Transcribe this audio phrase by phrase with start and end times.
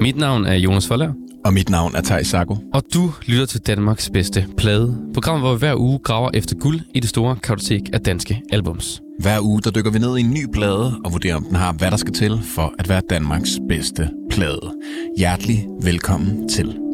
[0.00, 1.08] Mit navn er Jonas Forlær,
[1.44, 2.56] Og mit navn er Thijs Sago.
[2.74, 4.98] og du lytter til Danmarks bedste plade.
[5.14, 9.00] Programmet, hvor vi hver uge graver efter guld i det store kartotek af danske albums.
[9.20, 11.72] Hver uge der dykker vi ned i en ny plade og vurderer, om den har,
[11.72, 14.72] hvad der skal til for at være Danmarks bedste plade.
[15.18, 16.87] Hjertelig velkommen til.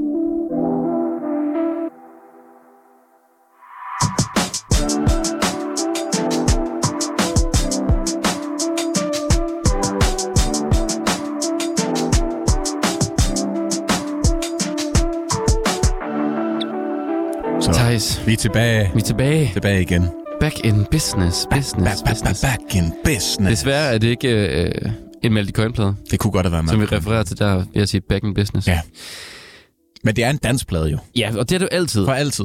[18.27, 19.51] Vi er tilbage, vi er tilbage.
[19.53, 20.09] tilbage igen.
[20.41, 22.41] Back in business, business, Back, back, business.
[22.43, 23.51] back, back in business.
[23.61, 24.91] Desværre er det ikke øh,
[25.23, 27.89] en Malte Coyne-plade, Det kunne godt have været som vi refererer til der ved at
[27.89, 28.69] sige back in business.
[28.69, 28.81] Ja.
[30.05, 30.99] Men det er en dansplade jo.
[31.17, 32.05] ja og det er det jo altid.
[32.05, 32.45] For altid.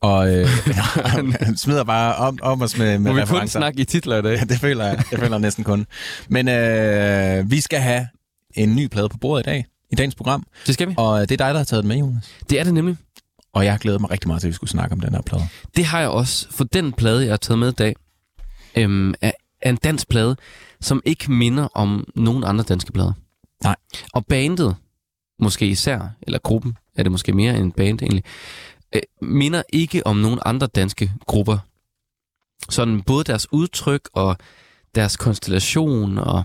[0.00, 0.48] Og øh,
[1.40, 3.58] han smider bare om, om os med, med Må vi kun referencer.
[3.60, 4.36] snakke i titler i dag?
[4.38, 4.98] Ja, det føler jeg.
[5.10, 5.86] Det føler jeg næsten kun.
[6.28, 8.06] Men øh, vi skal have
[8.54, 10.46] en ny plade på bordet i dag, i dagens program.
[10.66, 10.94] Det skal vi.
[10.96, 12.30] Og det er dig, der har taget den med, Jonas.
[12.50, 12.96] Det er det nemlig.
[13.54, 15.42] Og jeg glæder mig rigtig meget til, at vi skulle snakke om den her plade.
[15.76, 17.96] Det har jeg også, for den plade, jeg har taget med i dag,
[18.76, 20.36] øhm, er, er en dansk plade,
[20.80, 23.12] som ikke minder om nogen andre danske plader.
[23.62, 23.76] Nej.
[24.12, 24.76] Og bandet,
[25.38, 28.24] måske især, eller gruppen, er det måske mere end en band egentlig,
[28.94, 31.58] øh, minder ikke om nogen andre danske grupper.
[32.70, 34.36] Sådan både deres udtryk og
[34.94, 36.44] deres konstellation og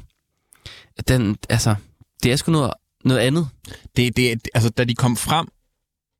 [1.07, 1.75] den, altså,
[2.23, 2.73] det er sgu noget,
[3.05, 3.49] noget andet.
[3.95, 5.47] Det, det, altså, da de kom frem,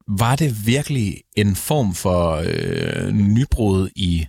[0.10, 4.26] var det virkelig en form for øh, nybrud i...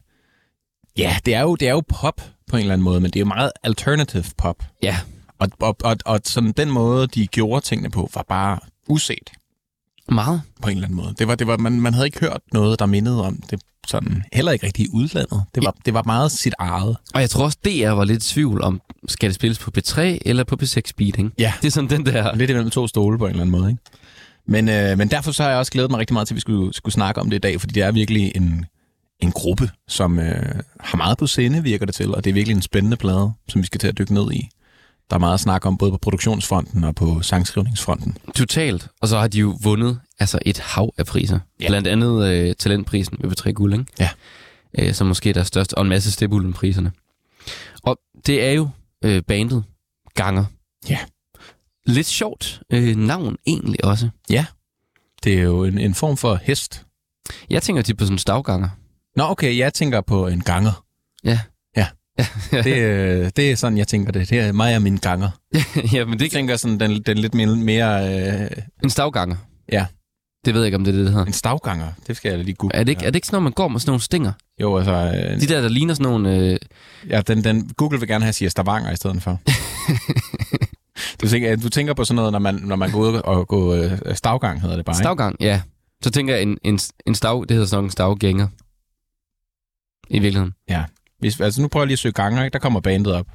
[0.98, 3.16] Ja, det er, jo, det er jo pop på en eller anden måde, men det
[3.16, 4.56] er jo meget alternative pop.
[4.82, 4.96] Ja,
[5.38, 8.58] Og, og, og, og sådan den måde, de gjorde tingene på, var bare
[8.88, 9.30] uset.
[10.08, 10.42] meget.
[10.62, 11.14] på en eller anden måde.
[11.18, 14.22] Det var, det var, man, man havde ikke hørt noget, der mindede om det sådan,
[14.32, 15.42] heller ikke rigtig i udlandet.
[15.54, 16.96] Det var, det var meget sit eget.
[17.14, 20.00] Og jeg tror også, DR var lidt i tvivl om, skal det spilles på P3
[20.00, 21.30] eller på P6 Beat, ikke?
[21.38, 21.52] Ja.
[21.62, 22.34] Det er sådan den der...
[22.34, 23.70] Lidt imellem to stole på en eller anden måde.
[23.70, 23.82] Ikke?
[24.50, 26.40] Men, øh, men derfor så har jeg også glædet mig rigtig meget til, at vi
[26.40, 28.66] skulle, skulle snakke om det i dag, fordi det er virkelig en,
[29.20, 32.54] en gruppe, som øh, har meget på sinde, virker det til, og det er virkelig
[32.56, 34.48] en spændende plade, som vi skal til at dykke ned i.
[35.10, 38.16] Der er meget at snakke om, både på produktionsfronten og på sangskrivningsfronten.
[38.34, 38.88] Totalt.
[39.00, 41.38] Og så har de jo vundet altså et hav af priser.
[41.60, 41.66] Ja.
[41.68, 43.84] Blandt andet øh, talentprisen ved P3 Guld, ikke?
[44.00, 44.08] Ja.
[44.78, 46.92] Øh, som måske er deres største, og en masse Stebulden-priserne.
[47.82, 48.68] Og det er jo
[49.04, 49.64] øh, bandet
[50.14, 50.44] Ganger.
[50.88, 50.98] Ja.
[51.90, 54.08] Lidt sjovt øh, navn egentlig også.
[55.24, 56.86] Det er jo en, en form for hest.
[57.50, 58.68] Jeg tænker tit på sådan en stavganger.
[59.16, 60.84] Nå, okay, jeg tænker på en ganger.
[61.24, 61.40] Ja.
[61.76, 61.86] Ja.
[62.64, 64.30] Det, øh, det er sådan, jeg tænker det.
[64.30, 65.30] Det er mig og min ganger.
[65.92, 68.50] ja, men det Jeg tænker sådan den, den lidt mere, mere øh,
[68.84, 69.36] En stavganger.
[69.72, 69.86] Ja.
[70.44, 71.26] Det ved jeg ikke, om det er det, det hedder.
[71.26, 71.92] en stavganger.
[72.06, 72.76] Det skal jeg lige google.
[72.76, 74.32] Er det, ikke, er det ikke sådan noget, man går med sådan nogle stinger?
[74.60, 76.36] Jo, altså, øh, De der, der ligner sådan nogle...
[76.36, 76.58] Øh,
[77.08, 79.40] ja, den, den, Google vil gerne have, at siger stavanger i stedet for.
[81.22, 83.74] du, tænker, du tænker på sådan noget, når man, når man går ud og går
[83.74, 85.02] øh, stavgang, hedder det bare, ikke?
[85.02, 85.62] stavgang, ja.
[86.02, 88.48] Så tænker jeg, en, en, en stav, det hedder sådan en stavgænger.
[90.10, 90.54] I virkeligheden.
[91.18, 92.52] Hvis, altså, nu prøver jeg lige at søge ganger, ikke?
[92.52, 93.26] der kommer bandet op.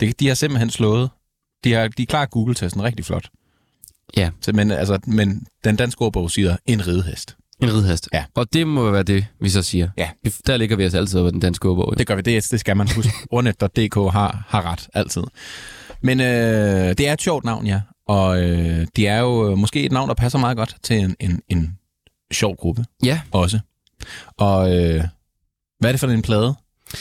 [0.00, 1.10] Det, de har simpelthen slået.
[1.64, 3.30] De, har, de er klar Google-testen rigtig flot.
[4.16, 4.30] Ja.
[4.40, 7.36] Så, men, altså, men den danske ordbog siger en ridehest.
[7.62, 8.08] En ridhest.
[8.12, 8.24] Ja.
[8.34, 9.90] Og det må være det, vi så siger.
[9.96, 10.10] Ja.
[10.46, 11.98] Der ligger vi os altid over den danske ordbog.
[11.98, 13.12] Det gør vi, det, det skal man huske.
[13.30, 15.22] Ordnet.dk har, har ret, altid.
[16.00, 16.26] Men øh,
[16.98, 17.80] det er et sjovt navn, ja.
[18.08, 21.16] Og øh, det er jo øh, måske et navn, der passer meget godt til en,
[21.20, 21.78] en, en
[22.32, 23.58] sjov gruppe Ja, også.
[24.36, 25.04] Og øh,
[25.80, 26.54] hvad er det for en plade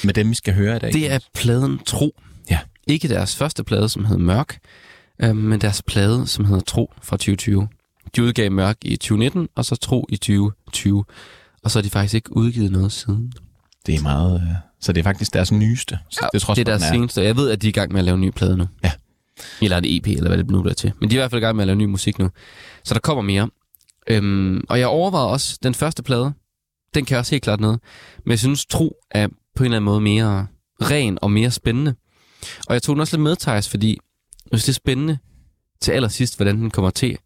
[0.03, 0.93] med dem, vi skal høre i dag?
[0.93, 2.19] det er pladen Tro.
[2.49, 2.59] Ja.
[2.87, 4.59] Ikke deres første plade, som hedder Mørk,
[5.19, 7.67] øh, men deres plade, som hedder Tro fra 2020.
[8.15, 11.05] De udgav Mørk i 2019, og så Tro i 2020.
[11.63, 13.33] Og så har de faktisk ikke udgivet noget siden.
[13.85, 14.41] Det er meget...
[14.41, 15.99] Øh, så det er faktisk deres nyeste.
[16.09, 17.21] Så Ja, det, trods, det er deres den seneste.
[17.21, 18.67] Jeg ved, at de er i gang med at lave en ny plade nu.
[18.83, 18.91] Ja.
[19.61, 20.91] Eller en EP, eller hvad det nu bliver til.
[20.99, 22.29] Men de er i hvert fald i gang med at lave ny musik nu.
[22.83, 23.49] Så der kommer mere.
[24.07, 26.33] Øhm, og jeg overvejede også den første plade.
[26.93, 27.79] Den kan også helt klart noget.
[28.25, 30.47] Men jeg synes, Tro er på en eller anden måde mere
[30.81, 31.95] ren og mere spændende.
[32.67, 33.99] Og jeg tog den også lidt med, Thijs, fordi
[34.51, 35.17] jeg synes, det er spændende
[35.81, 37.17] til allersidst, hvordan den kommer til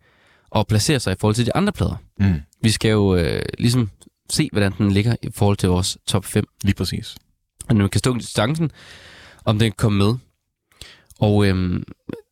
[0.55, 1.95] at placere sig i forhold til de andre plader.
[2.19, 3.89] Mm, Vi skal jo øh, ligesom
[4.29, 7.15] se, hvordan den ligger i forhold til vores top 5 lige præcis.
[7.77, 8.71] Og man kan stå distancen,
[9.45, 10.13] om den kan komme med.
[11.19, 11.83] Og, øhm,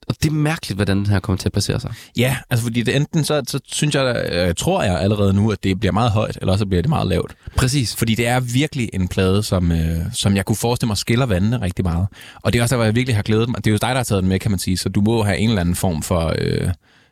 [0.10, 1.94] og det er mærkeligt, hvordan den her kommer til at placere sig.
[2.18, 5.64] Ja, altså fordi det enten så, så synes jeg, øh, tror jeg allerede nu, at
[5.64, 7.36] det bliver meget højt, eller så bliver det meget lavt.
[7.56, 7.96] Præcis.
[7.96, 11.62] Fordi det er virkelig en plade, som, øh, som jeg kunne forestille mig skiller vandene
[11.62, 12.08] rigtig meget.
[12.42, 13.58] Og det er også der, hvor jeg virkelig har glædet mig.
[13.58, 15.24] Det er jo dig, der har taget den med, kan man sige, så du må
[15.24, 16.70] have en eller anden form for, øh,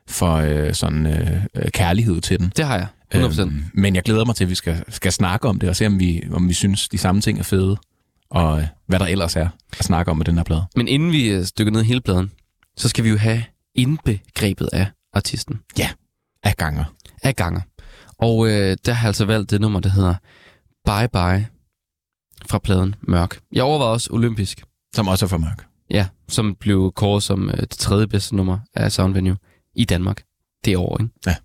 [0.08, 2.52] for øh, sådan, øh, øh, kærlighed til den.
[2.58, 2.88] Det har jeg.
[3.16, 3.42] 100%.
[3.42, 5.86] Øhm, men jeg glæder mig til, at vi skal, skal snakke om det, og se,
[5.86, 7.78] om vi, om vi synes, de samme ting er fede,
[8.30, 10.66] og hvad der ellers er at snakke om med den her plade.
[10.76, 12.32] Men inden vi øh, stykker ned i hele pladen,
[12.78, 13.44] så skal vi jo have
[13.76, 15.60] indbegrebet af artisten.
[16.44, 16.84] Af ganger.
[17.24, 17.62] Af ganger.
[18.18, 20.16] Og øh, der har jeg altså valgt det nummer, der hedder
[20.86, 21.48] Bye Bye
[22.50, 23.40] fra pladen Mørk.
[23.52, 24.64] Jeg overvejede også Olympisk,
[24.96, 25.68] Som også er for mørk.
[25.90, 29.38] ja, som blev kåret som øh, det tredje bedste nummer af Sound Venue
[29.76, 30.24] i Danmark
[30.66, 30.98] det år.
[31.02, 31.14] Ikke?
[31.28, 31.36] Ja.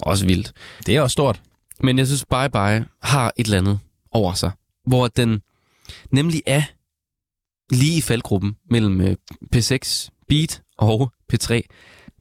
[0.00, 0.52] Også vildt.
[0.86, 1.42] Det er også stort.
[1.80, 3.78] Men jeg synes, Bye Bye har et eller andet
[4.10, 4.50] over sig,
[4.86, 5.40] hvor den
[6.10, 6.62] nemlig er
[7.74, 9.16] lige i faldgruppen mellem øh,
[9.56, 11.60] P6 Beat og P3.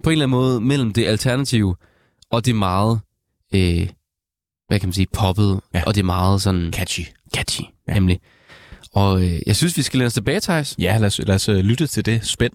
[0.04, 1.76] På en eller anden måde mellem det alternative
[2.32, 3.00] og det meget,
[3.54, 3.90] øh,
[4.68, 5.84] hvad kan man sige, poppet, Ja.
[5.88, 7.04] og det meget sådan Catchy.
[7.36, 7.94] catchy, Ja.
[7.94, 8.20] nemlig.
[8.94, 10.76] Og øh, jeg synes, vi skal læne os tilbage, Thijs.
[10.80, 12.54] Ja, lad os, lad os øh, lytte til det spænd.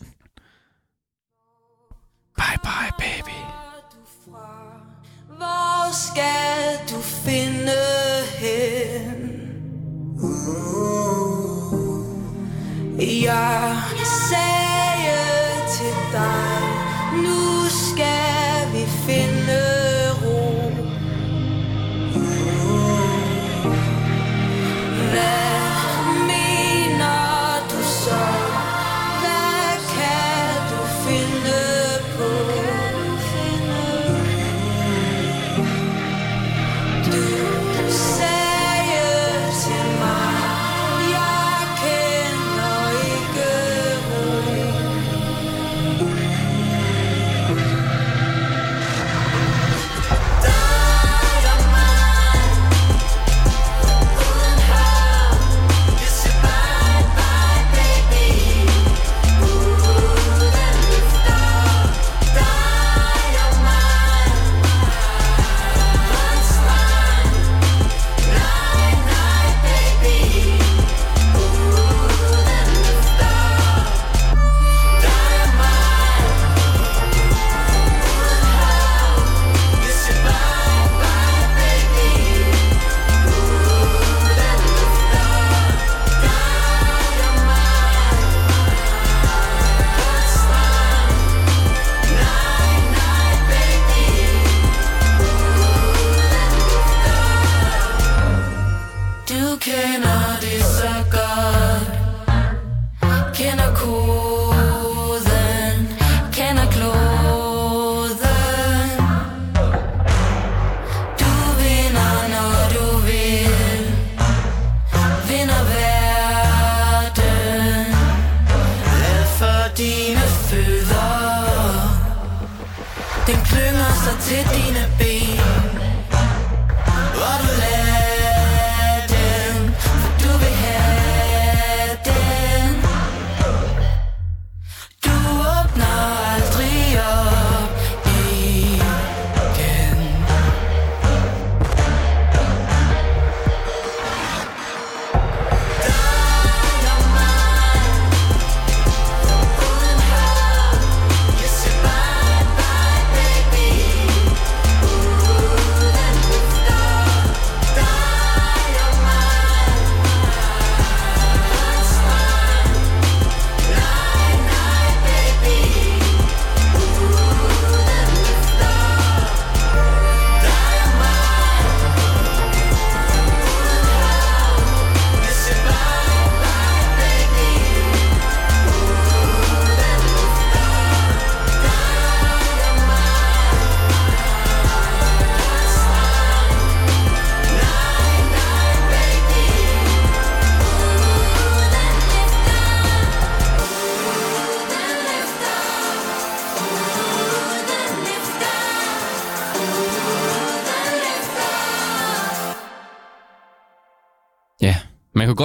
[2.37, 3.37] Bye bye, baby.
[5.37, 7.73] Hvor skal du finde
[8.39, 9.16] hen?
[12.99, 13.77] Jeg
[14.31, 15.19] sagde
[15.77, 16.63] til dig,
[17.23, 19.61] nu skal vi finde
[20.23, 20.73] ro.
[25.11, 25.56] Hvad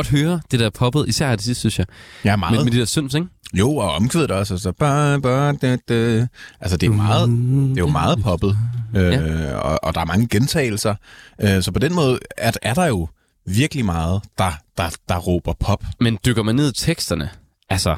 [0.03, 1.85] godt høre det der poppet, især det sidste, synes jeg.
[2.25, 2.55] Ja, meget.
[2.55, 3.27] Med, med de der syns, ikke?
[3.53, 4.53] Jo, og omkvædet også.
[4.53, 6.27] Altså, bye, bye, da, da.
[6.61, 8.57] altså det er meget, det er jo meget poppet,
[8.95, 9.55] øh, Ja.
[9.55, 10.95] og, og der er mange gentagelser.
[11.41, 13.07] Øh, så på den måde er, er der jo
[13.45, 15.83] virkelig meget, der, der, der råber pop.
[15.99, 17.29] Men dykker man ned i teksterne,
[17.69, 17.95] altså,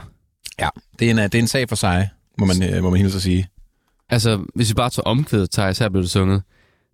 [0.60, 0.70] Ja,
[1.00, 3.16] det er en, det er en sag for sig, må man, øh, må man hilse
[3.16, 3.48] at sige.
[4.10, 6.42] altså hvis vi bare tager omkvædet, Thijs, her blev det sunget.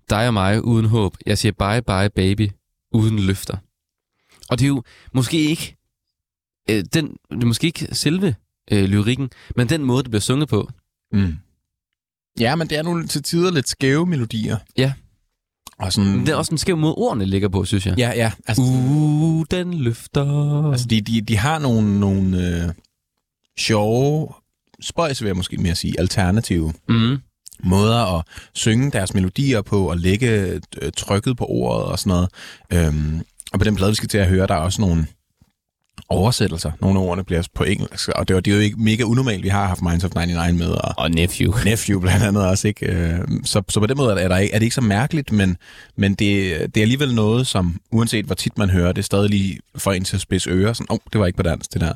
[0.10, 1.16] Dig og mig uden håb.
[1.26, 2.50] Jeg siger bye bye baby,
[2.94, 3.58] uden løfter.
[4.50, 5.76] Og det er jo måske ikke,
[6.70, 8.36] øh, den, det er måske ikke selve
[8.72, 10.70] øh, lyrikken, men den måde, det bliver sunget på.
[11.12, 11.34] Mm.
[12.40, 14.58] Ja, men det er nogle til tider lidt skæve melodier.
[14.78, 14.94] Ja.
[15.80, 17.98] Og sådan, Men det er også en skæv måde, ordene ligger på, synes jeg.
[17.98, 18.32] Ja, ja.
[18.48, 20.72] Altså, Uh, den løfter.
[20.72, 22.70] altså de, de, de har nogle, nogle øh,
[23.60, 24.34] sjove
[24.82, 27.18] spøjs, vil jeg måske mere sige, alternative Mm.
[27.64, 30.30] måder at synge deres melodier på, og lægge
[30.82, 32.30] øh, trykket på ordet og sådan noget.
[32.88, 33.22] Øhm,
[33.54, 35.08] og på den plade, vi skal til at høre, der er også nogle
[36.10, 36.72] oversættelser.
[36.82, 39.44] Nogle af ordene bliver på engelsk, og det, var, det er jo ikke mega unormalt.
[39.44, 41.54] Vi har haft Minds of 99 med, og Og Nephew.
[41.66, 42.86] Nephew blandt andet også, ikke?
[42.86, 45.58] Øh, Så, så på den måde er, der ikke, er det ikke så mærkeligt, men,
[45.98, 49.60] men det, det er alligevel noget, som uanset hvor tit man hører det, stadig lige
[49.76, 50.74] får en til at spidse ører.
[50.74, 51.94] Sådan, åh, oh, det var ikke på dansk, det der.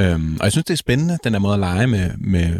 [0.00, 2.58] Øhm, og jeg synes, det er spændende, den der måde at lege med, med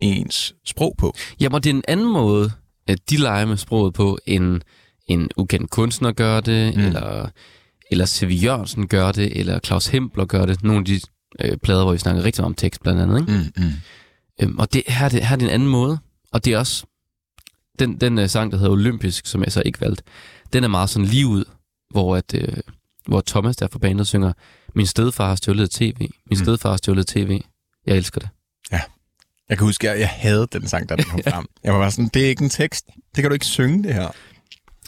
[0.00, 1.14] ens sprog på.
[1.40, 2.50] Jamen, og det er en anden måde,
[2.88, 4.60] at de leger med sproget på, end
[5.06, 6.84] en ukendt kunstner gør det, mm.
[6.84, 7.30] eller,
[7.90, 8.30] eller C.V.
[8.42, 10.62] Jørgensen gør det, eller Claus Hempler gør det.
[10.64, 11.00] Nogle af de
[11.40, 13.20] øh, plader, hvor vi snakker rigtig meget om tekst, blandt andet.
[13.20, 13.32] Ikke?
[13.56, 13.72] Mm, mm.
[14.42, 15.98] Øhm, og det, her, er det, her er det en anden måde.
[16.32, 16.86] Og det er også...
[17.78, 20.02] Den, den uh, sang, der hedder Olympisk, som jeg så ikke valgte,
[20.52, 21.44] den er meget sådan lige ud,
[21.90, 22.56] hvor, at, øh,
[23.08, 24.32] hvor Thomas der fra bandet synger,
[24.74, 25.94] min stedfar har stjålet et tv.
[26.00, 26.36] Min Mm.
[26.36, 27.40] stedfar har stjålet et tv.
[27.86, 28.28] Jeg elsker det.
[29.48, 31.46] Jeg kan huske, jeg, jeg havde den sang, da den kom frem.
[31.64, 32.86] Jeg var bare sådan, det er ikke en tekst.
[32.86, 34.08] Det kan du ikke synge, det her.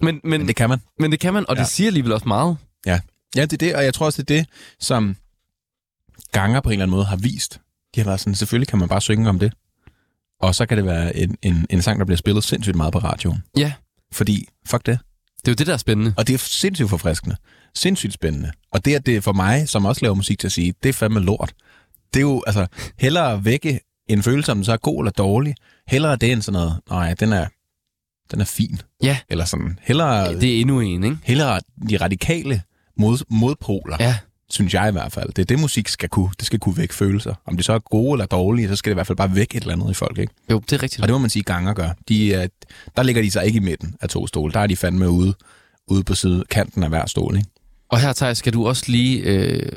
[0.03, 0.81] Men, men, Men det kan man.
[0.99, 1.63] men det kan man, og Ja.
[1.63, 2.57] det siger alligevel også meget.
[2.87, 3.01] Ja,
[3.43, 4.49] det er det, og jeg tror også, det er det,
[4.81, 5.17] som
[6.33, 7.61] ganger på en eller anden måde har vist.
[7.95, 9.53] De har været sådan, selvfølgelig kan man bare synge om det.
[10.41, 12.99] Og så kan det være en, en, en sang, der bliver spillet sindssygt meget på
[12.99, 13.43] radioen.
[13.57, 13.73] Ja.
[14.13, 14.99] Fordi, fuck det.
[15.39, 16.15] Det er jo det, der er spændende.
[16.17, 17.37] Og det er sindssygt forfriskende.
[17.75, 18.53] Sindssygt spændende.
[18.73, 20.89] Og det, at det er for mig, som også laver musik til at sige, det
[20.89, 21.53] er fandme lort.
[22.15, 22.67] Det er jo, altså,
[22.99, 25.55] hellere vække en følelse, om den så er god eller dårlig.
[25.89, 27.47] Hellere det end sådan noget, nej, den er,
[28.31, 28.81] den er fin.
[29.03, 29.19] Ja.
[29.29, 30.41] Eller sådan, hellere, det...
[30.41, 31.17] Det er endnu en, ikke?
[31.25, 32.63] hellere de radikale
[32.99, 33.97] mod, modpoler.
[34.01, 34.17] Ja.
[34.51, 35.29] synes jeg i hvert fald.
[35.29, 36.31] Det er det, musik skal kunne.
[36.39, 37.35] Det skal kunne vække følelser.
[37.47, 39.57] Om det så er gode eller dårlige, så skal det i hvert fald bare vække
[39.57, 40.33] et eller andet i folk, ikke?
[40.51, 41.03] Jo, det er rigtigt.
[41.03, 41.91] Og det må man sige, ganger gør.
[42.09, 42.47] De, er,
[42.97, 44.53] der ligger de sig ikke i midten af to stole.
[44.53, 45.35] Der er de fandme ude,
[45.89, 47.49] ude på side, kanten af hver stol, ikke?
[47.91, 49.73] Og her, Thijs, skal du også lige øh,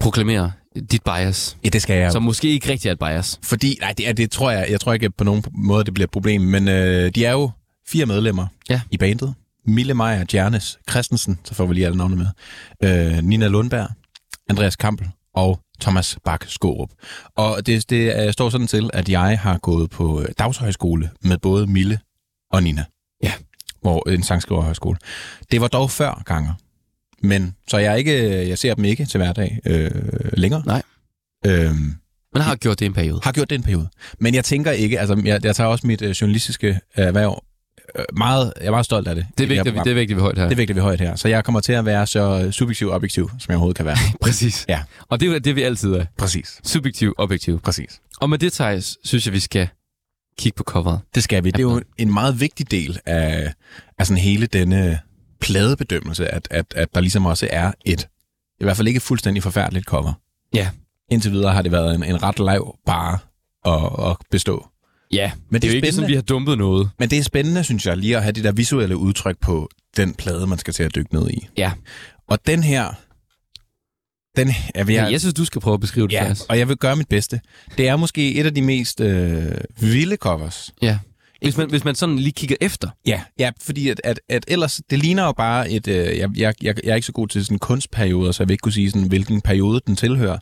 [0.00, 0.52] proklamere
[0.90, 3.38] dit bias, Ja, det skal jeg som måske ikke rigtig er et bias.
[3.42, 6.06] Fordi, nej, det, er, det tror jeg, jeg tror ikke på nogen måde, det bliver
[6.06, 7.50] et problem, men øh, de er jo
[7.88, 8.80] fire medlemmer Ja.
[8.90, 9.34] i bandet.
[9.66, 12.26] Mille Meyer, Giannis Christensen, så får vi lige alle navne med.
[12.84, 13.88] Øh, Nina Lundberg,
[14.48, 16.90] Andreas Kampel og Thomas Bak Skårup.
[17.36, 21.38] Og det, det øh, står sådan til, at jeg har gået på øh, dagshøjskole med
[21.38, 21.98] både Mille
[22.52, 22.84] og Nina.
[23.22, 23.32] Ja.
[23.80, 24.98] Hvor en sangskriverhøjskole.
[25.50, 26.54] Det var dog før ganger.
[27.22, 29.90] Men, så jeg, ikke, jeg ser dem ikke til hverdag øh,
[30.32, 30.62] længere.
[30.66, 30.82] Nej.
[31.46, 31.94] Øhm,
[32.32, 33.20] Men har gjort det en periode.
[33.22, 33.88] har gjort det en periode.
[34.18, 37.51] Men jeg tænker ikke, altså jeg, jeg tager også mit øh, journalistiske erhverv øh,
[38.12, 39.26] meget, jeg er meget stolt af det.
[39.38, 40.44] Det er vigtigt, det er vigtigt ved højt her.
[40.44, 41.16] det er vigtigt, vi højt her.
[41.16, 43.96] Så jeg kommer til at være så subjektiv og objektiv, som jeg overhovedet kan være.
[44.22, 44.64] Præcis.
[44.68, 44.82] Ja.
[45.08, 46.04] Og det er det, vi altid er.
[46.18, 46.60] Præcis.
[46.64, 47.60] Subjektiv, objektiv.
[47.60, 48.00] Præcis.
[48.20, 49.68] Og med det, Thijs, synes jeg, vi skal
[50.38, 51.00] kigge på coveret.
[51.14, 51.50] Det skal vi.
[51.50, 53.52] Det er jo en meget vigtig del af,
[53.98, 54.98] af sådan hele denne
[55.40, 58.08] pladebedømmelse, at, at, at der ligesom også er et,
[58.60, 60.12] i hvert fald ikke fuldstændig forfærdeligt cover.
[60.54, 60.68] Ja.
[61.10, 63.18] Indtil videre har det været en, en ret lav bare
[63.66, 64.66] at, at bestå.
[65.12, 65.94] Ja, Men det er jo ikke spændende.
[65.94, 66.90] sådan, vi har dumpet noget.
[66.98, 70.14] Men det er spændende, synes jeg, lige at have det der visuelle udtryk på den
[70.14, 71.48] plade, man skal til at dykke ned i.
[71.56, 71.72] Ja.
[72.28, 72.88] Og den her,
[74.36, 76.40] den, jeg, vil, Ja, jeg synes, du skal prøve at beskrive det, ja, Thijs.
[76.40, 77.40] og jeg vil gøre mit bedste.
[77.78, 79.44] Det er måske et af de mest øh,
[79.80, 80.70] vilde covers.
[80.82, 80.98] Ja.
[81.42, 82.88] Hvis man, hvis man sådan lige kigger efter.
[83.06, 86.28] Ja, ja fordi at, at, at ellers, det ligner jo bare et, øh, jeg, jeg,
[86.36, 88.90] jeg, jeg er ikke så god til sådan kunstperioder, så jeg vil ikke kunne sige,
[88.90, 90.38] sådan, hvilken periode den tilhører.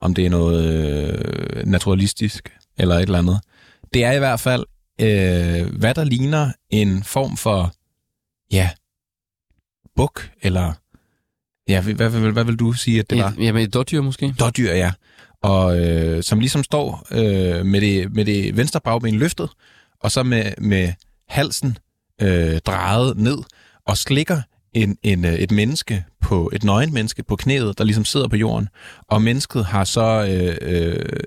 [0.00, 2.48] Om det er noget øh, naturalistisk
[2.78, 3.40] eller et eller andet.
[3.94, 4.64] Det er i hvert fald,
[5.00, 7.74] øh, hvad der ligner en form for,
[8.52, 8.70] ja,
[9.96, 10.72] buk, eller,
[11.68, 13.28] ja, hvad, hvad, hvad, hvad vil du sige, at det var?
[13.28, 14.34] Et, jamen, et dårdyr måske?
[14.40, 14.92] dårdyr, ja.
[15.42, 19.50] Og øh, som ligesom står øh, med, det, med det venstre bagben løftet,
[20.00, 20.92] og så med, med
[21.28, 21.78] halsen
[22.22, 23.38] øh, drejet ned,
[23.86, 28.04] og slikker en, en, øh, et menneske på et nøgen menneske på knæet, der ligesom
[28.04, 28.68] sidder på jorden.
[29.08, 31.26] Og mennesket har så øh, øh,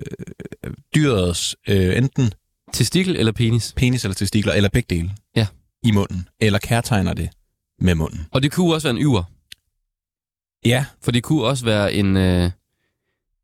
[0.94, 2.32] dyrets øh, enten
[2.76, 3.72] Testikel eller penis?
[3.76, 5.46] penis eller testikler, eller begge dele Ja.
[5.82, 7.28] i munden, eller kærtegner det
[7.80, 8.26] med munden.
[8.30, 9.22] Og det kunne også være en yver.
[10.66, 12.50] Ja, For det kunne også være en, øh,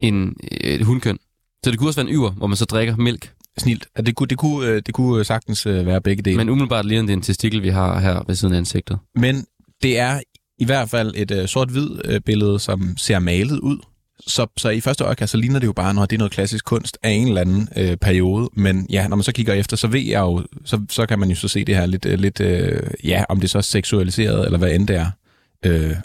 [0.01, 1.19] en et hundkøn.
[1.65, 3.33] Så det kunne også være en yver, hvor man så drikker mælk.
[3.59, 3.87] snilt.
[3.95, 6.37] At Det kunne, det kunne, øh, det kunne sagtens øh, være begge dele.
[6.37, 8.99] Men umiddelbart ligner det en testikel, vi har her ved siden af ansigtet.
[9.15, 9.47] Men
[9.83, 10.21] det er
[10.59, 13.79] i hvert fald et øh, sort-hvid øh, billede, som ser malet ud.
[14.27, 16.65] Så, så i første øjekast, så ligner det jo bare, når det er noget klassisk
[16.65, 18.51] kunst af en eller anden øh, periode.
[18.53, 21.29] Men ja, når man så kigger efter, så ved jeg jo, så, så kan man
[21.29, 24.45] jo så se det her lidt, øh, lidt øh, ja, om det så er seksualiseret,
[24.45, 25.11] eller hvad end det er,
[25.65, 25.97] øh,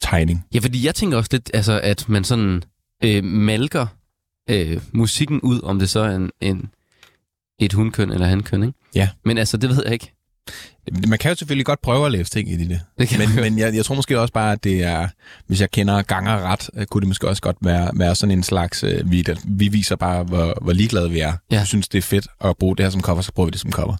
[0.00, 0.46] tegning.
[0.54, 2.62] Ja, fordi jeg tænker også lidt, altså, at man sådan
[3.04, 3.86] øh, malker
[4.50, 6.70] øh, musikken ud, om det så er en, en,
[7.58, 8.78] et hundkøn eller hankøn, ikke?
[8.94, 9.08] Ja.
[9.24, 10.12] Men altså, det ved jeg ikke.
[11.08, 12.80] Man kan jo selvfølgelig godt prøve at læse ting i det.
[12.98, 15.08] Det kan men men jeg, jeg tror måske også bare, at det er,
[15.46, 18.42] hvis jeg kender ganger ret, øh, kunne det måske også godt være, være sådan en
[18.42, 21.32] slags, øh, vi, vi viser bare, hvor, hvor ligeglade vi er.
[21.50, 21.56] Ja.
[21.56, 23.60] Jeg synes, det er fedt at bruge det her som cover, så bruger vi det
[23.60, 23.96] som cover.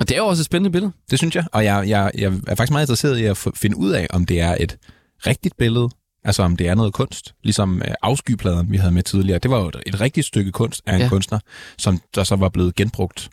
[0.00, 0.92] Og det er jo også et spændende billede.
[1.10, 3.90] Det synes jeg, og jeg, jeg, jeg er faktisk meget interesseret i at finde ud
[3.90, 4.78] af, om det er et
[5.26, 5.88] rigtigt billede,
[6.24, 9.38] altså om det er noget kunst, ligesom øh, afskypladen, vi havde med tidligere.
[9.38, 11.08] Det var jo et, et rigtigt stykke kunst af en ja.
[11.08, 11.38] kunstner,
[11.78, 13.30] som der så var blevet genbrugt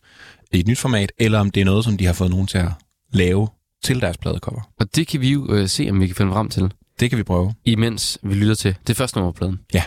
[0.53, 2.58] i et nyt format, eller om det er noget, som de har fået nogen til
[2.58, 2.72] at
[3.13, 3.48] lave
[3.84, 4.62] til deres pladecover.
[4.79, 7.18] Og det kan vi jo øh, se, om vi kan finde frem til, Det kan
[7.20, 7.53] vi prøve.
[7.65, 9.60] imens vi lytter til det første nummer på pladen.
[9.74, 9.84] Ja.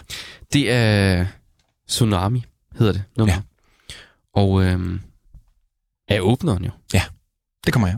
[0.52, 1.26] Det er
[1.88, 2.44] Tsunami,
[2.78, 3.34] hedder det nummer.
[3.34, 3.40] Ja.
[4.34, 5.00] Og øh,
[6.08, 6.70] er åbneren jo.
[7.64, 7.88] Det kommer.
[7.88, 7.96] Jeg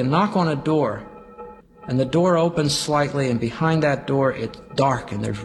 [0.00, 1.02] You knock on a door,
[1.86, 5.38] and the door opens slightly, and behind that door, it's dark, and there's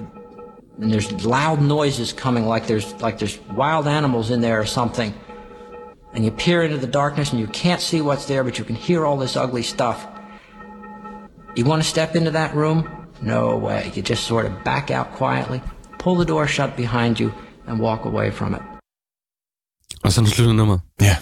[0.79, 5.13] and there's loud noises coming, like there's like there's wild animals in there or something.
[6.13, 8.77] And you peer into the darkness, and you can't see what's there, but you can
[8.77, 10.07] hear all this ugly stuff.
[11.57, 12.87] You want to step into that room?
[13.21, 13.91] No way.
[13.93, 15.61] You just sort of back out quietly,
[15.99, 17.33] pull the door shut behind you,
[17.67, 18.61] and walk away from it.
[20.03, 20.81] Og så slutter nummeret.
[21.01, 21.15] Ja.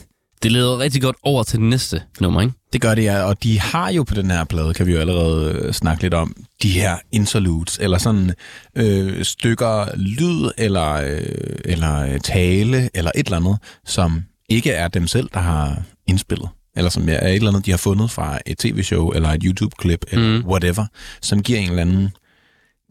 [0.44, 2.54] Det leder rigtig godt over til det næste nummer, ikke?
[2.74, 3.24] Det gør det, ja.
[3.24, 6.14] Og de har jo på den her plade, kan vi jo allerede øh, snakke lidt
[6.14, 8.34] om, de her interludes, eller sådan
[8.76, 14.88] øh, stykker lyd, eller, øh, eller øh, tale, eller et eller andet, som ikke er
[14.88, 16.50] dem selv, der har indspillet.
[16.76, 20.06] Eller som er et eller andet, de har fundet fra et tv-show, eller et YouTube-klip,
[20.12, 20.46] eller mm.
[20.46, 20.86] whatever,
[21.22, 22.10] som giver en eller anden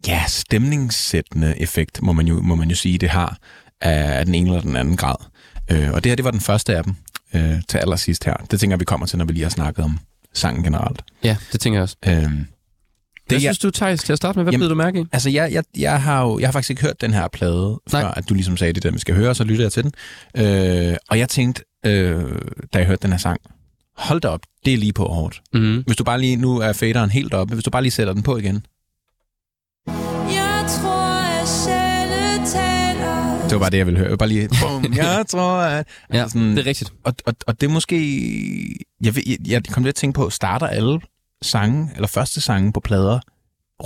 [0.06, 3.38] ja, stemningssættende effekt, må man jo, må man jo sige, det har
[3.80, 5.16] af, af den ene eller den anden grad.
[5.70, 6.94] Øh, og det her, det var den første af dem
[7.34, 8.36] øh, til allersidst her.
[8.50, 9.98] Det tænker jeg, vi kommer til, når vi lige har snakket om
[10.34, 11.02] sangen generelt.
[11.24, 11.96] Ja, det tænker jeg også.
[12.06, 12.26] Øh, Hvad
[13.30, 14.44] jeg- synes du, Thijs, til at starte med?
[14.44, 15.04] Hvad blev du mærke i?
[15.12, 18.00] Altså, jeg, jeg, jeg, har jo jeg har faktisk ikke hørt den her plade, Nej.
[18.02, 19.82] før at du ligesom sagde det der, vi skal høre, og så lyttede jeg til
[19.84, 19.92] den.
[20.36, 22.24] Øh, og jeg tænkte, øh,
[22.72, 23.40] da jeg hørte den her sang,
[23.96, 25.40] hold da op, det er lige på hårdt.
[25.54, 25.82] Mm.
[25.86, 28.22] Hvis du bare lige, nu er faderen helt oppe, hvis du bare lige sætter den
[28.22, 28.66] på igen.
[33.52, 34.16] Det var bare det, jeg ville høre.
[34.16, 35.86] Bare lige, bum, jeg tror, at...
[36.12, 36.92] Ja, Altså sådan- det er rigtigt.
[37.04, 37.96] Og, og, og det er måske...
[39.00, 41.00] Jeg, ved- jeg, jeg kom til at tænke på, starter alle
[41.42, 43.18] sange, eller første sange på plader,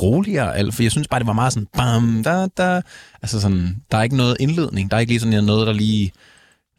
[0.02, 0.58] roligere?
[0.58, 1.66] Eller, for jeg synes bare, det var meget sådan...
[1.76, 2.80] Bam, da, da.
[3.22, 4.90] Altså sådan, der er ikke noget indledning.
[4.90, 6.12] Der er ikke lige sådan noget, der lige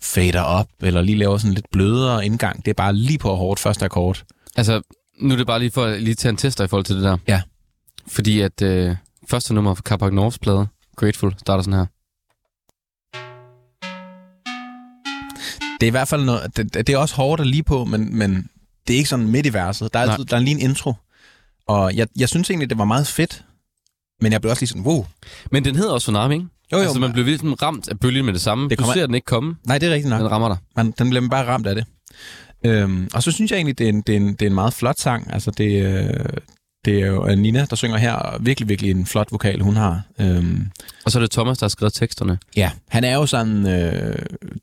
[0.02, 2.66] fader op, eller lige laver sådan lidt blødere indgang.
[2.66, 4.24] Det er bare lige på hårdt første akkord.
[4.58, 4.82] Altså,
[5.22, 7.04] nu er det bare lige for at lige tage en tester i forhold til det
[7.04, 7.18] der.
[7.28, 7.42] Ja.
[8.08, 8.96] Fordi at øh,
[9.30, 11.86] første nummer fra Carpac Norths plade, Grateful, starter sådan her.
[15.80, 16.58] Det er i hvert fald noget...
[16.58, 18.50] Det, det er også hårdt at lige på, men, men
[18.88, 19.94] det er ikke sådan midt i verset.
[19.94, 20.94] Der er, altid, der er lige en intro.
[21.68, 23.44] Og jeg, jeg synes egentlig, det var meget fedt.
[24.22, 25.06] Men jeg blev også lige sådan, wow.
[25.52, 26.48] Men den hedder også Tsunami, ikke?
[26.72, 28.70] Jo, jo, altså, man blev ligesom ramt af bølgen med det samme.
[28.70, 30.22] Det kommer- Du ser den ikke komme, Nej, det er rigtigt nok.
[30.22, 30.58] den rammer dig.
[30.76, 31.86] Man, den bliver bare ramt af det.
[32.66, 34.54] Øhm, og så synes jeg egentlig, det er en, det er en, det er en
[34.54, 35.34] meget flot sang.
[35.34, 36.10] Altså, det, øh,
[36.86, 39.76] det er jo øh, Nina, der synger her, og virkelig, virkelig en flot vokal, hun
[39.76, 40.02] har.
[40.20, 40.68] Øhm,
[41.06, 42.38] Og så er det Thomas, der har skrevet teksterne.
[42.56, 44.16] ja, han er jo sådan øh,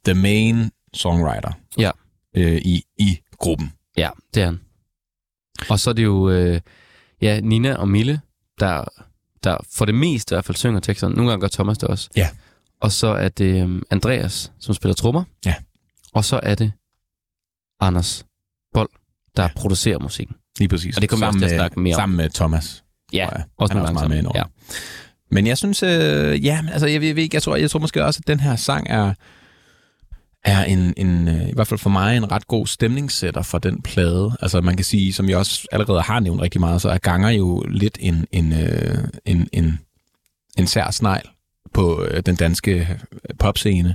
[0.05, 1.91] the main songwriter Ja.
[2.37, 3.73] øh, i, i gruppen.
[3.97, 4.61] Ja, det er han.
[5.71, 6.61] Og så er det jo øh,
[7.23, 8.21] ja, Nina og Mille,
[8.61, 8.85] der,
[9.45, 11.15] der for det meste i hvert fald synger teksterne.
[11.15, 12.09] Nogle gange gør Thomas det også.
[12.17, 12.29] Ja.
[12.81, 15.25] Og så er det øh, Andreas, som spiller trommer.
[15.47, 15.55] Ja.
[16.13, 16.73] Og så er det
[17.81, 18.27] Anders
[18.75, 18.89] Bold,
[19.37, 19.49] der Ja.
[19.49, 19.53] ja.
[19.61, 20.37] producerer musikken.
[20.59, 20.97] Lige præcis.
[20.97, 21.95] Og det kommer vi også til at med, snakke mere.
[21.95, 22.85] Sammen med Thomas.
[23.13, 23.45] Ja, jeg.
[23.57, 24.19] også er nogle gange meget med sammen.
[24.19, 24.45] indover.
[25.31, 28.05] Men jeg synes, øh, ja, men altså, jeg, jeg, ikke, jeg, tror, jeg tror måske
[28.05, 29.15] også, at den her sang er,
[30.45, 33.83] er en, en, øh, i hvert fald for mig, en ret god stemningssætter for den
[33.83, 34.37] plade.
[34.41, 37.31] Altså man kan sige, som jeg også allerede har nævnt rigtig meget, så er Ganger
[37.31, 39.79] jo lidt en, en, øh, en, en,
[40.59, 41.29] en sær snegl
[41.75, 43.01] på øh, den danske
[43.39, 43.95] popscene.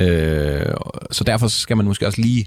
[0.00, 0.74] Øh,
[1.10, 2.46] så derfor skal man måske også lige,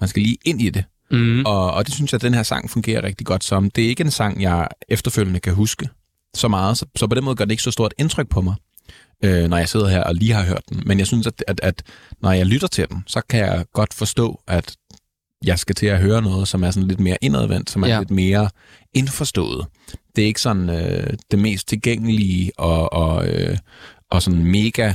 [0.00, 0.84] man skal lige ind i det.
[1.10, 1.44] Mm.
[1.46, 3.70] Og, og det synes jeg, at den her sang fungerer rigtig godt som.
[3.70, 5.88] Det er ikke en sang, jeg efterfølgende kan huske
[6.34, 8.54] så meget, så, så på den måde gør det ikke så stort indtryk på mig,
[9.24, 10.82] øh, når jeg sidder her og lige har hørt den.
[10.86, 11.82] Men jeg synes, at, at, at
[12.22, 14.76] når jeg lytter til den, så kan jeg godt forstå, at
[15.44, 17.98] jeg skal til at høre noget, som er sådan lidt mere indadvendt, som er ja.
[17.98, 18.50] Lidt mere
[18.94, 19.66] indforstået.
[20.16, 23.58] Det er ikke sådan øh, det mest tilgængelige og, og, øh,
[24.10, 24.94] og sådan mega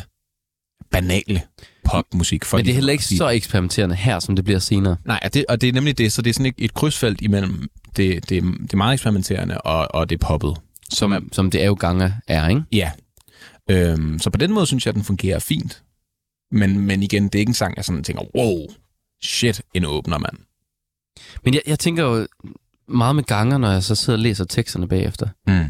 [0.91, 1.41] banale
[1.85, 2.45] popmusik.
[2.45, 4.97] For Men det er heller ikke så eksperimenterende her, som det bliver senere.
[5.05, 7.21] Nej, og det, og det er nemlig det, så det er sådan et, et krydsfelt
[7.21, 10.57] imellem, det, det, det meget eksperimenterende, og, og det poppet.
[10.89, 12.63] Som, som det er jo gange er, ikke?
[12.71, 12.91] Ja.
[13.69, 15.83] Øhm, så på den måde synes jeg, at den fungerer fint.
[16.51, 18.67] Men, men igen, det er ikke en sang, jeg sådan tænker, wow,
[19.23, 20.37] shit, en åbner, mand.
[21.43, 22.27] Men jeg, jeg tænker jo
[22.87, 25.27] meget med ganger, når jeg så sidder og læser teksterne bagefter.
[25.47, 25.69] Mm.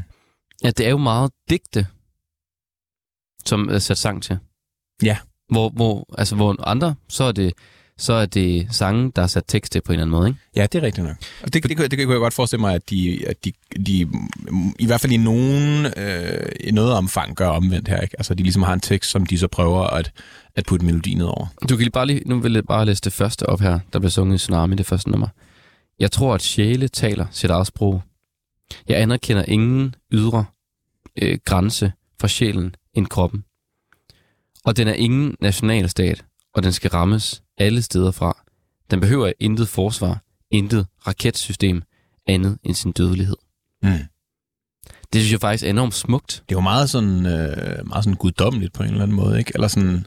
[0.63, 1.87] at det er jo meget digte,
[3.45, 4.37] som er sat sang til.
[5.03, 5.17] Ja.
[5.49, 7.53] Hvor, hvor, altså, hvor andre, så er det,
[7.97, 10.39] så er det sange, der er sat tekst til på en eller anden måde, ikke?
[10.55, 11.15] Ja, det er rigtigt nok.
[11.43, 13.51] Og det, det, det, det kan jeg godt forestille mig, at de, at de,
[13.85, 14.07] de
[14.79, 18.01] i hvert fald i nogen, øh, i noget omfang gør omvendt her.
[18.01, 18.15] Ikke?
[18.19, 20.11] Altså, de ligesom har en tekst, som de så prøver at,
[20.55, 21.47] at putte melodi ned over.
[21.61, 23.99] Du kan lige bare lige, nu vil jeg bare læse det første op her, der
[23.99, 25.27] bliver sunget i Tsunami, det første nummer.
[25.99, 28.01] Jeg tror, at sjæle taler sit eget sprog.
[28.87, 30.45] Jeg anerkender ingen ydre
[31.21, 33.43] øh, grænse for sjælen end kroppen.
[34.65, 38.43] Og den er ingen nationalstat, og den skal rammes alle steder fra.
[38.91, 41.81] Den behøver intet forsvar, intet raketsystem,
[42.27, 43.37] andet end sin dødelighed.
[43.83, 43.89] Mm.
[45.13, 46.43] Det synes jeg faktisk er enormt smukt.
[46.49, 49.51] Det er jo meget sådan, øh, meget sådan guddommeligt på en eller anden måde, ikke?
[49.55, 50.05] Eller sådan,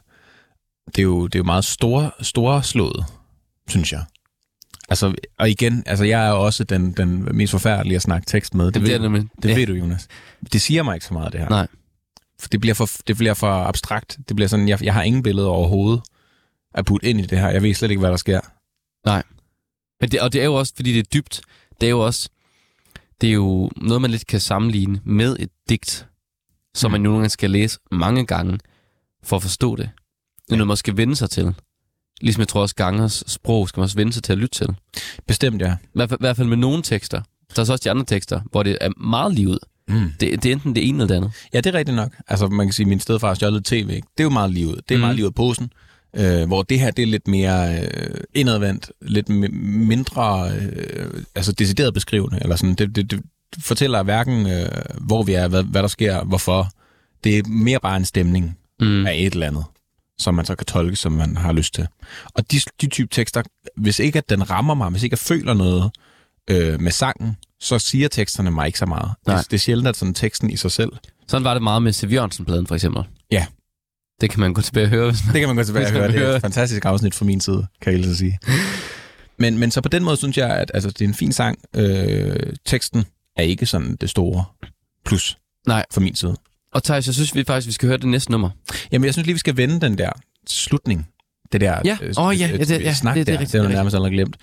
[0.87, 3.05] det er jo, det er jo meget store, storslået,
[3.69, 4.05] synes jeg.
[4.89, 8.67] Altså, og igen, altså jeg er også den, den mest forfærdelige at snakke tekst med.
[8.67, 9.29] Det, Det, ved, det nemlig.
[9.43, 9.55] det ja.
[9.55, 10.09] ved du, Jonas.
[10.53, 11.49] Det siger mig ikke så meget, det her.
[11.49, 11.67] Nej.
[12.53, 14.19] Det bliver for, det bliver for abstrakt.
[14.29, 16.03] Det bliver sådan, jeg, jeg har ingen billeder overhovedet
[16.77, 17.49] at putte ind i det her.
[17.51, 18.41] Jeg ved slet ikke, hvad der sker.
[20.01, 21.41] Men det, og det er jo også, fordi det er dybt,
[21.81, 22.29] det er jo også,
[23.21, 26.07] det er jo noget, man lidt kan sammenligne med et digt,
[26.75, 26.93] som Mm.
[26.93, 28.59] man nogle gange skal læse mange gange,
[29.25, 29.85] for at forstå det.
[30.37, 30.57] Det er Ja.
[30.57, 31.55] noget, man skal vende sig til.
[32.21, 34.75] Ligesom jeg tror også, gangers sprog skal man også vende sig til at lytte til.
[35.27, 35.77] Bestemt, ja.
[35.83, 37.23] I hvert fald, i hvert fald med nogle tekster.
[37.57, 39.59] Der er så også de andre tekster, hvor det er meget livet.
[39.89, 40.13] Mm.
[40.21, 41.33] Det, det er enten det ene eller det andet.
[41.53, 42.13] Ja, det er rigtigt nok.
[42.29, 43.75] Altså, man kan sige, min stedfar har stjålet tv.
[43.75, 43.93] Ikke?
[44.17, 44.81] Det er jo meget livet.
[44.89, 45.01] Det er mm.
[45.01, 45.73] Meget livet posen.
[46.17, 51.53] Øh, hvor det her, det er lidt mere øh, indadvendt, lidt mi- mindre, øh, altså
[51.53, 53.23] decideret beskrivende, eller sådan, det, det, det,
[53.61, 54.69] fortæller hverken, øh,
[55.01, 56.69] hvor vi er, hvad, hvad der sker, hvorfor.
[57.25, 59.07] Det er mere bare en stemning Mm.
[59.07, 59.65] af et eller andet,
[60.21, 61.87] som man så kan tolke, som man har lyst til.
[62.35, 63.43] Og de, de type tekster,
[63.77, 65.91] hvis ikke at den rammer mig, hvis ikke jeg føler noget
[66.51, 69.11] øh, med sangen, så siger teksterne mig ikke så meget.
[69.27, 69.37] Nej.
[69.37, 70.93] Det, det er sjældent, at sådan teksten i sig selv.
[71.29, 73.03] Sådan var det meget med Siv Jørgensen-pladen, for eksempel.
[73.31, 73.47] Ja.
[74.21, 75.33] Det kan man gå tilbage og høre, hvis man...
[75.35, 76.13] Det kan man gå tilbage og høre.
[76.13, 78.39] Det er et fantastisk afsnit fra min side, kan jeg lige sige.
[79.39, 81.59] Men, men så på den måde synes jeg, at altså, det er en fin sang.
[81.77, 83.05] Øh, teksten
[83.37, 84.45] er ikke sådan det store
[85.05, 85.85] plus Nej.
[85.95, 86.37] fra min side.
[86.75, 88.51] Og Thijs, jeg synes vi faktisk, vi skal høre det næste nummer.
[88.93, 90.11] Jamen, jeg synes lige, vi skal vende den der
[90.49, 91.07] slutning.
[91.53, 91.99] Det der Ja.
[92.03, 92.47] øh, Åh, ja.
[92.53, 93.45] øh, Ja, det- ja, snak det- det er der.
[93.45, 94.37] Det det jo er nærmest allerede glemt.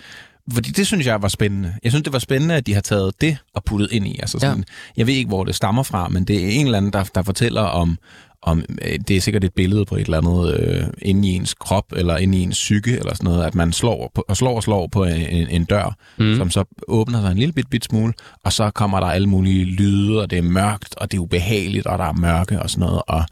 [0.52, 1.74] Fordi det synes jeg var spændende.
[1.82, 4.18] Jeg synes, det var spændende, at de har taget det og puttet ind i.
[4.18, 4.62] Altså sådan, ja.
[4.96, 7.22] Jeg ved ikke, hvor det stammer fra, men det er en eller anden, der, der
[7.22, 7.98] fortæller om,
[8.46, 11.54] om øh, det er sikkert et billede på et eller andet øh, inde i ens
[11.54, 14.56] krop, eller inde i ens psyke, eller sådan noget, at man slår på, og slår
[14.56, 16.36] og slår på en, en, dør, Mm.
[16.36, 18.12] som så åbner sig en lille bit, bit smule,
[18.44, 21.86] og så kommer der alle mulige lyde, og det er mørkt, og det er ubehageligt,
[21.86, 23.24] og der er mørke og sådan noget, og,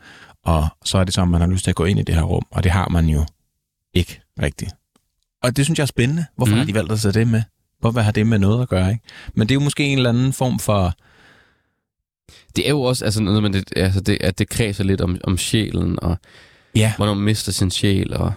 [0.44, 2.22] og så er det som, man har lyst til at gå ind i det her
[2.22, 3.25] rum, og det har man jo
[3.94, 4.70] ikke rigtigt.
[5.42, 6.25] Og det synes jeg er spændende.
[6.37, 6.59] Hvorfor mm.
[6.59, 7.42] har de valgt at sætte det med?
[7.81, 9.05] Hvorfor har det med noget at gøre, ikke?
[9.35, 10.94] Men det er jo måske en eller anden form for...
[12.57, 15.19] Det er jo også altså, noget med det, altså det, at det kredser lidt om,
[15.25, 16.17] om sjælen, og
[16.77, 16.93] Ja.
[16.97, 18.33] hvornår man mister sin sjæl, og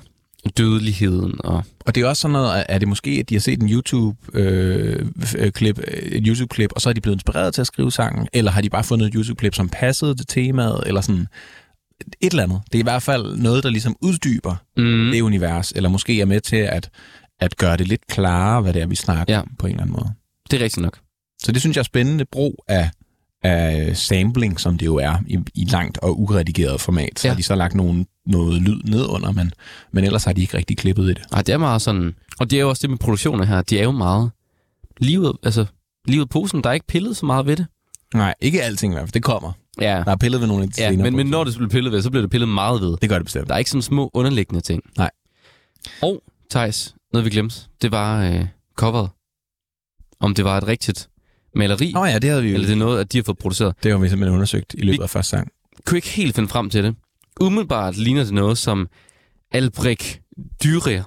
[0.58, 1.34] dødeligheden.
[1.45, 3.62] Og, Og det er også sådan noget, at- er det måske, at de har set
[3.62, 8.52] en YouTube-klip, et YouTube-klip, og så er de blevet inspireret til at skrive sangen, eller
[8.52, 11.28] har de bare fundet et YouTube-klip, som passede til temaet, eller sådan
[12.21, 12.62] et eller andet.
[12.71, 16.26] Det er i hvert fald noget, der ligesom uddyber mm, det univers, eller måske er
[16.26, 16.89] med til at,
[17.39, 19.41] at gøre det lidt klarere, hvad det er, vi snakker Ja.
[19.60, 20.10] på en eller anden måde.
[20.52, 21.00] det er rigtigt nok.
[21.41, 22.89] Så det synes jeg er spændende brug af,
[23.45, 27.19] af sampling, som det jo er i, i langt og uredigeret format.
[27.19, 27.31] Så Ja.
[27.31, 29.51] har de så lagt nogen, noget lyd ned under, men,
[29.91, 31.21] men ellers har de ikke rigtig klippet i det.
[31.31, 32.15] Ej, det er meget sådan...
[32.39, 33.62] Og det er jo også det med produktioner her.
[33.62, 34.31] De er jo meget...
[34.97, 35.65] Livet, altså,
[36.08, 37.65] livet posen, der er ikke pillet så meget ved det.
[38.13, 39.13] Nej, ikke alting i hvert fald.
[39.13, 39.51] Det kommer.
[39.81, 41.91] Ja, Der er pillet ved nogle af de ja men, men når det bliver pillet
[41.91, 42.97] ved, så bliver det pillet meget ved.
[43.01, 43.47] Det gør det bestemt.
[43.47, 44.84] Der er ikke sådan små underliggende ting.
[44.97, 45.12] Nej.
[46.01, 49.10] Og, Thijs, noget vi glemte, det var øh, coveret.
[50.19, 51.10] Om det var et rigtigt
[51.55, 52.53] maleri, Nå ja, det havde vi jo.
[52.53, 53.75] eller det er noget, at de har fået produceret.
[53.83, 55.47] Det har vi simpelthen undersøgt i løbet Vi- af første sang.
[55.85, 56.95] kunne ikke helt finde frem til det.
[57.41, 58.87] Umiddelbart ligner det noget, som
[59.51, 60.19] Albrecht
[60.63, 61.01] Dürer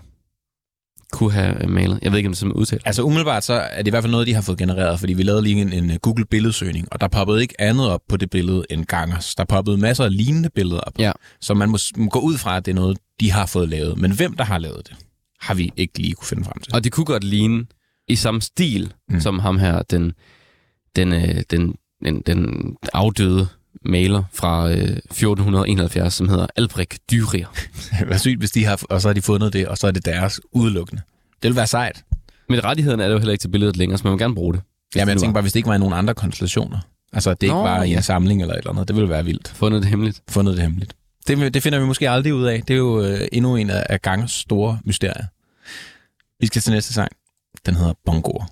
[1.12, 1.98] kunne have øh, malet.
[2.02, 2.82] Jeg ved ikke, om det er udtalt.
[2.84, 5.22] Altså umiddelbart så er det i hvert fald noget, de har fået genereret, fordi vi
[5.22, 8.64] lavede lige en, en Google billedsøgning, og der poppede ikke andet op på det billede
[8.70, 9.34] end gangers.
[9.34, 10.92] Der poppede masser af lignende billeder op.
[10.98, 11.12] Ja.
[11.40, 13.98] Så man må, må gå ud fra, at det er noget, de har fået lavet.
[13.98, 14.96] Men hvem der har lavet det,
[15.40, 16.74] har vi ikke lige kunne finde frem til.
[16.74, 17.66] Og det kunne godt ligne
[18.08, 18.92] i samme stil.
[19.10, 19.20] Mm.
[19.20, 20.12] som ham her, den,
[20.96, 21.74] den, øh, den,
[22.04, 23.48] den, den afdøde
[23.84, 27.46] maler fra øh, 1471, som hedder Albrecht Dürer.
[28.06, 30.04] Hvad sygt, hvis de har, og så har de fundet det, og så er det
[30.04, 31.02] deres udelukkende.
[31.42, 32.04] Det vil være sejt.
[32.48, 34.54] Men rettigheden er det jo heller ikke til billedet længere, så man må gerne bruge
[34.54, 34.62] det.
[34.96, 36.78] Ja, men jeg tænker bare, hvis det ikke var i nogen andre konstellationer.
[37.12, 38.88] Altså, at det ikke Nå, var i en samling eller et eller andet.
[38.88, 39.48] Det ville være vildt.
[39.48, 40.22] Fundet det hemmeligt.
[40.28, 40.96] Fundet det hemmeligt.
[41.28, 42.62] Det, det finder vi måske aldrig ud af.
[42.68, 45.24] Det er jo øh, endnu en af, af gangens store mysterier.
[46.40, 47.12] Vi skal til næste sang.
[47.66, 48.44] Den hedder Bongoer.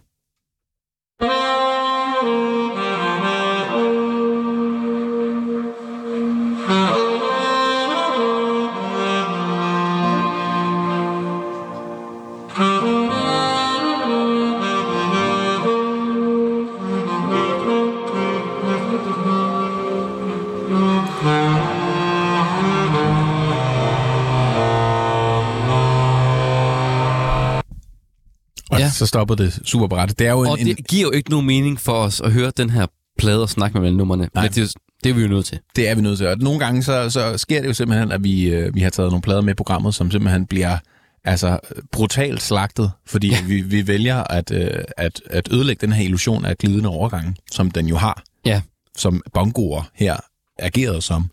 [28.97, 30.19] Så stoppede det super bræt.
[30.19, 32.33] Det er jo en, Og en, det giver jo ikke nogen mening for os at
[32.33, 32.87] høre den her
[33.19, 33.93] plade og snakke med.
[33.93, 34.29] Nej.
[34.35, 34.73] Men det,
[35.07, 35.59] det er vi jo nødt til.
[35.77, 36.27] det er vi nødt til.
[36.27, 39.11] Og nogle gange så, så sker det jo simpelthen, at vi, øh, vi har taget
[39.11, 40.79] nogle plader med i programmet, som simpelthen bliver
[41.25, 41.59] altså
[41.93, 43.43] brutalt slagtet, fordi ja.
[43.47, 47.71] vi, vi vælger at, øh, at, at ødelægge den her illusion af glidende overgang, som
[47.71, 48.61] den jo har, Ja.
[48.97, 50.17] som bongoer her
[50.59, 51.31] agerede som.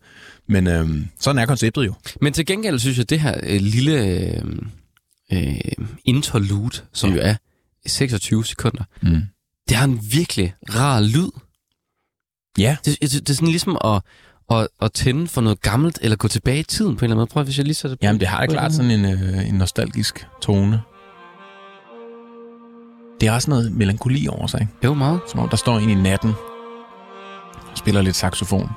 [0.47, 1.93] Men øh, sådan er konceptet jo.
[2.21, 4.41] Men til gengæld synes jeg, at det her øh, lille øh,
[5.33, 5.55] øh,
[6.05, 7.15] interlude, som Ja.
[7.15, 7.35] jo er
[7.85, 9.21] 26 sekunder, Mm.
[9.69, 11.29] det har en virkelig rar lyd.
[12.57, 12.77] Ja.
[12.85, 14.01] Det, det, det er sådan ligesom at,
[14.51, 17.17] at, at tænde for noget gammelt, eller gå tilbage i tiden på en eller anden
[17.17, 17.27] måde.
[17.27, 20.27] Prøv hvis jeg lige sætter Jamen, det har da klart sådan en, øh, en nostalgisk
[20.41, 20.81] tone.
[23.21, 24.73] Det er også noget melankoli over sig, ikke?
[24.83, 25.19] Jo, meget.
[25.27, 26.33] Som om der står en i natten
[27.71, 28.69] og spiller lidt saxofon.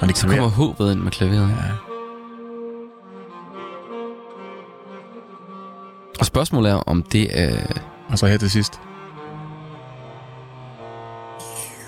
[0.00, 1.48] Og det Så kommer håbet ind med klaveret.
[1.48, 1.66] Ja.
[1.66, 1.72] Ja.
[6.20, 7.66] Og spørgsmålet er, om det er...
[8.08, 8.80] Og så her til sidst.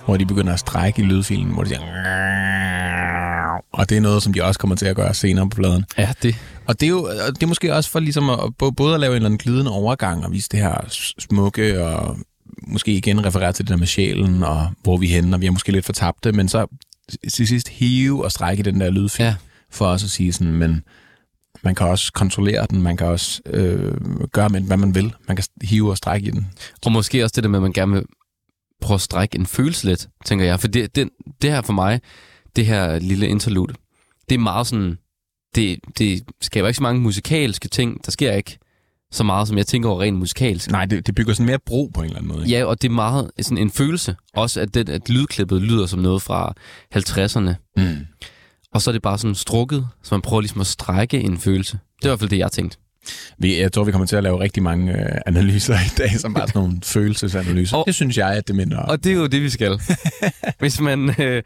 [0.05, 1.81] Hvor de begynder at strække i lydfilen, hvor de siger...
[3.73, 5.85] Og det er noget, som de også kommer til at gøre senere på pladen.
[5.99, 6.37] Ja, det.
[6.67, 8.39] Og det er jo det er måske også for ligesom at,
[8.77, 10.85] både at lave en eller anden glidende overgang og vise det her
[11.19, 12.17] smukke og
[12.67, 15.47] måske igen refererer til det der med sjælen, og hvor vi er henne, og vi
[15.47, 16.67] er måske lidt fortabte, men så
[17.33, 19.35] til sidst hive og strække den der lydfil, ja.
[19.71, 20.83] for os at sige sådan, men
[21.63, 23.95] man kan også kontrollere den, man kan også øh,
[24.33, 25.15] gøre med, den, hvad man vil.
[25.29, 26.47] Man kan hive og strække i den.
[26.87, 28.05] Og måske også det der med, at man gerne vil
[28.83, 30.61] prøve at strække en følelse lidt, tænker jeg.
[30.61, 31.09] For det, det,
[31.43, 32.01] det her for mig,
[32.57, 33.75] det her lille interlude,
[34.29, 34.99] det er meget sådan,
[35.55, 38.05] det, det skaber ikke så mange musikalske ting.
[38.05, 38.59] Der sker ikke
[39.13, 40.71] så meget, som jeg tænker over rent musikalsk.
[40.71, 42.45] Nej, det, det bygger sådan mere bro på en eller anden måde.
[42.45, 42.59] ikke?
[42.59, 44.17] Ja, og det er meget sådan en følelse.
[44.35, 46.55] Også at, det, at lydklippet lyder som noget fra
[46.97, 47.73] 50'erne.
[47.77, 48.07] Mm.
[48.75, 51.79] Og så er det bare sådan strukket, så man prøver ligesom at strække en følelse.
[51.97, 52.79] Det er i hvert fald det, jeg tænkte.
[53.39, 56.35] Vi, jeg tror, vi kommer til at lave rigtig mange øh, analyser i dag, som
[56.35, 57.77] bare sådan nogle følelsesanalyser.
[57.77, 58.89] Og- det synes jeg, at det minder om.
[58.89, 59.81] Og det er jo det, vi skal.
[60.61, 61.43] hvis man, øh,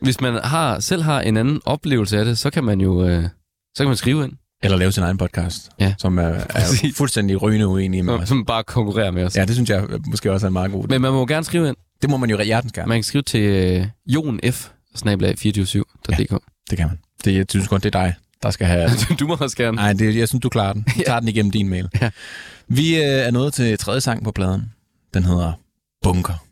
[0.00, 3.22] hvis man har, selv har en anden oplevelse af det, så kan man jo øh,
[3.76, 4.32] så kan man skrive ind,
[4.62, 5.94] Eller lave sin egen podcast, Ja.
[5.98, 8.28] som er, er fuldstændig rygende uenige med os.
[8.28, 9.36] som bare konkurrerer med os.
[9.36, 10.86] Ja, det synes jeg måske også er en meget god idé.
[10.88, 11.76] Men man må gerne skrive ind.
[12.02, 12.88] Det må man jo hjertens gerne.
[12.88, 16.42] Man kan skrive til øh, jonf, snablag 247.dk.
[16.70, 16.98] Det kan man.
[17.24, 18.90] Det, jeg synes godt, det er dig, der skal have...
[19.20, 19.76] du må også gerne.
[19.76, 20.86] Nej, det, jeg synes, du klarer den.
[20.96, 21.88] Jeg tager den igennem din mail.
[22.00, 22.10] Ja.
[22.68, 24.72] Vi øh, er nået til tredje sang på pladen.
[25.14, 25.52] Den hedder
[26.02, 26.43] Bunker.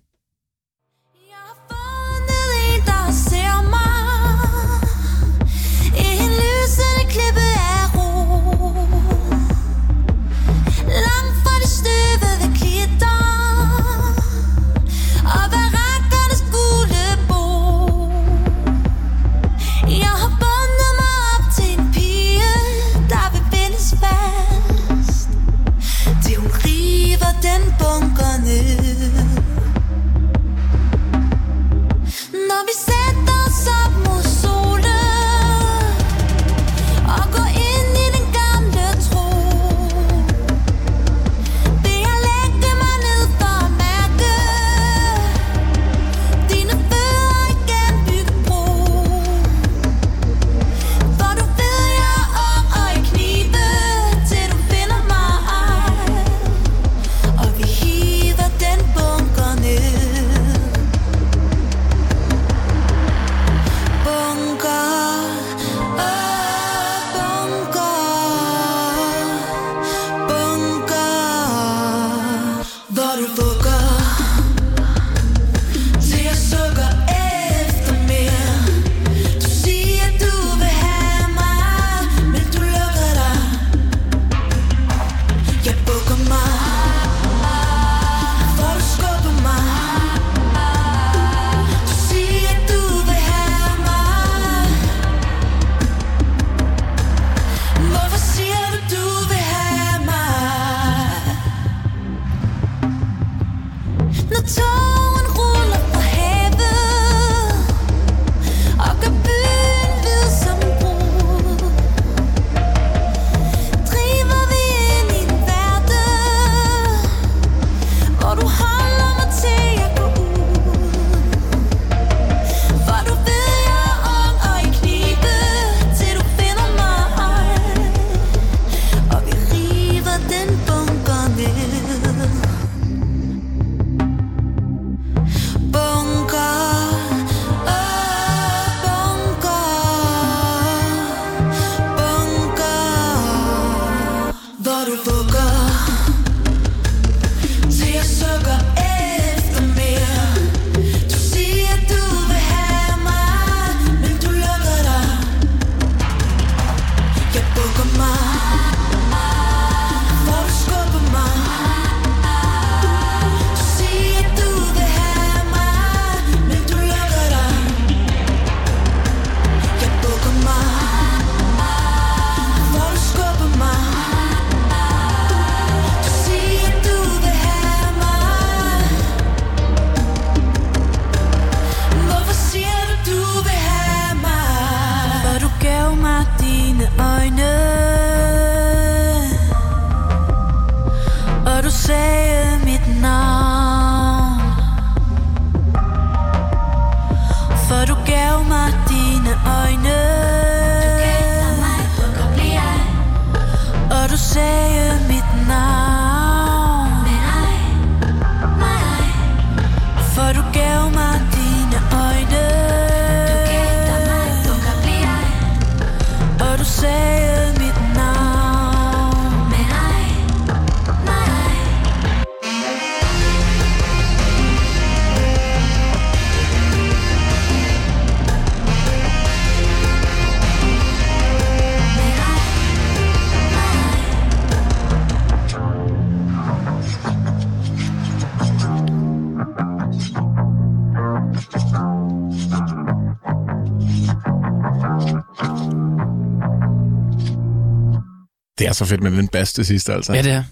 [248.85, 250.13] Så fedt med den bass til sidst, altså.
[250.13, 250.45] Ja, det er.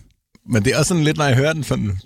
[0.49, 1.99] Men det er også sådan lidt, når jeg hører den sådan...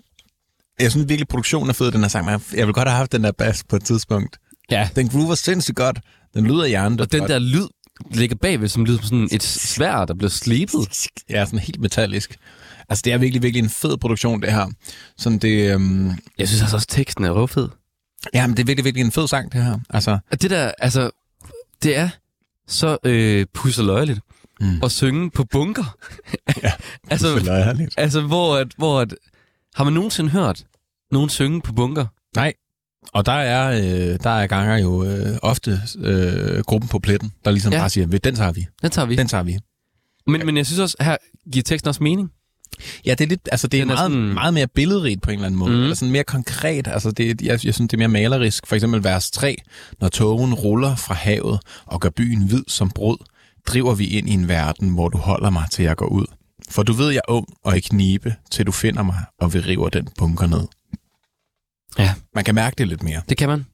[0.81, 2.27] Jeg synes virkelig, produktionen er fed, den her sang.
[2.27, 4.37] men Jeg vil godt have haft den der bass på et tidspunkt.
[4.71, 4.89] Ja.
[4.97, 6.01] Den groover sindssygt godt.
[6.35, 7.01] Den lyder hjernen.
[7.01, 7.67] Og den der lyd
[8.11, 11.07] ligger bagved, som lyder som sådan et svær, der bliver slebet.
[11.31, 12.37] Ja, sådan helt metallisk.
[12.89, 14.67] Altså, det er virkelig, virkelig en fed produktion, det her.
[15.19, 15.73] Sådan det...
[15.75, 17.69] Øhm, Jeg synes altså også, teksten er røvfed.
[18.35, 19.79] ja, men det er virkelig, virkelig en fed sang, det her.
[19.91, 21.11] Altså, Og det der, altså,
[21.83, 22.09] det er
[22.69, 24.21] så øh, pusseløjeligt
[24.61, 24.81] mm.
[24.83, 25.97] at synge på bunker.
[26.63, 26.73] Ja,
[27.11, 27.95] altså, pusseløjerligt.
[27.97, 29.15] altså, hvor, at, hvor at,
[29.75, 30.65] har man nogensinde hørt
[31.13, 32.07] nogen synge på bunker?
[32.37, 32.53] nej.
[33.13, 37.51] Og der er, øh, der er ganger jo øh, ofte øh, gruppen på pletten, der
[37.51, 37.77] ligesom Ja.
[37.79, 37.83] ja.
[37.83, 39.17] bare siger, "Ved, den tager vi, Den tager vi.
[39.17, 39.59] den tager vi.
[40.27, 41.17] Men, men jeg synes også, her
[41.53, 42.31] giver teksten også mening.
[43.07, 45.31] Ja, det er lidt, altså det er, Den er meget, sådan- meget mere billedrigt på
[45.31, 45.73] en eller anden måde.
[45.73, 45.83] Mm.
[45.83, 46.89] Eller sådan mere konkret.
[46.89, 48.67] Altså det, jeg, jeg synes, det er mere malerisk.
[48.67, 49.57] For eksempel vers 3.
[50.01, 53.19] Når togen ruller fra havet og gør byen hvid som brød,
[53.67, 56.27] driver vi ind i en verden, hvor du holder mig, til jeg går ud.
[56.71, 59.59] For du ved, jeg er ung og i knibe, til du finder mig, og vi
[59.59, 60.67] river den bunker ned.
[61.99, 62.15] Ja.
[62.35, 63.23] Man kan mærke det lidt mere.
[63.29, 63.67] Det kan man.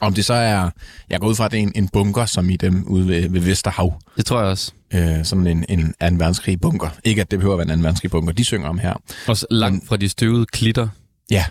[0.00, 0.70] Om det så er,
[1.10, 3.28] jeg går ud fra, at det er en, en bunker, som i dem ude ved,
[3.28, 4.00] ved Vesterhav.
[4.16, 4.72] Det tror jeg også.
[4.94, 5.94] Øh, sådan en, en 2.
[6.00, 6.88] verdenskrig bunker.
[7.04, 7.82] Ikke at det behøver at være en 2.
[7.82, 8.94] verdenskrig bunker, de synger om her.
[9.26, 10.88] Også langt fra de støvede klitter.
[11.30, 11.44] Ja.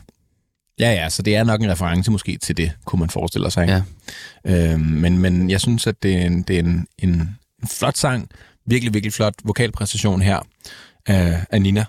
[0.79, 3.67] Ja, ja, så det er nok en reference måske til det, kunne man forestille sig.
[3.67, 3.83] Ja.
[4.71, 7.97] Øhm, men, men jeg synes, at det er en, det er en, en, en flot
[7.97, 8.29] sang.
[8.67, 10.39] Virkelig, virkelig flot vokalpræstation her
[11.05, 11.85] af, af Nina.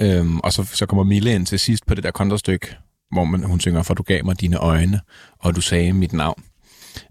[0.00, 2.76] Øhm, og så, så kommer Mille ind til sidst på det der kontrastykke,
[3.12, 5.00] hvor man, hun synger, for du gav mig dine øjne,
[5.38, 6.42] og du sagde mit navn.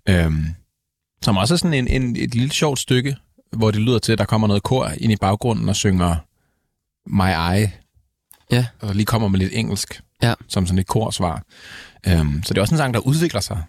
[0.09, 0.45] Øhm,
[1.21, 3.15] som også er sådan en, en, et lille sjovt stykke,
[3.57, 6.15] hvor det lyder til, at der kommer noget kor ind i baggrunden og synger
[7.07, 7.71] My Eye,
[8.51, 8.65] Ja.
[8.79, 10.33] og lige kommer med lidt engelsk, Ja.
[10.47, 11.43] som sådan et korsvar.
[12.07, 13.63] Øhm, så det er også en sang, der udvikler sig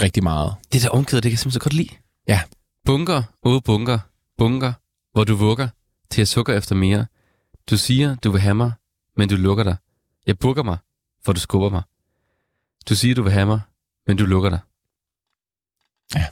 [0.00, 0.54] rigtig meget.
[0.72, 1.94] Det der omkvæd, det kan jeg simpelthen så godt lide.
[2.28, 2.42] Ja.
[2.84, 3.98] Bunker, åh bunker,
[4.38, 4.72] bunker,
[5.12, 5.68] hvor du vugger
[6.10, 7.06] til jeg sukker efter mere.
[7.70, 8.72] Du siger, du vil have mig,
[9.16, 9.76] men du lukker dig.
[10.26, 10.78] Jeg bukker mig,
[11.24, 11.82] for du skubber mig.
[12.88, 13.60] Du siger, du vil have mig,
[14.06, 14.58] men du lukker dig.
[16.14, 16.26] Ja.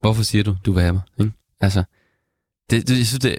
[0.00, 1.02] Hvorfor siger du, du vil have mig?
[1.18, 1.32] Ikke?
[1.60, 1.84] Altså,
[2.70, 3.38] det, det, jeg synes, det,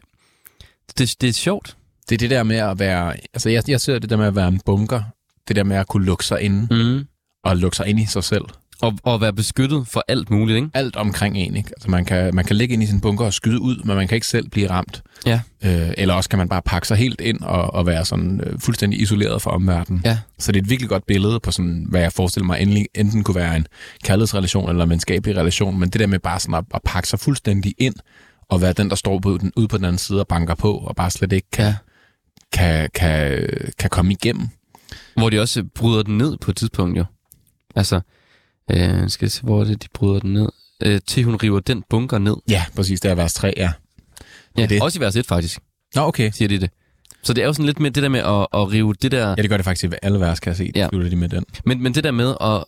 [0.98, 1.78] det, det er sjovt.
[2.10, 3.14] Det er det der med at være...
[3.34, 5.01] Altså, jeg, jeg ser det der med at være en bunker.
[5.47, 7.06] Det der med at kunne lukke sig inde Mm.
[7.43, 8.43] og lukke sig ind i sig selv.
[8.82, 10.70] Og, og være beskyttet for alt muligt, ikke?
[10.74, 11.70] Alt omkring en, ikke?
[11.70, 14.08] Altså, man kan, man kan ligge ind i sin bunker og skyde ud, men man
[14.08, 15.01] kan ikke selv blive ramt.
[15.26, 15.41] Ja.
[15.64, 18.60] Øh, eller også kan man bare pakke sig helt ind og, og være sådan øh,
[18.60, 20.01] fuldstændig isoleret fra omverdenen.
[20.06, 20.18] Ja.
[20.39, 23.24] Så det er et virkelig godt billede på sådan, hvad jeg forestiller mig endelig, enten
[23.24, 23.68] kunne være en
[24.04, 27.20] kærlighedsrelation eller en venskabelig relation, men det der med bare sådan at, at pakke sig
[27.20, 27.95] fuldstændig ind
[28.49, 30.74] og være den, der står på den, ude på den anden side og banker på,
[30.74, 31.76] og bare slet ikke kan, Ja.
[32.54, 33.47] Kan, kan,
[33.80, 34.47] kan komme igennem.
[35.16, 37.06] Hvor de også bryder den ned på et tidspunkt, jo.
[37.76, 38.01] Altså,
[38.72, 40.49] øh, skal jeg se, hvor er det, de bryder den ned?
[40.84, 42.36] Øh, til hun river den bunker ned.
[42.49, 43.01] Ja, præcis.
[43.01, 43.72] Det er vers 3, ja.
[44.58, 44.82] Ja, det.
[44.82, 45.60] også i vers 1 faktisk,
[45.95, 46.32] Nå, okay.
[46.32, 46.70] siger de det.
[47.24, 49.30] Så det er jo sådan lidt med det der med at, at rive det der...
[49.30, 50.72] Ja, det gør det faktisk i alle vers, kan jeg se.
[50.76, 50.88] Ja.
[50.89, 51.45] Slutter de med den.
[51.66, 52.64] Men, men det der med at,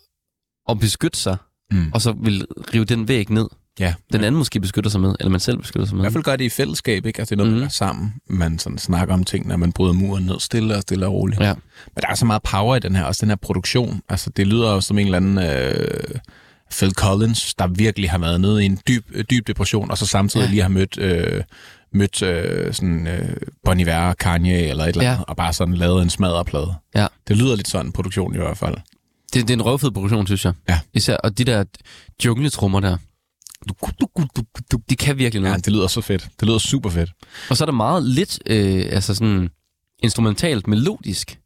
[0.69, 1.38] at beskytte sig,
[1.71, 1.91] Mm.
[1.93, 3.47] og så vil rive den væg ned.
[3.80, 3.93] Ja.
[4.13, 6.03] Den anden måske beskytter sig med, eller man selv beskytter sig I med.
[6.03, 7.19] hvert fald gør det i fællesskab, ikke?
[7.19, 7.55] Altså det er noget, mm.
[7.55, 7.59] Mhm.
[7.61, 8.13] man gør sammen.
[8.30, 11.41] Man sådan snakker om ting, når man bryder muren ned stille og stille og roligt.
[11.41, 11.53] Ja.
[11.95, 14.01] Men der er så meget power i den her, også den her produktion.
[14.09, 15.99] Altså det lyder jo som en eller anden øh,
[16.71, 20.43] Phil Collins, der virkelig har været nede i en dyb, dyb depression, og så samtidig
[20.43, 20.47] Ja.
[20.47, 20.51] ja.
[20.51, 21.43] lige har mødt, øh,
[21.93, 25.11] mødt øh, sådan øh, Bon Iver, Kanye eller et eller Ja.
[25.11, 26.73] andet, og bare sådan lavet en smadreplade.
[26.95, 27.07] Ja.
[27.28, 28.76] Det lyder lidt sådan en produktion i hvert fald.
[29.34, 30.53] Det, det er en røvfed produktion, synes jeg.
[30.69, 30.80] Ja.
[30.93, 31.63] Især, og de der
[32.26, 32.97] jungletrummer der,
[34.89, 35.53] de kan virkelig noget.
[35.53, 36.28] Ja, det lyder så fedt.
[36.39, 37.10] Det lyder super fedt.
[37.49, 39.49] Og så er der meget lidt, øh, altså sådan
[40.03, 41.39] instrumentalt melodisk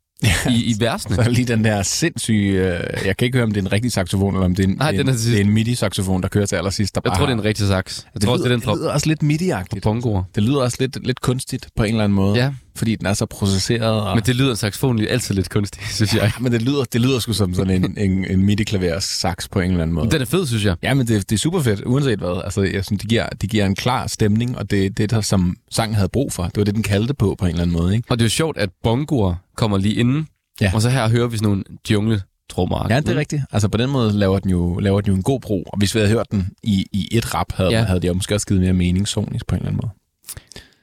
[0.50, 1.16] i, i versene.
[1.16, 2.52] Så er lige den der sindssyge...
[2.52, 4.70] Øh, jeg kan ikke høre, om det er en rigtig saxofon, eller om det er
[4.70, 6.96] en, Nej, det er den er en, det er en MIDI-saxofon, der kører til allersidst.
[6.96, 8.04] Der Jeg bare tror, det er en rigtig sax.
[8.04, 9.82] Jeg det tror også, det er den lyder, det lyder også lidt MIDI-agtigt.
[9.84, 10.24] bongoer.
[10.36, 12.38] Det lyder også lidt, lidt kunstigt på en eller anden måde.
[12.38, 14.02] Ja, Fordi den er så processeret.
[14.02, 16.22] Og, men det lyder saxofon altid lidt kunstigt, synes jeg.
[16.24, 19.60] ja, men det lyder, det lyder sgu som sådan en, en, en MIDI-klaver sax på
[19.60, 20.12] en eller anden måde.
[20.12, 20.76] Den er fed, synes jeg.
[20.84, 22.42] Ja, men det, det er super fedt, uanset hvad.
[22.44, 25.22] Altså, jeg synes, det giver, det giver en klar stemning, og det er det, der
[25.22, 26.44] som sangen havde brug for.
[26.44, 27.96] Det var det, den kaldte på, på en eller anden måde.
[27.96, 28.12] Ikke?
[28.12, 30.28] Og det er jo sjovt, at bongoer kommer lige inden,
[30.62, 30.72] Ja.
[30.76, 32.88] og så her hører vi sådan nogle jungle-trummer.
[32.90, 33.42] Ja, det er rigtigt.
[33.52, 35.64] Altså, på den måde laver den jo, laver den jo en god bro.
[35.68, 37.84] Og hvis vi havde hørt den i, i et rap, havde, ja.
[37.84, 39.92] havde det jo måske også givet mere mening sonisk på en eller anden måde.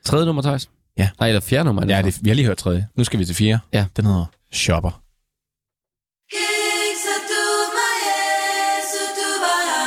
[0.04, 0.68] Tredje nummer, Thijs?
[0.98, 1.08] Ja.
[1.20, 1.82] Nej, eller fjerde nummer.
[1.82, 2.88] er Ja, det, vi har lige hørt tredje.
[2.96, 3.58] Nu skal vi til fire.
[3.72, 3.86] Ja.
[3.96, 5.02] Den hedder Shopper.
[6.32, 7.44] Kiksa tu
[7.76, 9.86] maesu tu bahar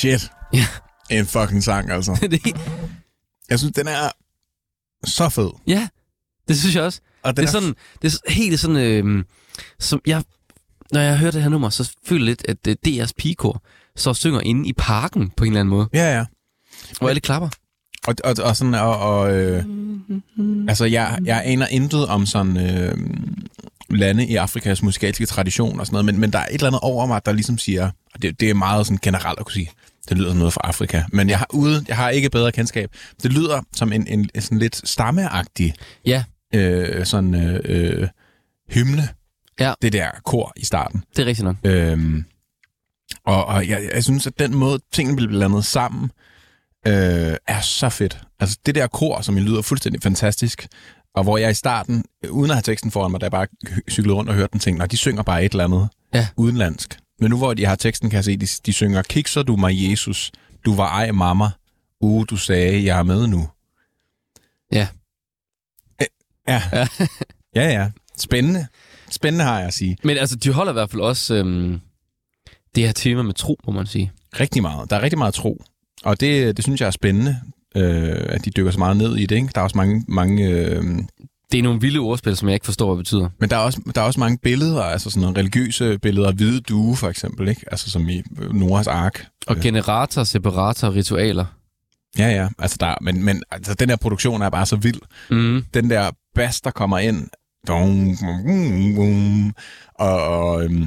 [0.00, 0.30] Shit.
[0.52, 0.66] Ja.
[1.10, 2.18] En fucking sang, altså.
[2.30, 2.56] det,
[3.50, 4.10] Jeg synes, den er
[5.04, 5.50] så fed.
[5.66, 5.88] ja,
[6.48, 7.00] det synes jeg også.
[7.22, 9.24] Og Det er sådan, det er helt sådan, øh,
[9.78, 10.22] som jeg,
[10.92, 13.62] når jeg hører det her nummer, så føler jeg lidt, at øh, DR's pigekor
[13.96, 16.24] så synger inde i parken på en eller anden måde, Ja, ja.
[16.98, 17.48] hvor alle klapper.
[18.06, 19.64] Og, og, og sådan, og, og øh,
[20.68, 22.96] altså, jeg, jeg aner intet om sådan øh,
[23.90, 26.80] lande i Afrikas musikalske tradition og sådan noget, men, men der er et eller andet
[26.82, 29.70] over mig, der ligesom siger, og det, det er meget sådan generelt at kunne sige,
[30.10, 32.90] det lyder som noget fra Afrika, men jeg har, ude, jeg har ikke bedre kendskab.
[33.22, 35.74] Det lyder som en, en, en sådan lidt stammeagtig
[36.06, 38.08] Ja, øh, sådan øh, øh,
[38.70, 39.08] hymne,
[39.60, 39.74] Ja.
[39.82, 41.04] det der kor i starten.
[41.16, 41.56] det er rigtigt nok.
[41.64, 42.24] Øhm,
[43.26, 46.10] og og jeg, jeg synes, at den måde, tingene bliver blandet sammen,
[46.86, 48.20] øh, er så fedt.
[48.40, 50.66] Altså det der kor, som lyder fuldstændig fantastisk,
[51.14, 53.46] og hvor jeg i starten, øh, uden at have teksten foran mig, da jeg bare
[53.90, 56.26] cyklede rundt og hørte den, tænkte, "Nå, de synger bare et eller andet Ja.
[56.36, 56.98] udenlandsk.
[57.20, 59.90] Men nu hvor de har teksten, kan jeg se, de, de synger, Kikser du mig,
[59.90, 60.32] Jesus,
[60.64, 61.50] du var ej mamma,
[62.00, 63.48] uh, du sagde, jeg er med nu.
[64.72, 64.88] Ja.
[66.48, 66.62] Ja.
[67.54, 67.90] ja, ja.
[68.18, 68.66] Spændende.
[69.10, 69.96] Spændende har jeg at sige.
[70.04, 71.80] Men altså, de holder i hvert fald også øhm,
[72.74, 74.12] det her tema med tro, må man sige.
[74.40, 74.90] Rigtig meget.
[74.90, 75.62] Der er rigtig meget tro.
[76.04, 77.40] Og det, det synes jeg er spændende,
[77.76, 79.36] øh, at de dykker så meget ned i det.
[79.36, 79.48] Ikke?
[79.54, 80.84] Der er også mange, mange øh,
[81.52, 83.28] Det er nogle vilde ordspil, som jeg ikke forstår, hvad det betyder.
[83.38, 86.60] men der er, også, der er også mange billeder, altså sådan nogle religiøse billeder, hvide
[86.60, 87.64] due for eksempel, ikke?
[87.70, 89.26] altså som i øh, Noras ark.
[89.46, 91.44] Og generator, separator, ritualer.
[92.18, 95.00] Ja, ja, altså der, men, men altså, den her produktion er bare så vild.
[95.30, 95.64] Mm.
[95.74, 97.28] Den der bass, der kommer ind,
[97.68, 99.54] dum, dum, dum,
[99.94, 100.86] og, og øhm,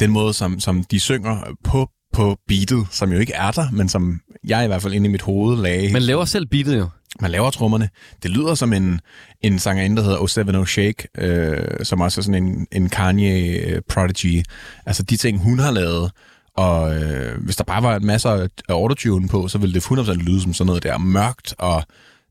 [0.00, 3.88] den måde, som, som de synger på, på beatet, som jo ikke er der, men
[3.88, 5.92] som jeg i hvert fald inde i mit hoved lagde.
[5.92, 6.88] Man laver selv beatet jo.
[7.20, 7.88] Man laver trommerne.
[8.22, 9.00] Det lyder som en,
[9.40, 12.88] en sangerinde, der hedder O Seven O Shake, øh, som også er sådan en, en
[12.88, 14.42] Kanye øh, prodigy.
[14.86, 16.10] Altså de ting, hun har lavet.
[16.56, 20.12] Og øh, hvis der bare var en masse af autotune på, så ville det 100%
[20.12, 21.84] lyde som sådan noget der mørkt og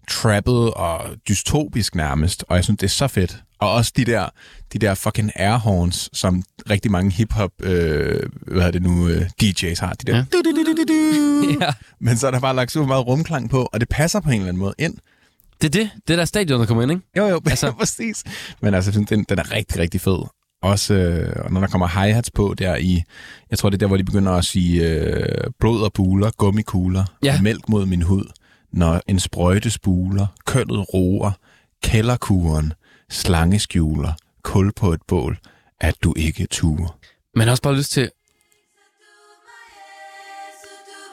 [0.09, 2.43] trappet og dystopisk nærmest.
[2.49, 3.43] Og jeg synes, det er så fedt.
[3.59, 4.29] Og også de der,
[4.73, 9.79] de der fucking airhorns, som rigtig mange hip-hop, øh, hvad er det nu, øh, DJ's
[9.79, 9.93] har.
[9.93, 10.25] De der Ja.
[10.33, 11.57] du-du-du-du-du.
[11.61, 11.69] Ja.
[11.99, 14.35] Men så er der bare lagt super meget rumklang på, og det passer på en
[14.35, 14.97] eller anden måde ind.
[15.61, 15.89] Det er det.
[16.07, 17.03] Det er der stadion, der kommer ind, ikke?
[17.17, 18.23] Jo, jo, Altså- præcis.
[18.61, 20.19] Men altså, jeg synes, den, den er rigtig, rigtig fed.
[20.63, 23.03] Også øh, når der kommer hi-hats på der i,
[23.51, 27.03] jeg tror, det er der, hvor de begynder at sige øh, blod og buler, gummikugler,
[27.23, 27.33] Ja.
[27.37, 28.23] og mælk mod min hud,
[28.73, 31.31] når en sprøjte spuler, kønnet roer,
[31.83, 32.73] kælderkuren,
[33.09, 34.13] slangeskjuler,
[34.43, 35.37] kul på et bål,
[35.81, 36.97] at du ikke turer.
[37.35, 38.09] Man har også bare lyst til...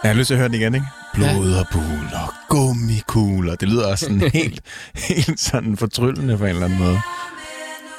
[0.03, 0.87] Jeg har lyst til at høre den igen, ikke?
[1.15, 3.55] Blod og buler, gummikugler.
[3.55, 4.61] Det lyder også sådan helt,
[4.95, 6.99] helt sådan fortryllende på en eller anden måde.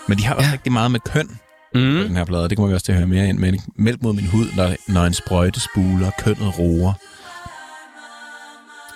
[0.08, 0.54] Men de har også Ja.
[0.54, 1.36] rigtig meget med køn på
[1.74, 1.82] Mm.
[1.82, 2.50] den her plade.
[2.50, 3.54] Det kommer vi også til at høre mere ind med.
[3.54, 3.64] ikke?
[3.76, 6.94] Mælk mod min hud, når, når en sprøjte spuler, kønnet roer.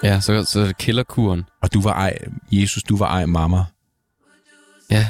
[0.03, 1.43] Ja, så, så er det killerkuren.
[1.61, 2.17] Og du var ej,
[2.51, 3.63] Jesus, du var ej mamma.
[4.91, 5.07] Ja.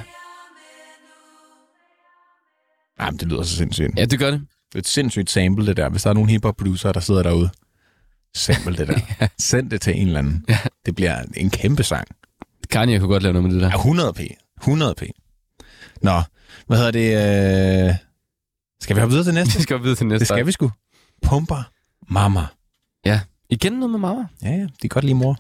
[3.00, 3.98] Ej, men det lyder så sindssygt.
[3.98, 4.40] ja, det gør det.
[4.70, 5.90] Det er et sindssygt sample, det der.
[5.90, 7.50] Hvis der er nogle hiphop producer der sidder derude,
[8.36, 9.00] simpelt, det der.
[9.40, 10.46] Send det til en eller anden.
[10.50, 10.60] Ja.
[10.86, 12.08] Det bliver en kæmpe sang.
[12.70, 13.70] Kanye kunne godt lave noget med det der.
[13.70, 14.20] Ja, 100 p.
[14.62, 15.04] 100 p.
[16.02, 16.22] Nå,
[16.68, 17.90] hvad hedder det?
[17.90, 17.96] Øh...
[18.82, 19.54] Skal vi hoppe videre til næste?
[19.58, 20.72] Det skal vi videre til næste det skal vi sgu.
[21.26, 21.64] Pumper
[22.10, 22.46] Mama.
[23.06, 23.20] Ja.
[23.54, 24.26] Igen noget med mamma.
[24.44, 25.38] Ja, ja, det er godt lige mor.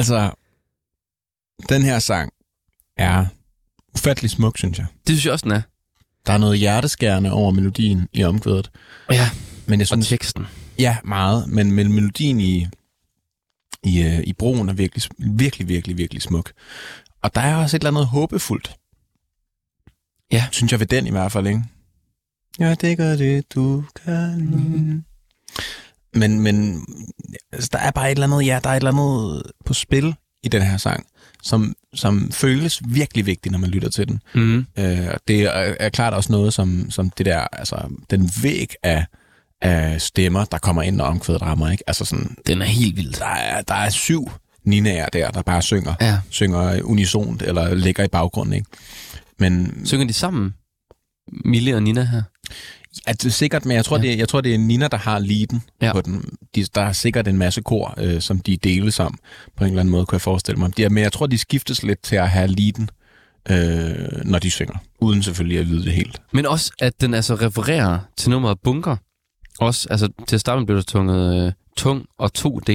[0.00, 0.30] Altså,
[1.68, 2.32] den her sang
[2.96, 3.26] er
[3.94, 4.86] ufattelig smuk, synes jeg.
[5.06, 5.62] Det synes jeg også, den er.
[6.26, 8.70] Der er noget hjerteskærende over melodien i omkvædet.
[9.10, 9.30] Ja.
[9.66, 10.46] Men jeg Og synes, teksten.
[10.78, 11.48] ja, meget.
[11.48, 12.66] Men, men melodien i,
[13.82, 16.52] i, øh, i broen er virkelig, virkelig, virkelig, virkelig smuk.
[17.22, 18.76] Og der er også et eller andet håbefuldt.
[20.32, 20.46] Ja.
[20.52, 21.62] Synes jeg ved den i hvert fald, ikke?
[22.58, 25.04] Ja, det gør det, du kan.
[26.14, 26.84] Men, men
[27.52, 30.14] altså, der er bare et eller andet, ja, der er et eller andet på spil
[30.42, 31.06] i den her sang,
[31.42, 34.22] som, som føles virkelig vigtigt, når man lytter til den.
[34.34, 34.66] Mm.
[34.78, 38.74] Øh, og det er, er klart også noget, som, som det der, altså den væg
[38.82, 39.06] af,
[39.62, 41.84] af stemmer, der kommer ind, når omkvædet rammer, ikke?
[41.86, 43.12] Altså sådan, Den er helt vild.
[43.12, 44.30] der er, der er syv
[44.64, 46.18] ninaer der, der bare synger, Ja.
[46.30, 48.66] synger unisont, eller ligger i baggrunden, ikke?
[49.38, 50.54] Men Synger de sammen?
[51.44, 52.22] Mille og Nina her?
[53.06, 54.02] Ja, det er sikkert, men jeg tror, Ja.
[54.02, 55.92] det, jeg tror, det er Nina, der har leaden Ja.
[55.92, 56.38] på den.
[56.54, 59.18] De, der er sikkert en masse kor, øh, som de deles om
[59.56, 60.76] på en eller anden måde, kunne jeg forestille mig.
[60.76, 62.90] De men jeg tror, de skiftes lidt til at have leaden,
[63.50, 64.74] øh, når de synger.
[65.00, 66.22] Uden selvfølgelig at vide det helt.
[66.32, 68.96] Men også, at den altså refererer til nummeret Bunker.
[69.60, 72.70] Også, altså til at starte med blev der tunget øh, tung og 2D.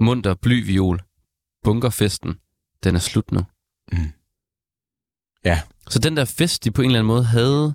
[0.00, 1.00] Munter, bly, viol.
[1.64, 2.34] Bunkerfesten.
[2.84, 3.40] Den er slut nu.
[3.92, 4.12] Mm.
[5.44, 5.60] Ja.
[5.90, 7.74] Så den der fest, de på en eller anden måde havde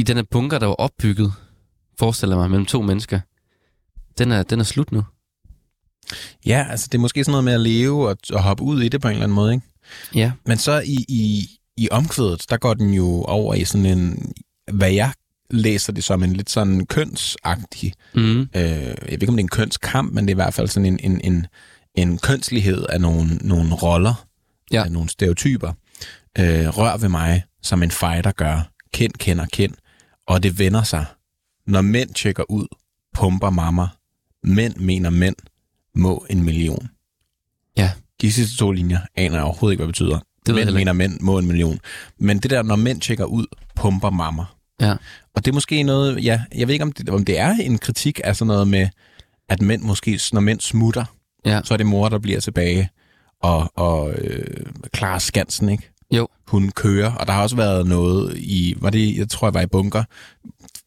[0.00, 1.32] i den her bunker, der var opbygget,
[1.98, 3.20] forestiller mig, mellem to mennesker,
[4.18, 5.02] den er, den er slut nu.
[6.46, 8.88] Ja, altså det er måske sådan noget med at leve og, og hoppe ud i
[8.88, 9.66] det på en eller anden måde, ikke?
[10.14, 10.32] Ja.
[10.46, 14.32] Men så i, i, i omkvædet, der går den jo over i sådan en,
[14.72, 15.12] hvad jeg
[15.50, 18.40] læser det som en lidt sådan kønsagtig, Mm.
[18.40, 20.68] øh, jeg ved ikke om det er en kønskamp, men det er i hvert fald
[20.68, 21.46] sådan en, en, en,
[21.94, 24.26] en kønslighed af nogle, nogle roller,
[24.72, 24.84] Ja.
[24.84, 25.72] af nogle stereotyper.
[26.38, 28.68] Øh, rør ved mig, som en fighter gør.
[28.92, 29.72] Kend, kender, kend.
[30.30, 31.04] Og det vender sig.
[31.66, 32.66] Når mænd tjekker ud,
[33.14, 33.86] pumper mamma.
[34.42, 35.36] Mænd mener mænd,
[35.94, 36.88] må en million.
[37.76, 37.90] Ja.
[38.20, 40.18] De sidste to linjer aner jeg overhovedet ikke, hvad det betyder.
[40.46, 41.78] Det mænd mener mænd, må en million.
[42.18, 44.44] Men det der, når mænd tjekker ud, pumper mamma.
[44.80, 44.94] Ja.
[45.34, 47.78] Og det er måske noget, ja, jeg ved ikke, om det, om det er en
[47.78, 48.88] kritik af sådan noget med,
[49.48, 51.04] at mænd måske, når mænd smutter,
[51.44, 51.60] Ja.
[51.64, 52.88] så er det mor, der bliver tilbage
[53.42, 55.90] og, og øh, klarer skansen, ikke?
[56.12, 56.28] Jo.
[56.48, 59.60] Hun kører, og der har også været noget i, var det, jeg tror, jeg var
[59.60, 60.04] i bunker,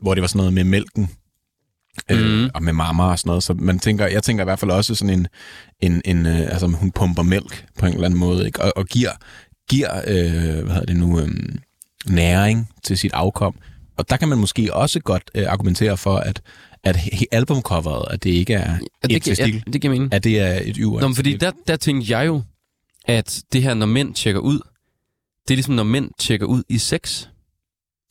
[0.01, 1.09] hvor det var sådan noget med mælken,
[2.11, 2.49] øh, Mhm.
[2.53, 4.95] og med mamma og sådan noget, så man tænker, jeg tænker i hvert fald også
[4.95, 5.27] sådan en,
[5.81, 8.61] en, en øh, altså hun pumper mælk på en eller anden måde, ikke?
[8.61, 9.09] Og, og giver,
[9.69, 11.29] giver øh, hvad hedder det nu, øh,
[12.05, 13.55] næring til sit afkom.
[13.97, 16.41] Og der kan man måske også godt øh, argumentere for, at,
[16.83, 16.97] at
[17.31, 20.13] albumcoveret, at det ikke er Ja, et det, til gi- stil, ja, det giver mening.
[20.13, 21.01] at det er et yver.
[21.01, 22.41] Nå, fordi der, der tænkte jeg jo,
[23.05, 24.59] at det her, når mænd tjekker ud,
[25.47, 27.27] det er ligesom, når mænd tjekker ud i sex.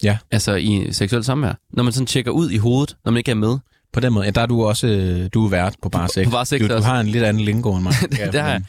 [0.03, 0.19] Ja.
[0.31, 1.55] Altså i seksuel samvær.
[1.73, 3.59] Når man sådan tjekker ud i hovedet, når man ikke er med.
[3.93, 6.25] På den måde, ja, der er du også øh, du er vært på bare sex.
[6.25, 7.93] på Bare Sex du, du har en lidt anden lingo end mig.
[8.11, 8.63] det, det har jeg.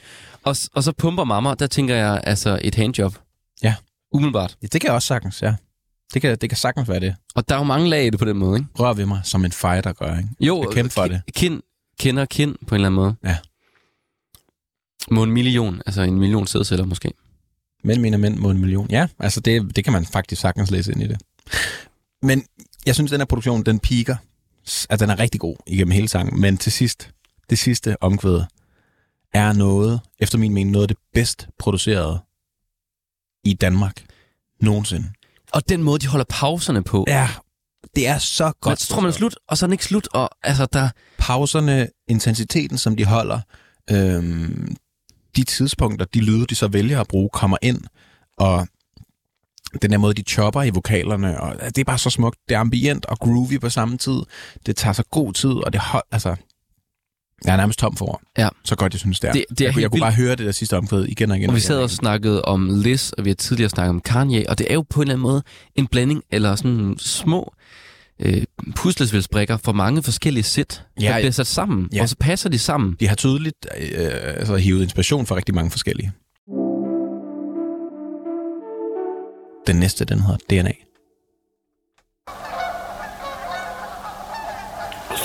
[0.43, 3.15] Og, og så pumper mamma, der tænker jeg altså et handjob.
[3.63, 3.75] Ja.
[4.13, 4.57] Umiddelbart.
[4.61, 5.55] Ja, det kan jeg også sagtens, ja.
[6.13, 7.15] Det kan, det kan sagtens være det.
[7.35, 8.69] Og der er jo mange lag i det på den måde, ikke?
[8.79, 10.29] Rør ved mig, som en fighter gør, ikke?
[10.39, 11.21] Jo, Jeg kæmper for det.
[11.35, 11.61] Kind,
[11.99, 13.15] kender kind på en eller anden måde.
[13.23, 13.37] Ja.
[15.11, 17.11] Må en million, altså en million sædceller måske.
[17.83, 18.87] Mænd mener mænd mod en million.
[18.89, 21.21] Ja, altså det, det kan man faktisk sagtens læse ind i det.
[22.21, 22.45] Men
[22.85, 24.15] jeg synes, den her produktion, den piker.
[24.89, 26.41] At den er rigtig god igennem hele sangen.
[26.41, 27.09] Men til sidst,
[27.49, 28.41] det sidste omkvæd,
[29.33, 32.19] er noget, efter min mening, noget af det bedst producerede
[33.43, 34.05] i Danmark
[34.61, 35.11] nogensinde.
[35.53, 37.05] Og den måde, de holder pauserne på.
[37.07, 37.29] Ja,
[37.95, 38.71] det er så godt.
[38.71, 40.07] Men så tror man er slut, og så er den ikke slut.
[40.13, 43.39] Og altså, der, pauserne, intensiteten, som de holder,
[43.89, 44.75] øhm,
[45.35, 47.81] de tidspunkter, de lyde, de så vælger at bruge, kommer ind,
[48.37, 48.67] og
[49.81, 52.37] den der måde, de chopper i vokalerne, og det er bare så smukt.
[52.49, 54.19] Det er ambient og groovy på samme tid.
[54.65, 56.35] Det tager sig god tid, og det hold, altså...
[57.45, 58.21] Jeg er nærmest tom for ord.
[58.37, 58.49] Ja.
[58.63, 59.31] Så godt, jeg synes, det er.
[59.33, 60.03] Det- det er jeg, kunne- jeg kunne vildt.
[60.03, 61.49] bare høre det der sidste omkvæd igen og igen.
[61.49, 64.57] og vi sad og snakkede om Liz, og vi har tidligere snakket om Kanye, og
[64.57, 65.43] det er jo på en eller anden måde
[65.75, 67.53] en blanding, eller sådan små
[68.19, 68.43] øh,
[68.75, 72.01] puslespilsbrikker for mange forskellige sæt, Ja, der bliver sat sammen, ja.
[72.01, 72.95] og så passer de sammen.
[72.99, 74.07] De har tydeligt øh,
[74.37, 76.11] altså, hivet inspiration fra rigtig mange forskellige.
[79.67, 80.73] Den næste, den hedder DNA.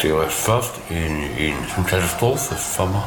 [0.03, 1.13] Det var først en,
[1.47, 3.03] en sådan katastrofe for mig.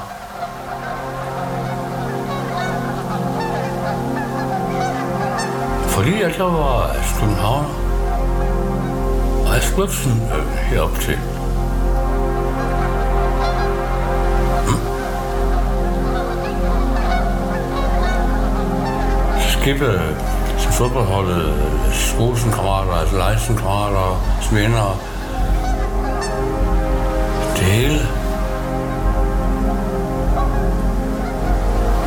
[5.90, 7.81] Fordi at jeg var københavner,
[9.52, 11.18] Rasmussen øh, herop til.
[14.68, 14.82] Hmm.
[19.42, 25.00] Så til øh, fodboldholdet øh, skolekammerater, altså lejsenkammerater, Svinder,
[27.58, 28.00] det hele.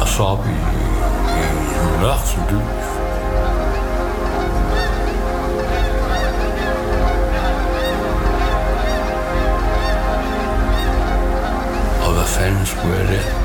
[0.00, 2.83] Og så op i, i mørkt som lys.
[12.24, 13.43] Og hvad fanden skulle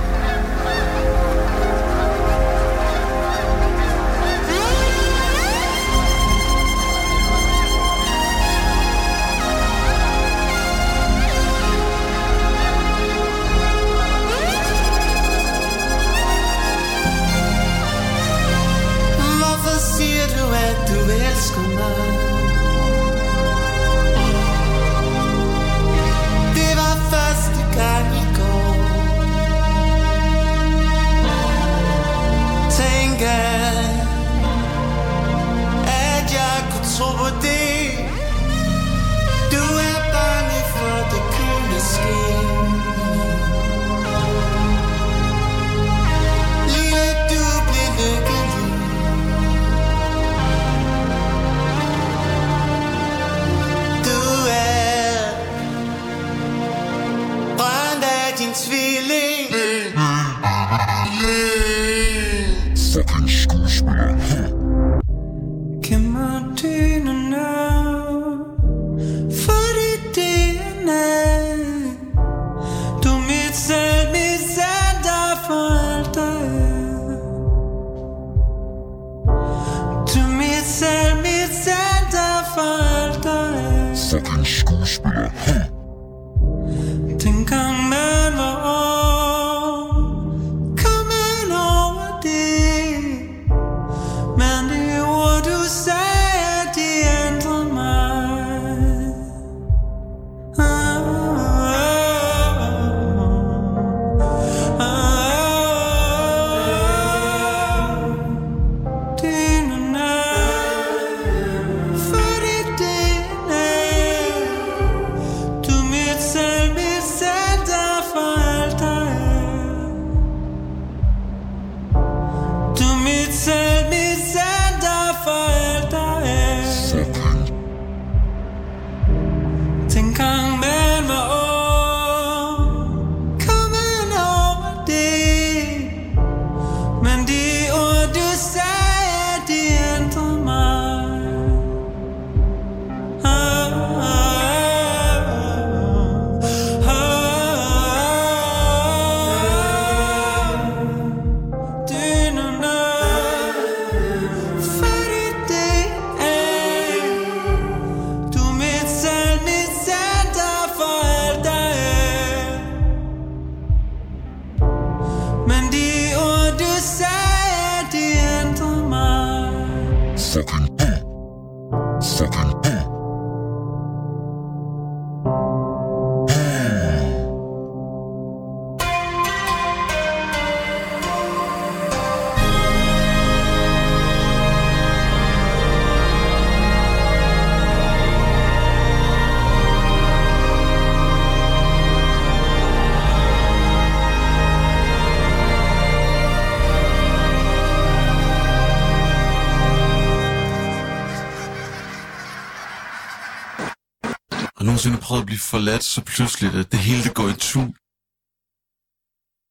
[205.50, 207.62] forladt så pludseligt, at det hele det går i tu?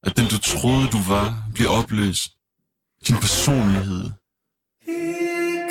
[0.07, 2.31] At den du troede du var, bliver opløst.
[3.09, 4.05] Din personlighed.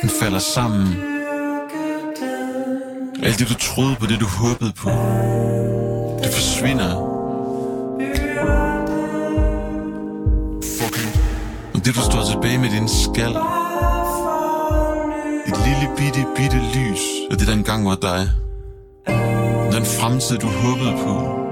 [0.02, 0.88] Den falder sammen.
[3.24, 4.90] Alt det du troede på, det du håbede på.
[6.24, 6.96] Det forsvinder.
[11.74, 13.34] Og det du står tilbage med din skal.
[15.50, 18.47] Et lille bitte, bitte lys af det, der engang var dig.
[19.88, 21.48] Fremtid, du håbede på.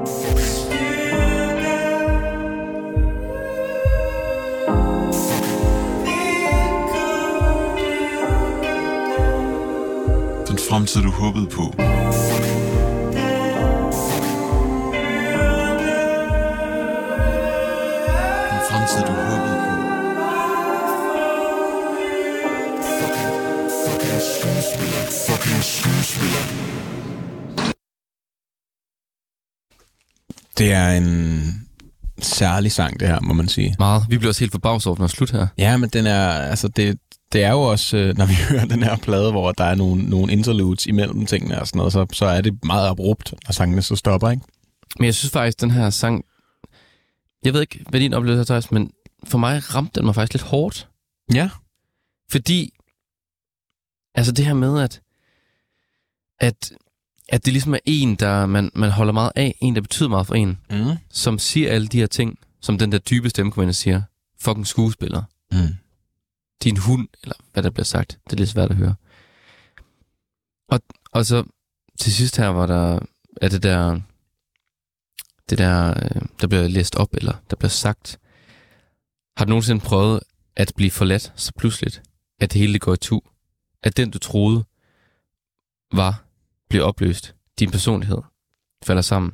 [10.47, 11.73] Den fremtid, du håbede på.
[18.51, 19.75] Den fremtid, du håbede på.
[23.86, 25.03] Fucking skuespiller.
[25.27, 26.84] Fucking skuespiller.
[30.58, 31.51] Det er en
[32.20, 33.76] særlig sang, det her, må man sige.
[33.80, 34.06] Meget.
[34.10, 35.47] Vi bliver også helt forbavset over, når slut her.
[35.58, 36.99] Ja, men den er, altså det,
[37.34, 40.10] det er jo også, øh, når vi hører den her plade, hvor der er nogle,
[40.10, 43.82] nogle interludes imellem tingene og sådan noget, så, så er det meget abrupt, når sangene
[43.82, 44.43] så stopper, ikke?
[44.99, 46.26] Men jeg synes faktisk, den her sang...
[47.43, 48.91] Jeg ved ikke, hvad din oplevelse er, Thijs, men
[49.24, 50.88] for mig ramte den mig faktisk lidt hårdt.
[51.34, 51.49] Ja.
[52.32, 52.74] Fordi,
[54.16, 55.01] altså det her med, at,
[56.39, 56.72] at,
[57.30, 60.28] at det ligesom er en, der man, man holder meget af, en, der betyder meget
[60.28, 60.97] for en, Mm.
[61.09, 64.01] som siger alle de her ting, som den der dybe stemme, kunne man siger,
[64.41, 65.76] fucking skuespiller, Mm.
[66.63, 68.19] din hund, eller hvad der bliver sagt.
[68.23, 68.95] Det er lidt svært at høre.
[70.69, 70.80] Og,
[71.11, 71.43] og så
[71.99, 72.99] til sidst her var der,
[73.41, 73.99] er det der,
[75.49, 78.19] det der, øh, der bliver læst op, eller der bliver sagt.
[79.38, 80.19] Har du nogensinde prøvet
[80.55, 82.03] at blive forladt så pludseligt,
[82.39, 83.19] at det hele går i tu?
[83.84, 84.63] At den, du troede
[85.93, 86.24] var,
[86.70, 87.36] bliver opløst.
[87.59, 88.18] Din personlighed
[88.84, 89.32] falder sammen.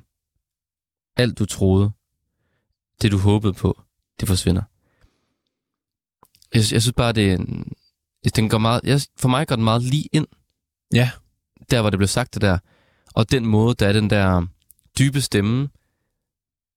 [1.18, 1.92] Alt, du troede,
[3.02, 3.82] det du håbede på,
[4.20, 4.62] det forsvinder.
[6.54, 7.74] Jeg, jeg synes bare, det er en,
[8.36, 10.28] den går meget, jeg, for mig går den meget lige ind,
[10.94, 11.12] Ja.
[11.72, 12.58] der hvor det blev sagt det der.
[13.14, 14.46] Og den måde, der er den der
[15.00, 15.70] dybe stemme,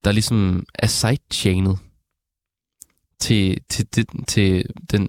[0.05, 1.79] der ligesom er sidechainet
[3.21, 5.09] til, til, til, til den,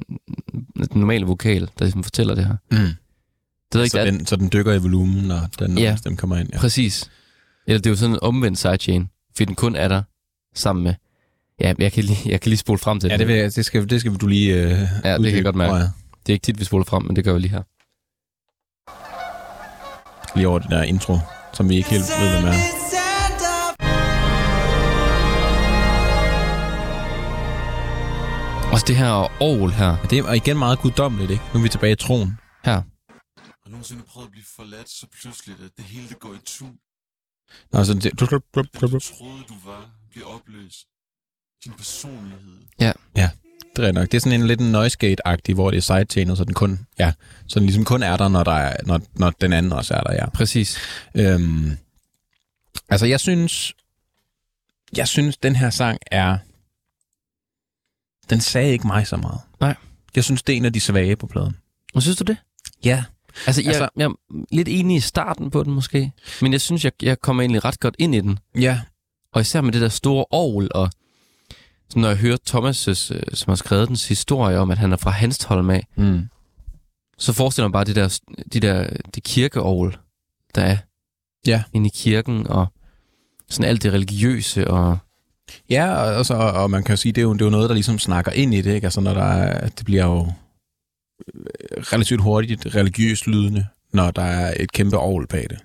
[0.78, 2.58] den normale vokal, der ligesom fortæller det her.
[2.72, 3.05] Mm.
[3.76, 5.84] Ved jeg så, ikke, den, så den dykker i volumen, når den Ja.
[5.84, 5.96] ja.
[5.96, 6.50] stemme kommer ind.
[6.54, 6.58] Ja.
[6.60, 7.10] Præcis.
[7.68, 10.02] Eller det er jo sådan en omvendt sidechain, fordi den kun er der,
[10.56, 10.94] sammen med...
[11.62, 13.90] Ja, jeg kan lige, jeg kan lige spole frem til Ja, det, jeg- det, skal,
[13.90, 14.70] det skal du lige øh,
[15.04, 15.74] Ja, det kan jeg godt mærke.
[15.74, 15.90] jeg.
[16.26, 17.62] Det er ikke tit, vi spoler frem, men det gør vi lige her.
[20.38, 21.18] Lige over den der intro,
[21.54, 22.54] som vi ikke helt ved, hvem er.
[28.72, 29.96] Også det her orgel her.
[30.10, 31.44] Det er igen meget guddommeligt, ikke?
[31.54, 32.38] Nu er vi tilbage i troen.
[32.66, 32.82] Her.
[33.66, 36.38] Har du nogensinde prøvet at blive forladt så pludseligt, at det hele det går i
[36.46, 36.66] tu?
[37.72, 40.88] Nå, sådan, det, Den du troede, du var, bliver opløst.
[41.64, 42.58] Din personlighed.
[42.80, 42.92] Ja,
[43.76, 44.12] det er nok.
[44.12, 46.88] Det er sådan en lidt en noise gate-agtig, hvor det er sidechainet, så den kun,
[47.00, 47.14] ja,
[47.48, 50.02] så den ligesom kun er der, når, der er, når, når den anden også er
[50.02, 50.30] der, ja.
[50.30, 50.78] Præcis.
[51.16, 51.78] Øhm,
[52.90, 53.74] altså, jeg synes,
[54.98, 56.38] jeg synes, den her sang er,
[58.30, 59.42] den sagde ikke mig så meget.
[59.60, 59.76] Nej.
[60.16, 61.58] Jeg synes, det er en af de svage på pladen.
[61.94, 62.38] Og synes du det?
[62.84, 63.04] Ja.
[63.48, 66.12] Altså, jeg, Altså- altså, jeg er lidt enig i starten på den måske,
[66.42, 68.40] men jeg synes, jeg, jeg kommer egentlig ret godt ind i den.
[68.60, 68.82] Ja.
[69.34, 70.90] Og især med det der store orgel, og
[71.90, 72.96] så når jeg hører Thomas, øh,
[73.34, 76.22] som har skrevet dens historie om, at han er fra Hanstholm af, Mm.
[77.18, 78.20] så forestiller mig bare det der,
[78.54, 79.98] de der det kirkeorgel,
[80.56, 80.78] der er
[81.48, 81.64] Ja.
[81.74, 82.68] inde i kirken, og
[83.50, 84.98] sådan alt det religiøse, og
[85.70, 87.50] Ja, og, og, så, og man kan jo sige, det er jo, det er jo
[87.52, 88.88] noget, der ligesom snakker ind i det, ikke?
[88.88, 90.32] Altså, når der er, det bliver jo
[91.78, 95.60] relativt hurtigt religiøst lydende, når der er et kæmpe ovl bag det.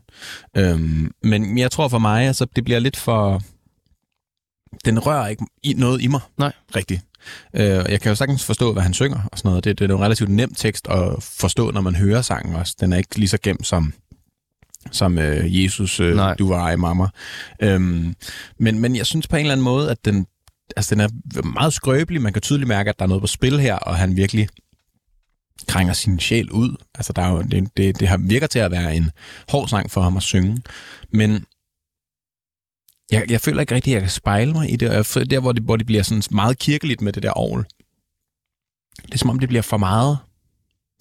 [0.56, 3.42] Øhm, men jeg tror for mig, altså, det bliver lidt for...
[4.84, 6.20] Den rører ikke i, noget i mig.
[6.38, 6.52] Nej.
[6.76, 7.00] Rigtigt.
[7.54, 9.64] Øh, jeg kan jo sagtens forstå, hvad han synger og sådan noget.
[9.64, 12.76] Det, det er jo en relativt nem tekst at forstå, når man hører sangen også.
[12.80, 13.92] Den er ikke lige så gemt som
[14.90, 16.34] som øh, Jesus, øh, Nej.
[16.34, 17.06] du var ej mamma.
[17.62, 18.14] Øhm,
[18.58, 20.26] men, men jeg synes på en eller anden måde, at den,
[20.76, 22.22] altså, den er meget skrøbelig.
[22.22, 24.48] Man kan tydeligt mærke, at der er noget på spil her, og han virkelig
[25.68, 26.76] krænger sin sjæl ud.
[26.94, 29.10] Altså, der er jo, det, det, det har virker til at være en
[29.48, 30.62] hård sang for ham at synge.
[31.12, 31.44] Men
[33.10, 34.88] jeg, jeg føler ikke rigtig, at jeg kan spejle mig i det.
[34.88, 37.30] Og jeg føler, der, hvor det, hvor det bliver sådan meget kirkeligt med det der
[37.30, 37.66] ovl,
[39.02, 40.18] det er som om, det bliver for meget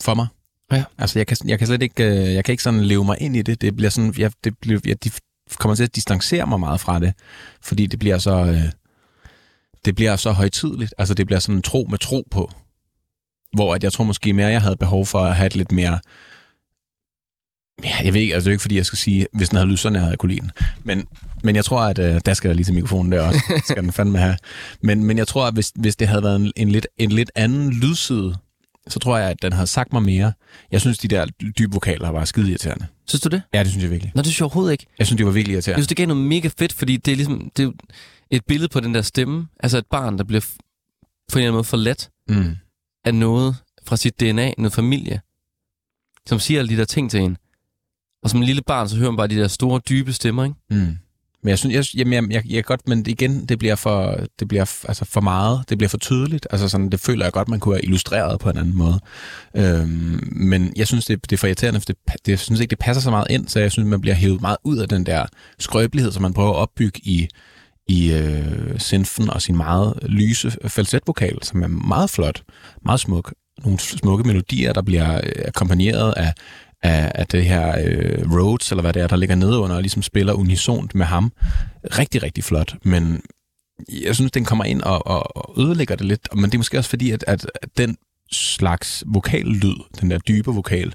[0.02, 0.28] for mig.
[0.72, 0.84] Ja.
[0.98, 3.36] Altså, jeg kan, jeg kan slet ikke, øh, jeg kan ikke sådan leve mig ind
[3.36, 3.62] i det.
[3.62, 5.12] Det bliver sådan, jeg, det bliver, jeg, de
[5.58, 7.14] kommer til at distancere mig meget fra det,
[7.62, 8.72] fordi det bliver så, øh,
[9.86, 10.94] det bliver så højtidligt.
[10.98, 12.52] Altså, det bliver sådan en tro med tro på.
[13.54, 16.00] Hvor at jeg tror måske mere, jeg havde behov for at have et lidt mere
[17.84, 19.70] Ja, jeg ved ikke, altså det er ikke fordi, jeg skal sige, hvis den havde
[19.72, 20.52] lyst, sådan havde jeg kunne lide den.
[20.84, 21.08] Men,
[21.44, 23.40] men jeg tror, at øh, der skal der lige til mikrofonen der også.
[23.66, 24.38] skal den fandme have.
[24.84, 27.32] Men, men jeg tror, at hvis, hvis det havde været en, en, lidt, en lidt
[27.36, 28.36] anden lydside,
[28.88, 30.34] så tror jeg, at den havde sagt mig mere.
[30.72, 31.26] Jeg synes, de der
[31.60, 32.86] dybe vokaler var skide irriterende.
[33.08, 33.42] synes du det?
[33.54, 34.12] Ja, det synes jeg virkelig.
[34.16, 34.86] Nå, det synes jeg overhovedet ikke.
[35.00, 35.80] Jeg synes, det var virkelig Jeg irriterende.
[35.80, 37.72] synes, det gav noget mega fedt, fordi det er ligesom det er
[38.32, 39.48] et billede på den der stemme.
[39.60, 40.48] Altså et barn, der bliver på
[41.34, 42.56] en eller anden måde forladt Mm
[43.06, 45.22] af noget fra sit DNA, noget familie,
[46.26, 47.38] som siger alle de der ting til en.
[48.24, 50.56] Og som en lille barn, så hører man bare de der store, dybe stemmer, ikke?
[50.70, 50.98] Mm.
[51.44, 54.48] Men jeg synes, jeg, jamen, jeg, jeg, jeg godt, men igen, det bliver for, det
[54.48, 56.48] bliver altså for meget, det bliver for tydeligt.
[56.52, 59.00] Altså sådan, det føler jeg godt, man kunne have illustreret på en anden måde.
[59.56, 62.70] Øhm, men jeg synes, det, det er for irriterende, for det, det, jeg synes ikke,
[62.70, 65.06] det passer så meget ind, så jeg synes, man bliver hævet meget ud af den
[65.06, 65.26] der
[65.60, 67.28] skrøbelighed, som man prøver at opbygge i,
[67.90, 72.44] i øh, synfen og sin meget lyse falsetvokal, som er meget flot,
[72.86, 73.34] meget smuk.
[73.64, 76.34] Nogle smukke melodier, der bliver øh, akkompagneret af,
[76.84, 79.82] af, af det her øh, Rhodes, eller hvad det er, der ligger nede under og
[79.82, 81.32] ligesom spiller unisont med ham.
[81.98, 83.22] Rigtig, rigtig flot, men
[84.04, 86.78] jeg synes, den kommer ind og, og, og ødelægger det lidt, men det er måske
[86.78, 87.98] også fordi, at, at, at den
[88.32, 90.94] slags vokallyd, den der dybe vokal,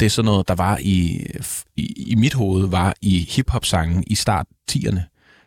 [0.00, 1.26] det er sådan noget, der var i,
[1.76, 5.00] i, i mit hoved, var i hiphop-sangen i start 10'erne,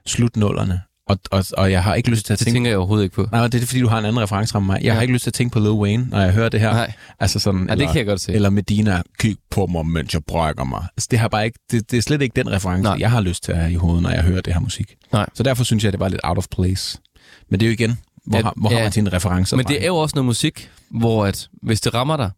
[0.08, 0.74] slut 0'erne,
[1.08, 2.56] og, og, og jeg har ikke lyst til at Det tænke...
[2.56, 3.28] tænker jeg overhovedet ikke på.
[3.32, 4.76] Nej, det er fordi, du har en anden reference fra mig.
[4.76, 4.94] Jeg ja.
[4.94, 6.72] har ikke lyst til at tænke på Lil Wayne, når jeg hører det her.
[6.72, 6.94] Nej.
[7.20, 8.34] Altså sådan, Ja, det kan jeg godt se.
[8.34, 10.86] Eller Medina, kig på mig, mens jeg brækker mig.
[10.98, 12.96] Altså, det, har bare ikke, det, det er slet ikke den reference, Nej.
[13.00, 14.96] jeg har lyst til at have i hovedet, når jeg hører det her musik.
[15.14, 15.26] Nej.
[15.34, 17.00] Så derfor synes jeg, det var lidt out of place.
[17.50, 18.76] Men det er jo igen, hvor, Ja, har, hvor ja.
[18.78, 21.94] har man sine referencer Men det er jo også noget musik, hvor at, hvis det
[21.94, 22.32] rammer dig,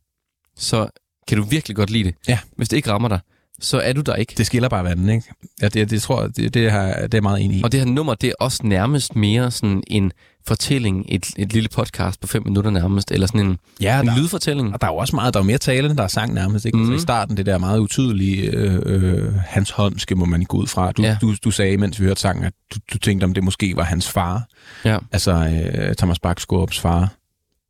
[0.58, 0.88] så
[1.28, 2.16] kan du virkelig godt lide det.
[2.28, 2.40] Ja.
[2.58, 3.20] Hvis det ikke rammer dig,
[3.62, 4.34] så er du der ikke.
[4.38, 5.34] Det skiller bare vandet, ikke?
[5.62, 7.64] Ja, det, det tror jeg, det, det, er, det er meget enig i.
[7.64, 10.12] Og det her nummer, det er også nærmest mere sådan en
[10.48, 14.18] fortælling, et, et lille podcast på fem minutter nærmest, eller sådan en, ja, en der,
[14.18, 14.74] lydfortælling.
[14.74, 16.78] og der er jo også meget, der er mere tale, der er sang nærmest, ikke?
[16.78, 16.84] Mm.
[16.84, 16.92] Mhm.
[16.92, 20.68] Altså, I starten, det der meget utydelige øh, øh, Hans Holmske, må man gå ud
[20.68, 20.92] fra.
[20.92, 21.18] Du, ja.
[21.22, 23.84] du, du sagde, mens vi hørte sangen, at du, du tænkte, om det måske var
[23.84, 24.48] hans far.
[24.86, 27.14] Ja, Altså øh, Thomas Bakskorps far.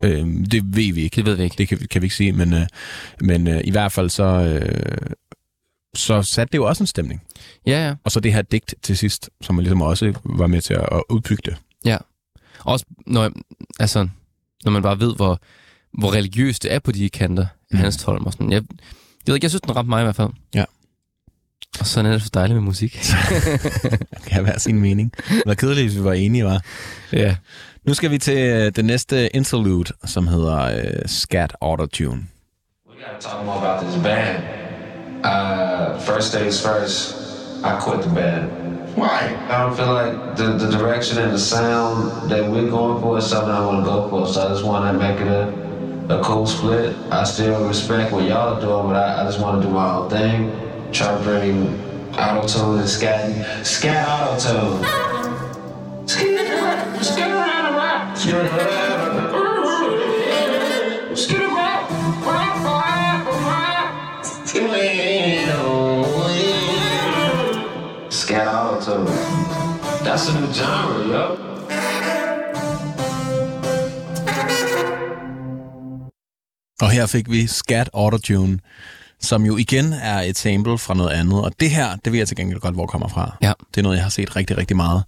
[0.03, 1.15] Øh, det ved vi ikke.
[1.15, 1.55] det ved vi ikke.
[1.57, 2.67] Det kan, kan vi ikke sige, men, øh,
[3.21, 4.97] men øh, i hvert fald så, øh,
[5.95, 7.21] så satte det jo også en stemning.
[7.67, 7.95] Ja, ja.
[8.03, 11.41] Og så det her digt til sidst, som ligesom også var med til at, udbygge
[11.45, 11.57] det.
[12.59, 13.31] Også når,
[13.79, 14.07] altså,
[14.63, 15.39] når man bare ved, hvor,
[15.99, 17.77] hvor religiøst det er på de kanter, mm.
[17.77, 18.51] Hanstholm og sådan.
[18.51, 20.29] Jeg, jeg ved ikke, jeg synes, den ramte mig i hvert fald.
[21.79, 22.91] Og sådan er det så dejligt med musik.
[24.23, 25.13] kan have hver sin mening.
[25.29, 26.61] Det var kedeligt, hvis vi var enige, var.
[27.13, 27.35] ja.
[27.83, 32.27] Nu skal vi til øh, det næste interlude, som hedder øh, Scat Autotune.
[32.89, 34.64] We gotta talk more about this band.
[35.25, 38.95] Uh, first things first, I quit the band.
[38.95, 39.35] Why?
[39.49, 43.25] I don't feel like the, the direction and the sound that we're going for is
[43.25, 44.27] something I want to go for.
[44.27, 46.95] So I just want to make it a, a cool split.
[47.11, 49.95] I still respect what y'all are doing, but I, I just want to do my
[49.95, 50.51] own thing.
[50.91, 51.73] Try to bring
[52.13, 54.83] auto tune and scat, scat auto tune.
[56.07, 56.45] Scat
[68.55, 69.05] auto tune.
[70.03, 71.37] That's a new genre, yo.
[76.81, 78.59] Og her fik vi Scat Autotune,
[79.25, 81.41] som jo igen er et sample fra noget andet.
[81.41, 83.37] Og det her, det ved jeg til gengæld godt, hvor kommer fra.
[83.41, 83.53] Ja.
[83.71, 85.03] Det er noget, jeg har set rigtig, rigtig meget.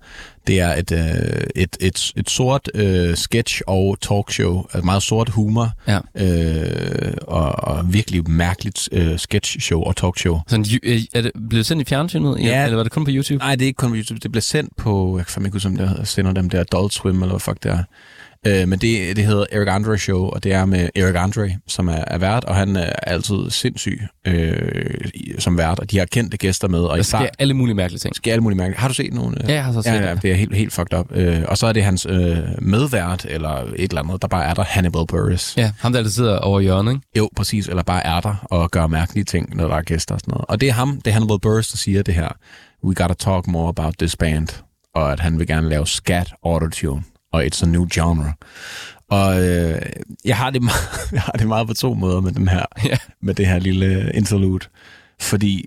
[0.47, 4.65] Det er et, øh, et, et, et sort øh, sketch- og talkshow.
[4.78, 5.70] Et meget sort humor.
[5.88, 5.99] Ja.
[6.15, 10.39] Øh, og, og virkelig mærkeligt øh, sketch-show og talkshow.
[10.47, 12.39] Sådan, øh, er det blevet sendt i fjernsynet?
[12.39, 12.63] Ja.
[12.63, 13.38] Eller var det kun på YouTube?
[13.38, 14.20] Nej, det er ikke kun på YouTube.
[14.20, 17.22] Det bliver sendt på, jeg kan ikke huske, om det sender dem der Adult Swim,
[17.22, 17.84] eller hvad fuck det er.
[18.47, 21.87] Øh, men det, det hedder Eric Andre Show, og det er med Eric Andre, som
[21.87, 24.93] er, er vært, og han er altid sindssyg øh,
[25.39, 26.79] som vært, og de har kendte gæster med.
[26.79, 28.15] Og Der sker start, alle mulige mærkelige ting.
[28.15, 28.79] sker alle mulige mærkelige.
[28.79, 29.43] Har du set nogle?
[29.43, 29.49] øh?
[29.49, 30.31] Ja, jeg har så set ja, ja, det.
[30.31, 31.05] er helt, helt fucked up.
[31.11, 34.53] Øh, og så er det hans øh, medvært, eller et eller andet, der bare er
[34.53, 35.57] der, Hannibal Buress.
[35.57, 37.07] Ja, ham der altid sidder over hjørnet, ikke?
[37.17, 40.19] Jo, præcis, eller bare er der og gør mærkelige ting, når der er gæster og
[40.21, 40.45] sådan noget.
[40.49, 42.29] Og det er ham, det er Hannibal Buress, der siger det her.
[42.83, 44.47] We gotta talk more about this band.
[44.95, 47.03] Og at han vil gerne lave scat autotune.
[47.34, 48.34] Og it's a new genre.
[49.09, 49.82] Og øh,
[50.25, 52.97] jeg, har det meget, jeg har det meget på to måder med, den her, Ja.
[53.21, 54.65] med det her lille interlude.
[55.19, 55.65] Fordi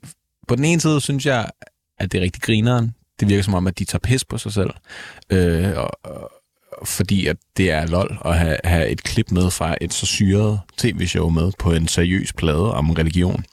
[0.48, 1.50] på den ene side synes jeg,
[1.98, 2.94] at det er rigtig grineren.
[3.20, 4.70] Det virker som om, at de tager pis på sig selv.
[5.30, 6.30] Øh, og, og,
[6.84, 10.60] fordi at det er lol at have, have et klip med fra et så syret
[10.78, 13.44] tv-show med på en seriøs plade om religion.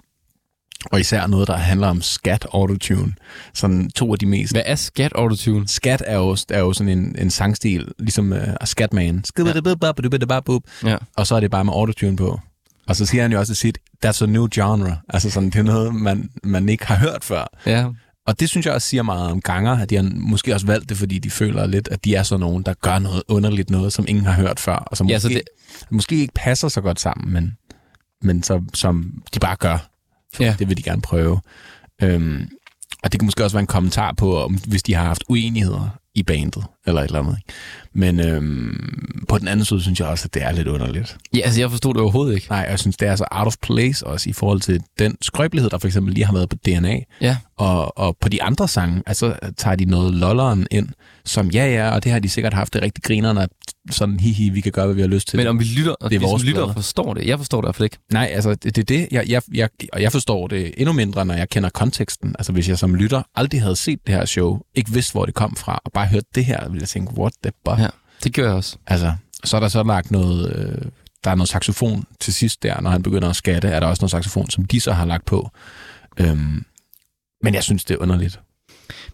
[0.86, 3.14] Og især noget, der handler om scat autotune.
[3.54, 4.54] Sådan to af de mest...
[4.54, 5.68] Hvad er scat autotune?
[5.68, 9.24] Scat er jo, er jo sådan en, en sangstil, ligesom uh, Scatman.
[10.84, 10.98] Ja.
[11.16, 12.40] Og så er det bare med autotune på.
[12.88, 14.98] Og så siger han jo også sit, that's a new genre.
[15.10, 17.46] Altså sådan, det er noget, man, man ikke har hørt før.
[17.66, 17.86] Ja.
[18.28, 20.90] Og det synes jeg også siger meget om ganger, at de har måske også valgt
[20.90, 23.94] det, fordi de føler lidt, at de er sådan nogen, der gør noget underligt noget,
[23.94, 25.42] som ingen har hørt før, og som Ja, måske, så det...
[25.90, 27.58] måske ikke passer så godt sammen, men,
[28.22, 29.90] men så, som de bare gør.
[30.40, 30.56] Ja.
[30.60, 31.42] Det vil de gerne prøve.
[32.02, 32.50] Øhm,
[33.04, 35.90] og det kan måske også være en kommentar på, om, hvis de har haft uenigheder
[36.16, 37.38] i bandet, eller et eller andet.
[37.94, 41.18] Men øhm, på den anden side synes jeg også, at det er lidt underligt.
[41.36, 42.48] Ja, altså jeg forstod det overhovedet ikke.
[42.50, 45.70] Nej, jeg synes, det er så out of place også i forhold til den skrøbelighed,
[45.70, 47.00] der for eksempel lige har været på DNA.
[47.22, 47.38] Ja.
[47.58, 50.90] Og, og på de andre sange, altså tager de noget lolleren ind,
[51.26, 53.50] som ja, ja, og det har de sikkert haft det rigtig grinerne, at
[53.92, 55.38] sådan hihi, vi kan gøre, hvad vi har lyst til.
[55.38, 57.28] Men om vi lytter, Det er vores lytter forstår det.
[57.28, 57.98] Jeg forstår det i hvert fald ikke.
[58.12, 61.26] Nej, altså det det er det, jeg, jeg, jeg, og jeg forstår det endnu mindre,
[61.26, 62.36] når jeg kender konteksten.
[62.40, 65.34] Altså hvis jeg som lytter aldrig havde set det her show, ikke vidste, hvor det
[65.34, 67.80] kom fra, og bare hørt det her, ville jeg tænke, what the fuck?
[67.80, 67.88] Ja,
[68.24, 68.78] det gør jeg også.
[68.88, 69.14] Altså,
[69.44, 70.92] så er der så lagt noget, øh,
[71.24, 74.02] der er noget saxofon til sidst der, når han begynder at skatte, er der også
[74.02, 75.52] noget saxofon, som de så har lagt på.
[76.20, 76.66] Øhm,
[77.44, 78.40] men jeg synes, det er underligt.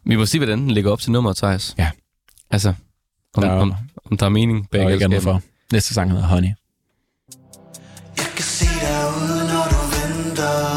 [0.06, 1.76] Vi må se, hvordan den ligger op til nummeret, Thijs.
[1.78, 1.90] Ja.
[2.52, 2.74] Altså,
[3.34, 3.74] om, Der er- om,
[4.12, 5.42] om der er mening bag Der er ikke andet galskaben.
[5.42, 5.48] for.
[5.76, 6.50] Næste sang hedder Honey.
[8.18, 10.73] Jeg kan se dig ude, når du venter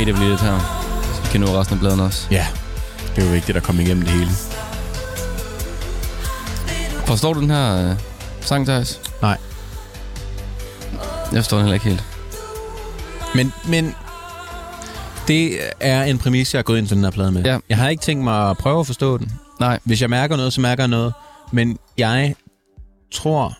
[0.00, 0.58] Nu fader vi lidt her.
[1.14, 2.26] Så vi kan nå resten af bladen også.
[2.30, 2.46] Ja,
[3.16, 4.30] det er jo vigtigt at komme igennem det hele.
[7.06, 7.96] Forstår du den her øh,
[8.40, 9.00] sang, Thijs?
[9.22, 9.38] Nej.
[11.32, 12.04] Jeg forstår den heller ikke helt.
[13.34, 13.94] Men, men
[15.28, 17.42] det er en præmis, jeg er gået ind til den her plade med.
[17.44, 17.58] Ja.
[17.68, 19.32] Jeg har ikke tænkt mig at prøve at forstå den.
[19.60, 19.78] Nej.
[19.84, 21.12] Hvis jeg mærker noget, så mærker jeg noget.
[21.52, 22.34] Men jeg
[23.12, 23.56] tror,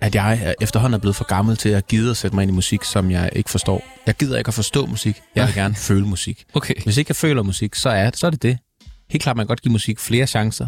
[0.00, 2.50] at jeg er- efterhånden er blevet for gammel til at gide at sætte mig ind
[2.50, 3.84] i musik, som jeg ikke forstår.
[4.06, 5.20] Jeg gider ikke at forstå musik.
[5.34, 6.44] Jeg vil gerne føle musik.
[6.54, 6.74] Okay.
[6.84, 8.58] Hvis ikke jeg føler musik, så er, så er det det.
[9.10, 10.66] Helt klart, man kan godt give musik flere chancer.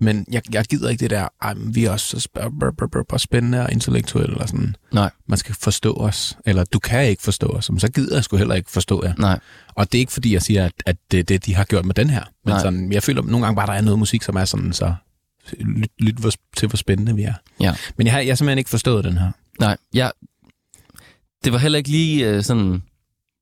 [0.00, 3.72] Men jeg, jeg gider ikke det der, Ej, vi er også så sp- spændende og
[3.72, 4.32] intellektuelle.
[4.32, 4.76] Eller sådan.
[4.92, 5.10] Nej.
[5.28, 6.36] Man skal forstå os.
[6.46, 7.70] Eller du kan ikke forstå os.
[7.70, 9.14] Men så gider jeg sgu heller ikke forstå jer.
[9.18, 9.38] Nej.
[9.68, 11.84] Og det er ikke fordi, jeg siger, at, at det er det, de har gjort
[11.84, 12.22] med den her.
[12.44, 12.60] Men Nej.
[12.62, 14.94] sådan, jeg føler nogle gange bare, der er noget musik, som er sådan, så
[15.60, 17.34] lyt, lyt hvor, til, hvor spændende vi er.
[17.60, 17.74] Ja.
[17.96, 19.30] Men jeg har, jeg har simpelthen ikke forstået den her.
[19.60, 20.12] Nej, jeg...
[21.44, 22.82] Det var heller ikke lige øh, sådan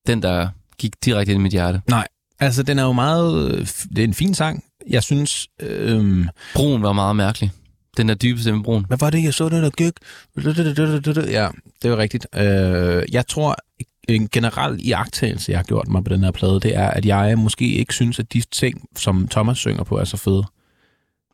[0.07, 0.49] den, der
[0.79, 1.83] gik direkte ind i mit hjerte.
[1.89, 2.09] Nej.
[2.41, 3.51] Altså, den er jo meget...
[3.53, 3.67] øh,
[3.97, 4.65] Det er en fin sang.
[4.89, 5.49] Jeg synes...
[5.63, 7.51] Øhm, Broen var meget mærkelig.
[7.97, 8.85] Den der dybe stemme broen.
[8.85, 9.93] hvad var det, jeg så det, der gik?
[11.31, 11.49] Ja,
[11.83, 12.27] det jo rigtigt.
[12.37, 13.57] Øh, jeg tror,
[14.09, 17.39] en generel iagttagelse, jeg har gjort mig på den her plade, det er, at jeg
[17.39, 20.45] måske ikke synes, at de ting, som Thomas synger på, er så fede.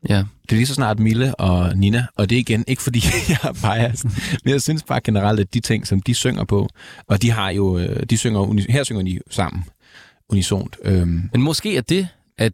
[0.09, 0.17] Ja.
[0.17, 3.37] Det er lige så snart Mille og Nina, og det er igen ikke fordi, jeg
[3.43, 4.09] er biased,
[4.43, 6.69] men jeg synes bare generelt, at de ting, som de synger på,
[7.07, 9.63] og de har jo, øh, de synger, her synger de sammen,
[10.29, 10.77] unisont.
[10.83, 12.07] Øhm, Men måske er det,
[12.37, 12.53] at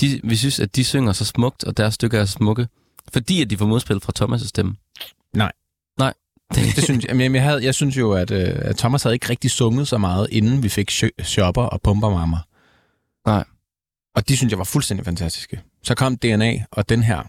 [0.00, 2.68] de, vi synes, at de synger så smukt, og deres stykker er smukke,
[3.12, 4.76] fordi at de får modspil fra Thomas' stemme.
[5.34, 5.52] Nej.
[5.98, 6.14] Nej.
[6.54, 9.28] det synes jeg, men jeg, havde, jeg synes jo, at, øh, at Thomas havde ikke
[9.28, 12.38] rigtig sunget så meget, inden vi fik Sh- Shopper og Pumpermammer.
[13.26, 13.44] Nej.
[14.14, 15.60] Og de synes jeg var fuldstændig fantastiske.
[15.82, 17.22] Så kom DNA, og den her,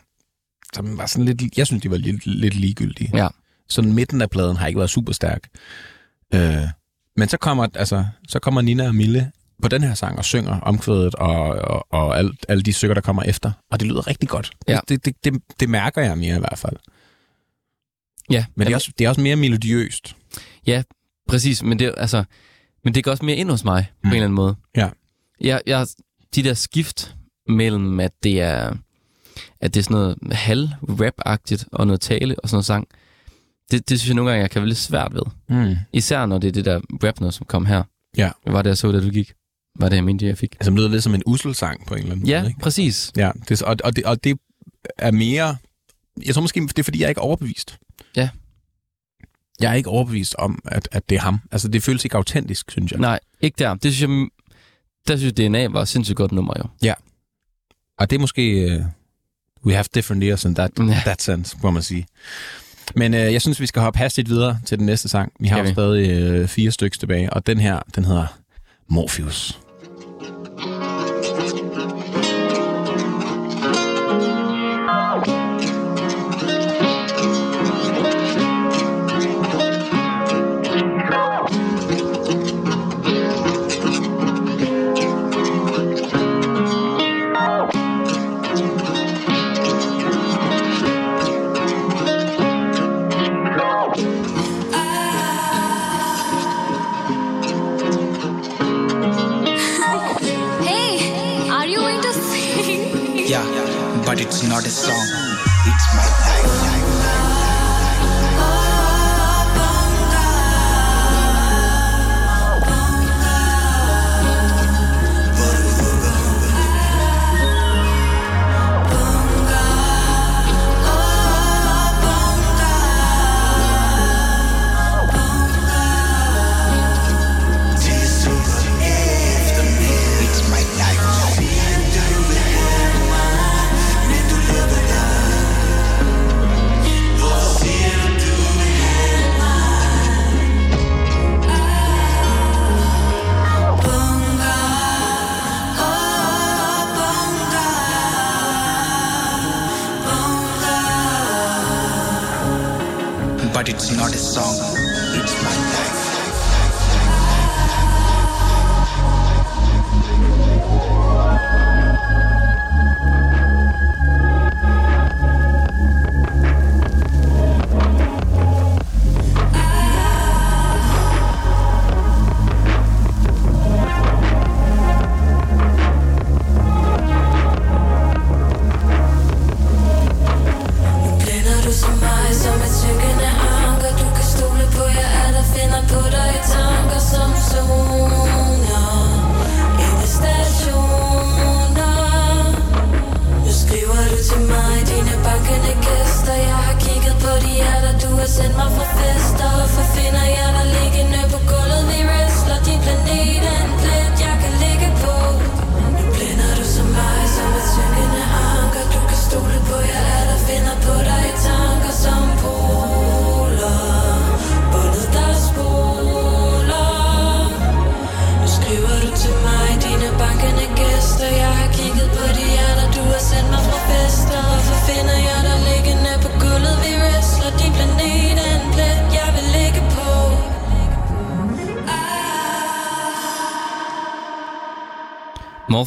[0.74, 3.12] som var sådan lidt, jeg synes, de var lidt, lidt ligegyldige.
[3.14, 3.28] Ja.
[3.70, 5.50] Sådan midten af pladen har ikke været super stærk.
[6.34, 6.68] Øh,
[7.16, 9.32] men så kommer, altså, så kommer Nina og Mille
[9.62, 13.02] på den her sang og synger omkvædet og, og, og alt, alle de stykker, der
[13.02, 13.52] kommer efter.
[13.72, 14.52] Og det lyder rigtig godt.
[14.68, 14.80] Ja.
[14.90, 16.76] Det, det, det, det mærker jeg mere i hvert fald.
[18.30, 20.16] Ja, Men det er, også, det er også mere melodiøst.
[21.28, 22.24] Præcis, men det, altså,
[22.84, 24.10] men det går også mere ind hos mig, mm.
[24.10, 24.56] på en eller anden måde.
[24.76, 24.90] Ja.
[25.42, 25.88] Jeg, jeg,
[26.36, 27.16] de der skift
[27.50, 28.74] mellem, at det er,
[29.62, 32.88] at det er sådan noget halv-rap-agtigt, og noget tale og sådan noget sang,
[33.72, 35.22] det, det synes jeg nogle gange, jeg kan være lidt svært ved.
[35.50, 35.76] Mm.
[35.94, 37.84] Især når det er det der rap noget, som kom her.
[38.18, 38.32] Ja.
[38.48, 39.34] Var det, jeg så, da du gik?
[39.80, 40.56] Var det, jeg mente, jeg fik?
[40.62, 42.50] Som lyder lidt som en usselsang på en eller anden Ja, måde.
[42.50, 42.60] Ikke?
[42.62, 43.12] præcis.
[43.18, 44.40] Ja, det, og, og, det, og det
[44.98, 45.58] er mere...
[46.26, 47.78] Jeg tror måske, det er, fordi jeg er ikke overbevist.
[48.16, 48.30] Ja.
[49.60, 51.40] Jeg er ikke overbevist om, at, at det er ham.
[51.52, 53.00] Altså, det føles ikke autentisk, synes jeg.
[53.00, 53.74] Nej, ikke der.
[53.74, 54.28] Det synes jeg,
[55.08, 56.64] der synes jeg, DNA var et sindssygt godt nummer, jo.
[58.00, 58.76] Og det er måske...
[58.80, 58.86] Uh,
[59.66, 60.84] we have different ears in that, Ja.
[61.06, 62.08] that sense, må man sige.
[62.96, 65.32] Men uh, jeg synes, vi skal hoppe hastigt videre til den næste sang.
[65.40, 68.40] Vi har jo stadig uh, fire stykker tilbage, og den her, den hedder
[68.88, 69.60] Morpheus.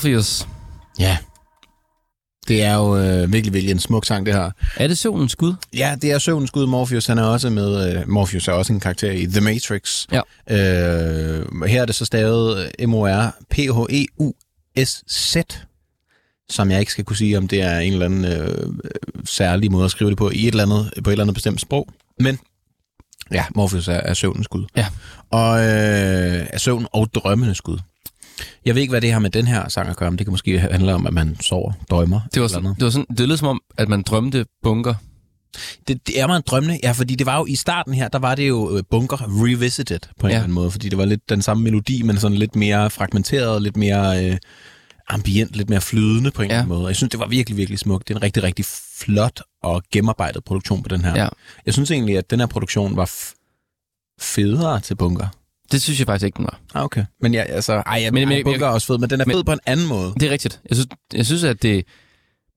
[0.03, 0.49] Morpheus.
[0.99, 1.19] Ja.
[2.49, 4.51] Det er jo øh, virkelig, virkelig en smuk sang, det her.
[4.77, 5.55] Er det søvnens skud?
[5.75, 6.67] Ja, det er søvnens skud.
[6.67, 7.97] Morpheus, han er også med.
[7.97, 10.07] Øh, Morpheus er også en karakter i The Matrix.
[10.13, 10.21] Ja.
[10.51, 13.57] Øh, her er det så stavet M-O-R-P-H-E-U-S-Z,
[16.51, 18.69] som jeg ikke skal kunne sige, om det er en eller anden øh,
[19.25, 21.61] særlig måde at skrive det på i et eller andet, på et eller andet bestemt
[21.61, 21.89] sprog.
[22.21, 22.39] Men
[23.33, 24.65] ja, Morpheus er, er søvnens skud.
[24.77, 24.87] Ja.
[25.31, 27.79] Og øh, er søvn og drømmenes skud.
[28.65, 30.31] Jeg ved ikke, hvad det har med den her sang at gøre, men det kan
[30.33, 32.21] måske handle om, at man sover, drømmer.
[32.35, 34.95] Det var, eller sådan, det var sådan, det lød som om, at man drømte bunker.
[35.89, 38.35] Det, det er meget drømmende, ja, fordi det var jo i starten her, der var
[38.35, 40.37] det jo øh, Bunker Revisited på en Ja.
[40.37, 43.63] eller anden måde, fordi det var lidt den samme melodi, men sådan lidt mere fragmenteret,
[43.63, 44.37] lidt mere øh,
[45.09, 46.55] ambient, lidt mere flydende på en Ja.
[46.55, 46.87] eller anden måde.
[46.89, 48.09] Jeg synes, det var virkelig, virkelig smukt.
[48.09, 48.65] Det er en rigtig, rigtig
[48.99, 51.17] flot og gennemarbejdet produktion på den her.
[51.23, 51.29] Ja.
[51.67, 53.35] Jeg synes egentlig, at den her produktion var f-
[54.21, 55.27] federe til Bunker.
[55.73, 56.61] Det synes jeg faktisk ikke, den var.
[56.75, 57.05] Ah, okay.
[57.21, 59.25] Men ja, altså, ej, jeg, Men- men, ej, Bunker er også fed, men den er
[59.25, 60.13] men- fed på en anden måde.
[60.21, 60.61] Det er rigtigt.
[60.71, 61.85] Jeg synes, jeg synes at det,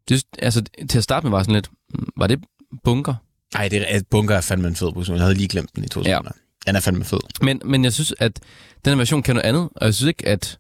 [0.10, 0.24] det...
[0.40, 1.70] Altså, til at starte med var sådan lidt...
[1.94, 2.40] mm, Var det
[2.84, 3.14] bunker?
[3.54, 5.16] Nej, det er, Bunker er fandme en fed produktion.
[5.18, 6.06] Jeg havde lige glemt den i to Ja.
[6.14, 6.32] sekunder.
[6.68, 7.20] Den er fandme fed.
[7.42, 8.40] Men, men jeg synes, at
[8.86, 10.60] den her version kan noget andet, og jeg synes ikke, at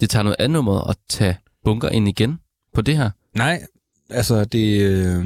[0.00, 2.38] det tager noget andet nummer at tage bunker ind igen
[2.74, 3.10] på det her.
[3.36, 3.62] Nej,
[4.10, 5.24] altså det, øh,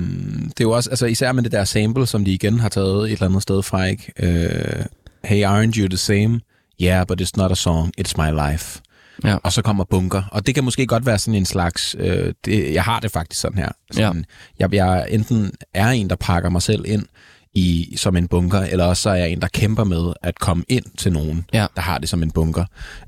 [0.49, 3.05] det er jo også, altså især med det der sample, som de igen har taget
[3.05, 4.13] et eller andet sted fra, ikke?
[4.19, 4.85] Øh,
[5.25, 6.41] hey, aren't you the same?
[6.83, 8.81] Yeah, but it's not a song, it's my life.
[9.25, 9.37] Ja.
[9.37, 10.23] Og så kommer bunker.
[10.33, 11.97] Og det kan måske godt være sådan en slags...
[11.99, 13.69] Øh, det, jeg har det faktisk sådan her.
[13.91, 14.25] Sådan,
[14.59, 17.07] jeg, jeg enten er en, der pakker mig selv ind
[17.55, 20.65] i som en bunker, eller også så er jeg en, der kæmper med at komme
[20.69, 21.67] ind til nogen, Ja.
[21.77, 22.65] der har det som en bunker.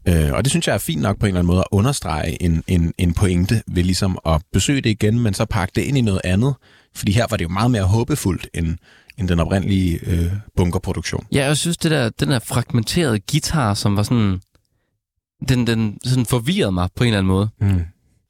[0.08, 2.42] Øh, og det synes jeg er fint nok på en eller anden måde at understrege
[2.42, 5.98] en, en, en pointe ved ligesom at besøge det igen, men så pakke det ind
[5.98, 6.54] i noget andet.
[6.96, 8.76] Fordi her var det jo meget mere håbefuldt end,
[9.20, 11.26] end den oprindelige øh, bunkerproduktion.
[11.32, 14.40] Ja, jeg synes, det der, den der fragmenterede guitar, som var sådan...
[15.48, 17.48] Den, den sådan forvirrede mig på en eller anden måde.
[17.60, 17.80] Mm.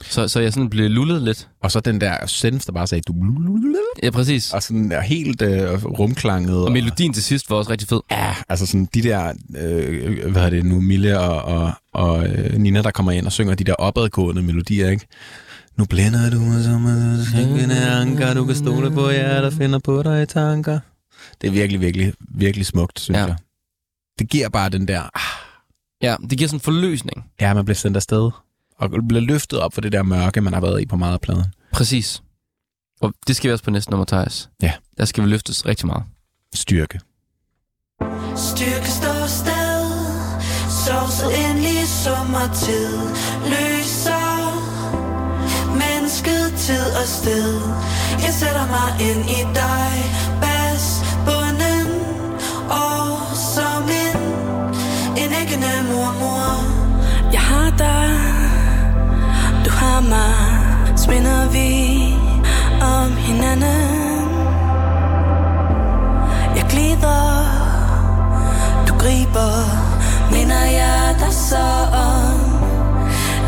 [0.02, 1.48] Så, så jeg sådan blev lullet lidt.
[1.62, 3.02] Og så den der synth, der bare sagde...
[3.02, 3.14] Du,
[4.02, 4.52] Ja, præcis.
[4.52, 6.64] og sådan der helt øh, rumklanget.
[6.64, 8.00] Og melodien til sidst var også rigtig fed.
[8.10, 12.54] Ja, altså sådan de der, øh, hvad er det nu, Mille og, og, og øh,
[12.58, 15.06] Nina, der kommer ind og synger de der opadgående melodier, ikke?
[15.76, 19.78] Nu blænder du mig som en syngende anker, du kan stole på jer, der finder
[19.78, 20.80] på dig i tanker.
[21.40, 23.24] Det er virkelig, virkelig, virkelig smukt, synes Ja.
[23.24, 23.36] jeg.
[24.18, 25.46] Det giver bare den der, ah,
[26.02, 27.24] Ja, det giver sådan en forløsning.
[27.40, 28.30] ja, man bliver sendt afsted,
[28.78, 31.20] og bliver løftet op for det der mørke, man har været i på meget af
[31.20, 31.44] pladen.
[31.72, 32.22] Præcis.
[33.00, 34.48] Og det skal vi også på næste nummer, Thijs.
[34.62, 34.72] Ja.
[34.98, 36.02] Der skal vi løftes rigtig meget.
[36.54, 37.00] Styrke.
[38.36, 39.80] Styrke står sted
[40.86, 42.98] Sov så endelig sommertid
[43.52, 44.29] Løser
[46.26, 47.60] men tid og sted.
[48.22, 49.92] Jeg sætter mig ind i dig
[50.40, 51.88] Bas, bunden
[52.70, 54.20] Og som en
[55.22, 56.64] En æggende mormor.
[57.32, 58.10] Jeg har dig
[59.64, 62.14] Du har mig Sminder vi
[62.82, 64.28] om hinanden.
[66.56, 67.22] Jeg glider
[68.88, 69.52] Du griber
[70.32, 72.40] Minder jeg dig så om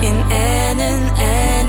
[0.03, 1.61] En anden, anden.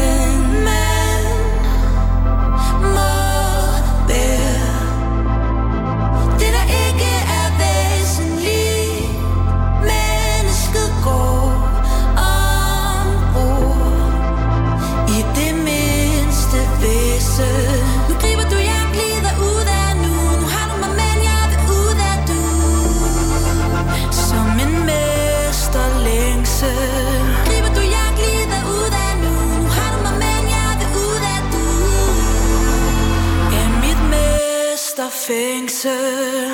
[35.27, 36.51] Fængsel.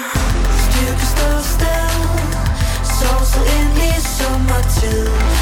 [0.66, 1.90] Styrke stå sted
[2.84, 5.39] Sovset ind i sommertid.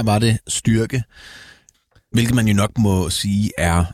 [0.00, 1.02] Her var det Styrke,
[2.12, 3.84] hvilket man jo nok må sige er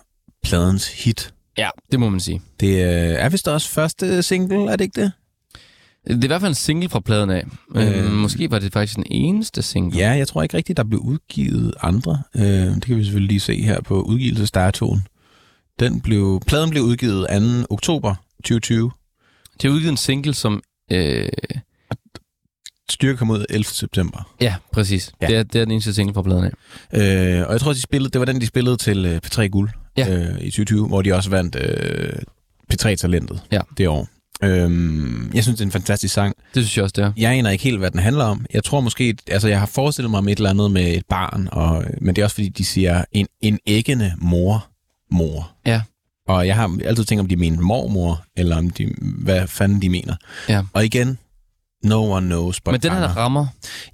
[0.43, 1.35] pladens hit.
[1.59, 2.43] Ja, det må man sige.
[2.61, 5.13] Det øh, er vist også første single, er det ikke det?
[6.07, 7.45] Det er i hvert fald en single fra pladen af.
[7.77, 8.13] Øh, Øh.
[8.13, 9.99] måske var det faktisk den eneste single.
[9.99, 12.23] Ja, jeg tror ikke rigtigt, der blev udgivet andre.
[12.37, 15.03] Øh, det kan vi selvfølgelig lige se her på udgivelsesdatoen.
[15.81, 17.27] Den blev, pladen blev udgivet
[17.69, 17.75] 2.
[17.75, 18.91] oktober 2020.
[19.63, 20.63] De har udgivet en single, som...
[20.93, 21.29] Øh,
[22.91, 23.65] Styrke kom ud 11.
[23.65, 24.35] september.
[24.41, 25.13] ja, præcis.
[25.23, 25.27] Ja.
[25.27, 26.51] Det, er, det er den eneste single fra pladen af.
[27.41, 29.71] Øh, og jeg tror, de spillede, det var den, de spillede til øh, P3 Guld
[29.97, 30.15] Ja.
[30.15, 32.13] øh, i 2020, hvor de også vandt øh,
[32.73, 33.61] P3-talentet Ja.
[33.79, 34.09] det år.
[34.45, 36.35] Øhm, jeg synes, det er en fantastisk sang.
[36.55, 37.13] Det synes jeg også, det er.
[37.17, 38.47] Jeg aner ikke helt, hvad den handler om.
[38.55, 41.49] Jeg tror måske, altså jeg har forestillet mig om et eller andet med et barn,
[41.53, 44.67] og, men det er også fordi, de siger en, en æggende mor,
[45.11, 45.53] mor.
[45.67, 45.81] Ja.
[46.29, 49.89] Og jeg har altid tænkt, om de mener mormor, eller om de, hvad fanden de
[49.89, 50.15] mener.
[50.49, 50.63] Ja.
[50.73, 51.19] Og igen,
[51.87, 53.47] no one knows but Men den her rammer...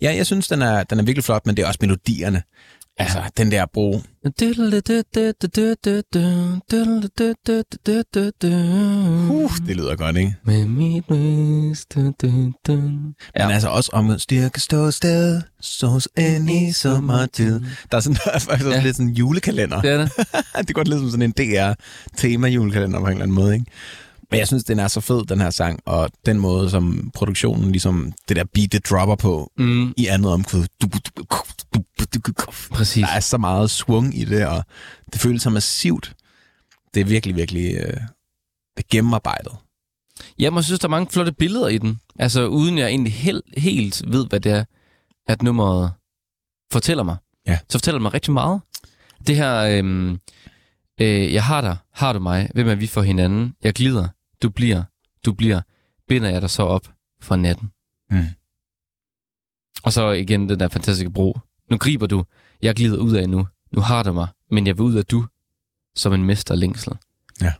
[0.02, 2.43] Ja, jeg synes, den er, den er virkelig flot, men det er også melodierne.
[2.98, 4.01] Altså, den der bro.
[9.31, 10.35] Uh, det lyder godt, ikke?
[10.44, 11.97] Med mit mest...
[11.97, 12.02] Ja.
[13.47, 17.60] Men altså også om styrke stå sted, sås ind i sommertid.
[17.90, 18.82] Der er, sådan, der er faktisk Ja.
[18.82, 19.81] lidt sådan en julekalender.
[19.81, 20.12] Det er det.
[20.69, 23.66] det går lidt som sådan en DR-tema-julekalender på en eller anden måde, ikke?
[24.32, 27.72] Men jeg synes, den er så fed, den her sang, og den måde, som produktionen,
[27.72, 30.64] ligesom det der beat, det dropper på Mm, i andet omkvæd.
[32.70, 33.02] præcis.
[33.02, 34.64] Der er så meget swung i det, og
[35.12, 36.14] det føles så massivt.
[36.94, 37.96] Det er virkelig, virkelig øh,
[38.76, 39.52] det gennemarbejdet.
[40.38, 42.00] Ja, man synes, der er mange flotte billeder i den.
[42.18, 44.64] Altså, uden jeg egentlig helt, helt ved, hvad det er,
[45.28, 45.92] at nummeret
[46.72, 47.16] fortæller mig.
[47.46, 47.59] Ja.
[47.68, 48.60] Så fortæller det mig rigtig meget.
[49.26, 50.18] Det her, øhm,
[51.00, 53.54] øh, jeg har dig, har du mig, hvem er vi for hinanden?
[53.62, 54.09] Jeg glider,
[54.43, 54.82] du bliver,
[55.27, 55.60] du bliver,
[56.09, 56.89] binder jeg dig så op
[57.20, 57.70] for natten.
[58.10, 58.24] Mm.
[59.82, 61.39] Og så igen den der fantastiske bro.
[61.70, 62.24] Nu griber du,
[62.62, 63.47] jeg glider ud af nu.
[63.73, 65.24] Nu har du mig, men jeg vil ud af du,
[65.97, 66.93] som en mester længsel.
[67.40, 67.52] Ja.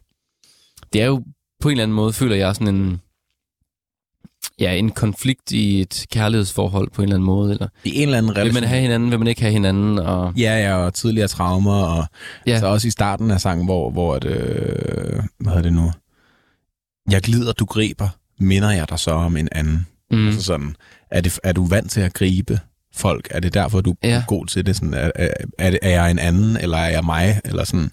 [0.93, 1.25] Det er jo
[1.61, 3.01] på en eller anden måde, føler jeg sådan en...
[4.61, 8.19] ja, en konflikt i et kærlighedsforhold på en eller anden måde, eller I en eller
[8.19, 8.55] anden vil relation.
[8.61, 12.07] man have hinanden, vil man ikke have hinanden, og Ja, ja, og tidligere traumer, og
[12.47, 12.59] Ja.
[12.61, 15.93] så også i starten af sangen, hvor, hvor at, øh, hvad hedder det nu?
[17.11, 18.09] Jeg glider, du griber,
[18.39, 19.87] minder jeg dig så om en anden.
[20.11, 20.77] mm, Altså sådan,
[21.11, 22.61] er, det, er du vant til at gribe
[22.95, 23.29] folk?
[23.31, 24.25] Er det derfor, du er Ja.
[24.29, 24.77] god til det?
[24.77, 27.41] Sådan, er, er, er, er jeg en anden, eller er jeg mig?
[27.45, 27.91] Eller sådan.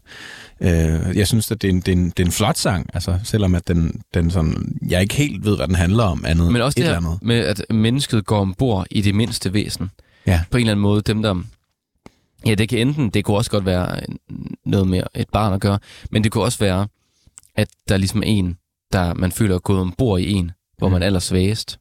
[0.61, 2.89] Øh, jeg synes, at det er, en, det, er en, det er en flot sang,
[2.93, 6.51] altså, selvom at den, den sådan, jeg ikke helt ved, hvad den handler om andet.
[6.51, 7.19] men også et det her andet.
[7.21, 9.91] med, at mennesket går ombord i det mindste væsen.
[10.27, 10.41] Ja.
[10.51, 11.43] På en eller anden måde, dem der...
[12.45, 13.99] Ja, det kan enten, det kunne også godt være
[14.65, 15.79] noget med et barn at gøre,
[16.11, 16.87] men det kunne også være,
[17.55, 18.57] at der ligesom er en,
[18.93, 20.91] der man føler er gået ombord i en, hvor Mm.
[20.93, 21.79] man er allersvagest.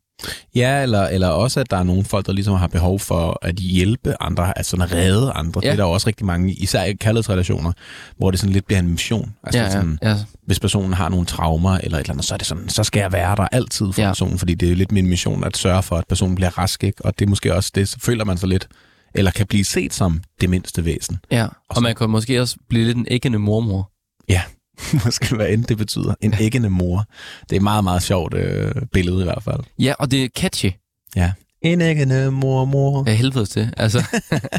[0.55, 3.55] Ja, eller, eller også, at der er nogle folk, der ligesom har behov for at
[3.55, 5.61] hjælpe andre, altså at redde andre.
[5.65, 5.69] Ja.
[5.69, 7.73] Det er der også rigtig mange, især i kærlighedsrelationer,
[8.17, 9.35] hvor det sådan lidt bliver en mission.
[9.45, 10.17] Altså ja, sådan, ja,
[10.47, 13.01] hvis personen har nogle traumer eller et eller andet, så er det sådan, så skal
[13.01, 14.09] jeg være der altid for Ja.
[14.09, 17.05] personen, fordi det er lidt min mission at sørge for, at personen bliver rask, ikke?
[17.05, 18.69] Og det er måske også det, så føler man sig lidt,
[19.15, 21.19] eller kan blive set som det mindste væsen.
[21.31, 21.47] ja.
[21.71, 23.91] Og man kan måske også blive lidt en æggende mormor.
[24.29, 24.43] Ja,
[25.05, 26.15] måske hvad end det betyder.
[26.21, 27.05] En æggende mor.
[27.43, 29.61] Det er et meget, meget sjovt øh, billede i hvert fald.
[29.79, 30.71] Ja, og det er catchy.
[31.17, 31.33] Ja.
[31.63, 33.05] En æggende mor, mor.
[33.07, 33.75] af helvede til.
[33.77, 34.05] Altså,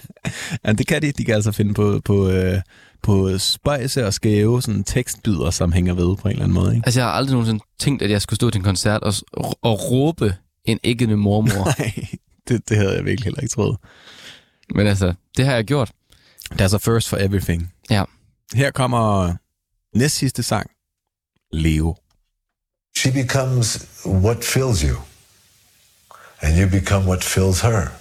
[0.66, 1.12] Ja, det kan de.
[1.12, 2.62] De kan altså finde på, på, øh,
[3.04, 6.76] på spøjse og skæve sådan tekstbyder, som hænger ved på en eller anden måde.
[6.76, 6.86] Ikke?
[6.86, 9.14] altså, jeg har aldrig nogensinde tænkt, at jeg skulle stå til en koncert og,
[9.62, 10.36] og råbe
[10.66, 11.66] en æggende mormor.
[11.80, 11.94] Nej,
[12.48, 13.78] det, det havde jeg virkelig heller ikke troet.
[14.76, 15.92] Men altså, det har jeg gjort.
[16.54, 17.74] There's a first for everything.
[17.90, 18.04] Ja.
[18.54, 19.34] Her kommer
[19.96, 20.70] næst sidste sang.
[21.52, 21.96] Leo.
[22.96, 24.98] She becomes what fills you,
[26.42, 27.92] and you become what fills her.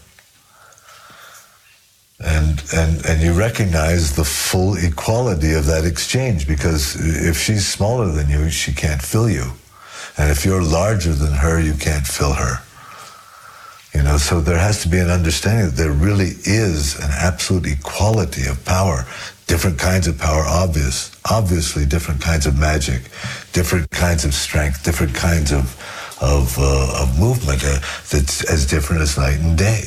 [2.21, 6.97] And, and, and you recognize the full equality of that exchange because
[7.31, 9.53] if she's smaller than you, she can't fill you.
[10.17, 12.59] And if you're larger than her, you can't fill her.
[13.95, 17.67] You know, so there has to be an understanding that there really is an absolute
[17.67, 19.07] equality of power.
[19.49, 23.03] Different kinds of power, obvious, obviously different kinds of magic,
[23.53, 25.75] different kinds of strength, different kinds of
[26.21, 27.79] of, uh, of movement uh,
[28.11, 29.85] that's as different as night and day,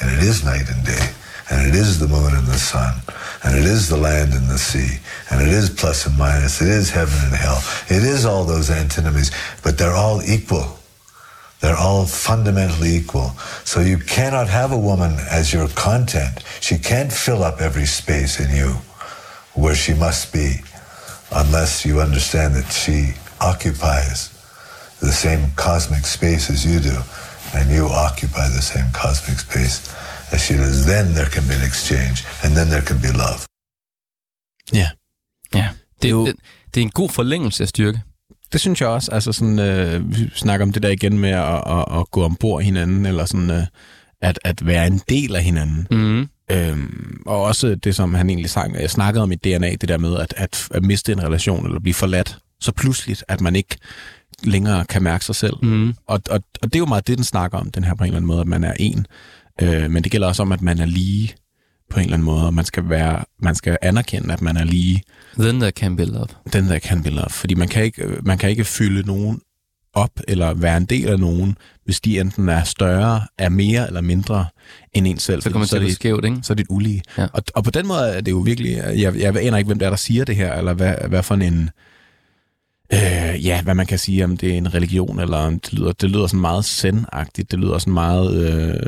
[0.00, 1.10] and it is night and day,
[1.50, 3.00] and it is the moon and the sun,
[3.44, 4.98] and it is the land and the sea,
[5.30, 8.70] and it is plus and minus, it is heaven and hell, it is all those
[8.70, 9.30] antinomies,
[9.62, 10.76] but they're all equal.
[11.60, 13.32] They're all fundamentally equal.
[13.64, 16.42] So you cannot have a woman as your content.
[16.58, 18.76] She can't fill up every space in you
[19.54, 20.48] where she must be
[21.32, 22.98] unless you understand that she
[23.40, 24.18] occupies
[25.00, 26.96] the same cosmic space as you do
[27.58, 29.76] and you occupy the same cosmic space
[30.32, 30.84] as she does.
[30.86, 33.40] Then there can be an exchange and then there can be love.
[34.72, 34.88] Ja.
[35.54, 35.68] Ja.
[36.02, 36.26] Det, Jo.
[36.26, 36.36] det,
[36.74, 38.00] det er en god forlængelse af styrke.
[38.52, 39.12] Det synes jeg også.
[39.12, 42.62] Altså sådan, øh, vi snakker om det der igen med at, at, at gå ombord
[42.62, 43.66] hinanden, eller sådan, øh,
[44.22, 45.86] at, at være en del af hinanden.
[45.90, 46.28] Mm.
[46.50, 49.98] Øhm, og også det, som han egentlig sang, jeg snakkede om i DNA, det der
[49.98, 53.76] med at, at, at miste en relation, eller blive forladt så pludseligt, at man ikke
[54.42, 55.54] længere kan mærke sig selv.
[55.62, 55.88] Mm.
[56.06, 58.08] Og, og, og det er jo meget det, den snakker om, den her på en
[58.08, 59.06] eller anden måde, at man er en.
[59.62, 61.34] Øh, men det gælder også om, at man er lige
[61.90, 64.64] på en eller anden måde, og man skal, være, man skal anerkende, at man er
[64.64, 65.02] lige
[65.38, 66.26] Then there can be love.
[66.52, 67.30] den der can be love.
[67.30, 69.40] Fordi man kan ikke, man kan ikke fylde nogen
[69.94, 74.00] op, eller være en del af nogen, hvis de enten er større, er mere eller
[74.00, 74.46] mindre
[74.92, 75.42] end en selv.
[75.42, 76.38] Så kommer man til at blive det, skævt, ikke?
[76.42, 77.02] så er det et ulige.
[77.18, 77.26] Ja.
[77.32, 79.86] Og, og på den måde er det jo virkelig, jeg, jeg aner ikke, hvem det
[79.86, 81.70] er, der siger det her, eller hvad, hvad for en,
[82.92, 85.92] øh, ja, hvad man kan sige, om det er en religion, eller om det lyder,
[85.92, 88.34] det lyder sådan meget zen-agtigt, det lyder sådan meget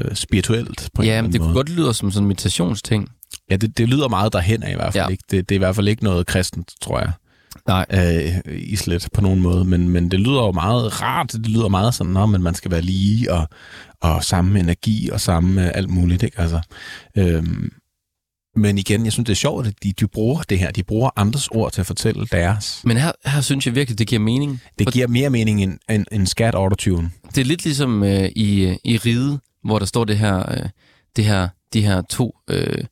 [0.09, 1.57] øh, spirituelt på en Ja, anden men det kunne måde.
[1.57, 3.09] godt lyde som sådan en meditationsting.
[3.51, 5.09] Ja, det, det lyder meget derhen af i hvert fald Ja.
[5.11, 5.25] ikke.
[5.31, 7.13] Det, det er i hvert fald ikke noget kristent, tror jeg
[7.67, 7.87] Nej.
[7.91, 11.95] øh, islet på nogen måde, men, men det lyder jo meget rart, det lyder meget
[11.95, 13.49] sådan, at man skal være lige, og,
[14.01, 16.41] og samme energi, og samme øh, alt muligt, ikke?
[16.41, 16.61] Altså,
[17.17, 17.73] øhm,
[18.57, 21.11] men igen, jeg synes, det er sjovt, at de, de bruger det her, de bruger
[21.17, 22.81] andres ord til at fortælle deres.
[22.85, 24.61] Men her, her synes jeg virkelig, det giver mening.
[24.79, 27.11] Det For giver mere mening end, end, end skat autotune.
[27.35, 30.69] Det er lidt ligesom øh, i, øh, i ride, hvor der står det her, øh,
[31.17, 32.85] det her, de her to øh,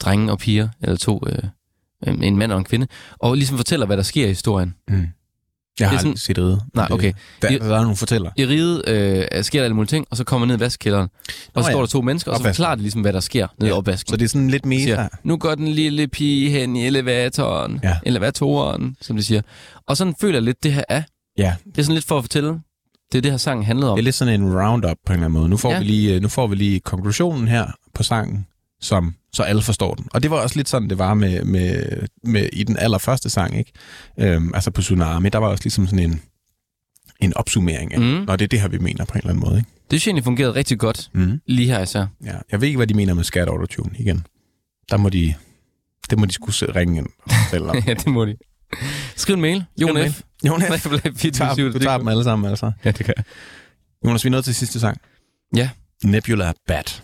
[0.00, 1.50] drenge og piger, eller to, øh, øh,
[2.06, 2.86] en mand og en kvinde,
[3.18, 4.74] og ligesom fortæller, hvad der sker i historien.
[4.88, 5.06] Mm.
[5.80, 6.60] Jeg har sådan- set ride.
[6.74, 7.12] Nej, Det- okay.
[7.42, 8.30] Der, I- der er nogle fortæller.
[8.36, 11.08] I ride øh, sker der alle mulige ting, og så kommer man ned i vaskekælderen,
[11.26, 11.72] og Nå så ja.
[11.72, 14.10] står der to mennesker, og så forklarer de ligesom, hvad der sker nede i opvasken.
[14.10, 14.80] Så det er sådan lidt mere...
[14.80, 17.96] siger, nu går den lille pige hen i elevatoren, Ja.
[18.06, 19.40] elevatoren, som de siger.
[19.88, 21.02] Og sådan føler jeg lidt, det her er.
[21.38, 22.48] Ja, Det er sådan lidt for at fortælle,
[23.12, 23.96] det er det her sang handlede om.
[23.96, 25.48] Det er lidt sådan en roundup på en eller anden måde.
[25.48, 25.74] Nu får, Ja.
[25.74, 25.80] ja.
[25.80, 28.46] vi, lige, nu får vi lige konklusionen her på sangen,
[28.80, 30.06] som, så alle forstår den.
[30.12, 31.86] Og det var også lidt sådan, det var med, med,
[32.24, 33.72] med i den allerførste sang, ikke?
[34.18, 36.22] Øhm, altså på Tsunami, der var også ligesom sådan en,
[37.20, 38.00] en opsummering af.
[38.00, 38.28] Mm.
[38.28, 39.56] Og det er det her, vi mener på en eller anden måde.
[39.58, 39.70] Ikke?
[39.90, 41.40] Det synes jeg egentlig fungerede rigtig godt, Mm.
[41.46, 42.06] lige her især.
[42.24, 42.34] Ja.
[42.52, 44.26] Jeg ved ikke, hvad de mener med skat autotune igen.
[44.90, 45.34] Der må de...
[46.10, 47.76] Det må de skulle ringe ind og fortælle om.
[47.86, 48.36] ja, det må de.
[49.16, 49.64] Skriv en mail.
[49.82, 50.10] Jon.
[50.12, 50.20] F.
[50.46, 50.84] Jon F.
[50.84, 52.72] Du Du tager, du tager dem alle sammen, altså.
[52.84, 53.24] Ja, det kan jeg.
[54.04, 54.98] Jonas, vi er nået til sidste sang.
[55.56, 55.70] Ja.
[56.04, 57.02] Nebula Bat.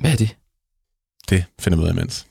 [0.00, 0.36] Hvad er det?
[1.30, 2.26] Det finder vi ud af imens.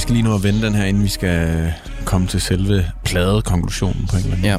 [0.00, 1.72] Vi skal lige nu at vende den her, inden vi skal
[2.04, 4.56] komme til selve pladekonklusionen på en eller anden Ja.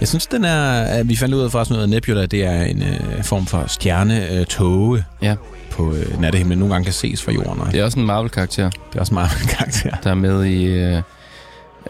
[0.00, 0.82] Jeg synes, den er...
[0.82, 3.64] at Vi fandt ud af forresten noget af Nebula, det er en øh, form for
[3.66, 5.34] stjerne-tåge Ja.
[5.70, 6.58] på øh, nattehimlen.
[6.58, 7.60] Nogle gange kan ses fra jorden.
[7.60, 9.90] Og Det er også en Marvel-karakter, det er også en karakter.
[10.04, 10.64] der er med i...
[10.64, 11.02] Øh,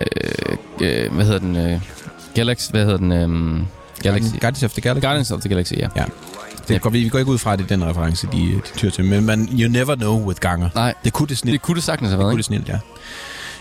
[0.01, 1.57] øh, øh, hvad hedder den?
[1.57, 1.81] Øh,
[2.35, 2.71] Galaxy...
[2.71, 3.13] Hvad hedder den?
[3.13, 3.67] Øh,
[4.03, 4.29] Galaxy.
[4.41, 5.05] Guardians of the Galaxy.
[5.05, 5.89] Guardians of the Galaxy, ja.
[5.97, 6.05] Ja.
[6.69, 8.61] Det går, vi, vi går ikke ud fra, at det er den reference, de, de
[8.77, 9.05] tyr til.
[9.05, 10.69] Men man, you never know with ganger.
[10.75, 11.53] Nej, Det kunne det snilt.
[11.53, 12.39] det kunne det sagtens have Det været, kunne ikke?
[12.39, 12.79] det snilt, ja.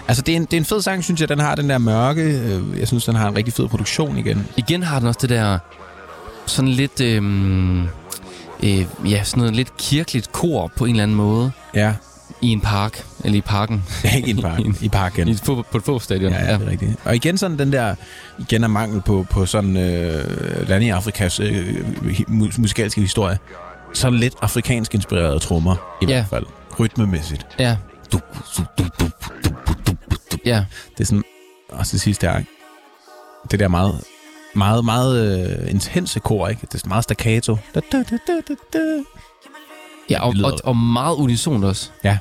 [0.08, 1.30] Altså, det er, en, det er en fed sang, synes jeg.
[1.30, 2.22] Den har den der mørke.
[2.24, 4.48] Øh, jeg synes, den har en rigtig fed produktion igen.
[4.58, 5.58] Igen har den også det der...
[6.46, 7.02] Sådan lidt...
[7.02, 7.24] Øh,
[8.64, 11.52] øh, ja, sådan noget lidt kirkeligt kor på en eller anden måde.
[11.76, 11.94] Ja,
[12.42, 13.06] I en park.
[13.24, 13.84] Eller i parken.
[14.16, 14.60] ikke i en park.
[14.82, 15.28] I parken.
[15.28, 16.32] I et, på, på et fodboldstadion.
[16.32, 16.92] Ja, ja, det er rigtigt.
[17.06, 17.96] Og igen sådan den der,
[18.40, 21.76] igen er mangel på, på sådan øh, lande i Afrikas øh,
[22.30, 23.38] mu- musikalske historie.
[23.94, 26.14] Sådan lidt afrikansk inspirerede trommer, i Ja.
[26.14, 26.46] hvert fald.
[26.80, 27.46] Rytmemæssigt.
[27.60, 27.76] Ja.
[28.12, 28.20] Du,
[28.58, 29.10] du, du, du,
[29.46, 29.50] du,
[29.88, 29.94] du,
[30.32, 30.38] du.
[30.46, 30.66] Ja.
[30.98, 31.24] Det er sådan,
[31.70, 32.42] og til sidst der,
[33.52, 34.02] det der meget,
[34.56, 36.68] meget, meget øh, intense kor, ikke?
[36.72, 37.58] Det er meget staccato.
[37.76, 38.80] Da, da, da, da, da.
[40.10, 41.90] Ja, og, Det og, og meget unisont også.
[42.04, 42.18] Ja.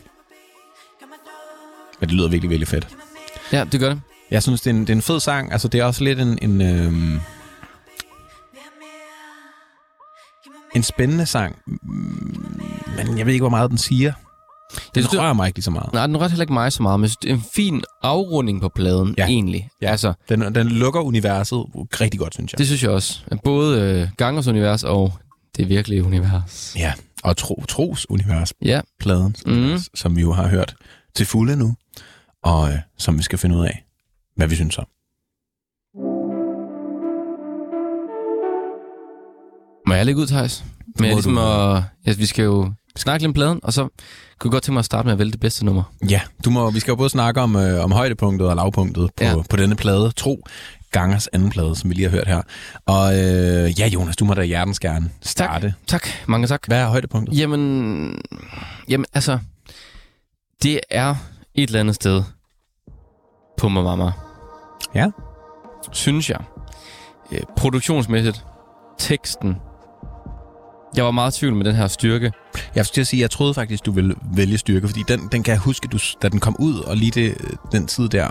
[2.01, 2.89] Men det lyder virkelig, virkelig fedt.
[3.53, 4.01] Ja, det gør det.
[4.31, 5.53] Jeg synes, det er en, det er en fed sang.
[5.53, 6.39] Altså, det er også lidt en...
[6.43, 7.21] en øhm,
[10.77, 11.57] en spændende sang.
[11.67, 12.63] Mm,
[12.97, 14.13] Men jeg ved ikke, hvor meget den siger.
[14.95, 15.93] Den det- rører mig ikke lige så meget.
[15.93, 18.69] Nej, den rørte heller ikke mig så meget, men det er en fin afrunding på
[18.69, 19.27] pladen, Ja.
[19.27, 19.69] egentlig.
[19.83, 19.91] Ja.
[19.91, 21.65] Altså, Den, den lukker universet
[22.01, 22.59] rigtig godt, synes jeg.
[22.59, 23.21] det synes jeg også.
[23.45, 25.13] Både øh, Gangers univers og
[25.57, 26.75] det virkelige univers.
[26.79, 29.79] Ja, og tro, Tros univers, Ja, pladen, Mhm.
[29.95, 30.75] som vi jo har hørt
[31.15, 31.75] til fulde nu,
[32.43, 33.85] og øh, som vi skal finde ud af,
[34.37, 34.87] hvad vi synes om.
[39.91, 40.65] må jeg lægge ud, Thijs?
[40.99, 41.41] Men ligesom du.
[41.41, 43.83] at, ja, vi skal jo snakke lidt om pladen, og så
[44.39, 45.83] kunne jeg godt tænke mig at starte med at vælge det bedste nummer.
[46.09, 49.25] Ja, du må, vi skal jo både snakke om, øh, om højdepunktet og lavpunktet på,
[49.25, 49.35] ja.
[49.51, 50.13] På denne plade.
[50.17, 50.45] Tro.
[50.91, 52.43] Gangers anden plade, som vi lige har hørt her.
[52.87, 55.75] Og øh, ja, Jonas, du må da hjertens gerne starte.
[55.87, 56.67] Tak, mange tak.
[56.67, 57.39] Hvad er højdepunktet?
[57.39, 58.23] Jamen,
[58.89, 59.39] jamen altså,
[60.63, 61.15] det er
[61.55, 62.23] et eller andet sted
[63.59, 64.13] på Mamma.
[64.95, 65.11] Ja.
[65.93, 66.41] Synes jeg.
[67.33, 68.45] Øh, produktionsmæssigt,
[68.99, 69.57] teksten.
[70.97, 72.33] Jeg var meget i tvivl med den her styrke.
[72.75, 75.61] Jeg skal sige, jeg troede faktisk, du ville vælge styrke, fordi den, den kan jeg
[75.61, 77.39] huske, du, da den kom ud, og lige det,
[77.73, 78.29] den tid der,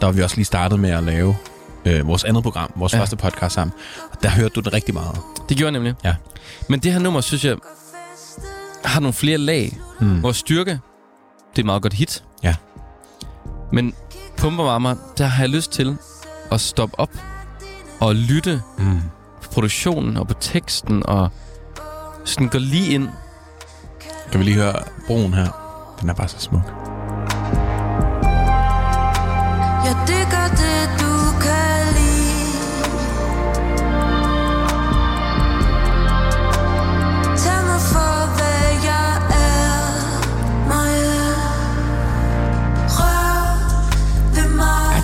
[0.00, 1.36] der var vi også lige startet med at lave
[1.84, 3.00] øh, vores andet program, vores Ja.
[3.00, 3.74] første podcast sammen.
[4.12, 5.18] Og der hørte du det rigtig meget.
[5.48, 5.94] Det gjorde jeg nemlig.
[6.04, 6.14] Ja.
[6.68, 7.56] Men det her nummer, synes jeg,
[8.84, 9.78] har nogle flere lag.
[10.00, 10.22] Mm.
[10.22, 10.78] Vores styrke, det
[11.56, 12.24] er et meget godt hit.
[13.72, 13.94] Men
[14.36, 15.96] Pumper Mamma, der har jeg lyst til
[16.50, 17.10] at stoppe op
[18.00, 19.00] og lytte Mm.
[19.42, 21.28] på produktionen og på teksten og
[22.24, 23.08] sådan gå lige ind.
[24.30, 24.74] Kan vi lige høre
[25.06, 25.48] broen her?
[26.00, 26.62] Den er bare så smuk.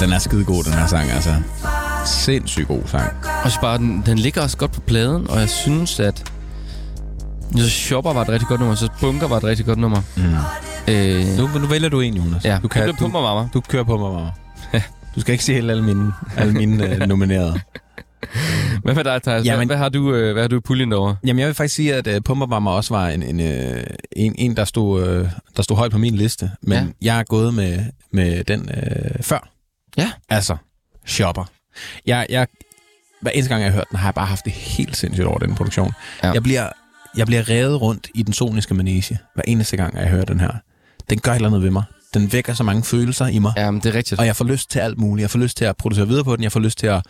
[0.00, 1.34] Den er skide god, den her sang, altså.
[2.06, 3.12] Sindssygt god sang.
[3.44, 6.24] Og så bare, den, den ligger også godt på pladen, og jeg synes, at
[7.52, 10.00] jeg synes, Shopper var et rigtig godt nummer, så Bunker var et rigtig godt nummer.
[10.16, 10.22] Mm.
[10.94, 12.44] Øh, Nu, nu vælger du en, Jonas.
[12.44, 13.42] Ja, du det bliver Pumper Mamma.
[13.42, 14.30] Du, du kører på mig, mamma.
[15.14, 17.60] Du skal ikke se alle mine, alle mine øh, nominerede.
[18.82, 19.46] Hvad med dig, Thijs?
[19.46, 21.16] Jamen- Hvad, har du, øh, hvad har du i puljen derovre?
[21.26, 23.82] Jamen, jeg vil faktisk sige, at uh, Pumpermammer også var en, en, øh,
[24.16, 26.50] en, en der, stod, øh, der stod højt på min liste.
[26.62, 27.06] Men ja.
[27.12, 27.78] jeg er gået med,
[28.12, 29.50] med den øh, før.
[29.96, 30.12] Ja.
[30.28, 30.56] Altså,
[31.06, 31.44] Shopper.
[32.06, 32.46] Jeg, jeg,
[33.20, 35.38] hver eneste gang, jeg har hørt den, har jeg bare haft det helt sindssygt over
[35.38, 35.92] den produktion.
[36.22, 36.30] Ja.
[36.32, 36.68] Jeg, bliver,
[37.16, 40.50] jeg bliver revet rundt i den soniske manege, hver eneste gang, jeg hører den her.
[41.10, 41.84] Den gør et eller andet ved mig.
[42.14, 43.52] Den vækker så mange følelser i mig.
[43.56, 44.20] Ja, men det er rigtigt.
[44.20, 45.22] Og jeg får lyst til alt muligt.
[45.22, 46.42] Jeg får lyst til at producere videre på den.
[46.42, 47.02] Jeg får lyst til at,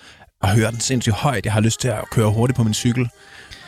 [0.43, 1.45] at høre den sindssygt højt.
[1.45, 3.09] Jeg har lyst til at køre hurtigt på min cykel.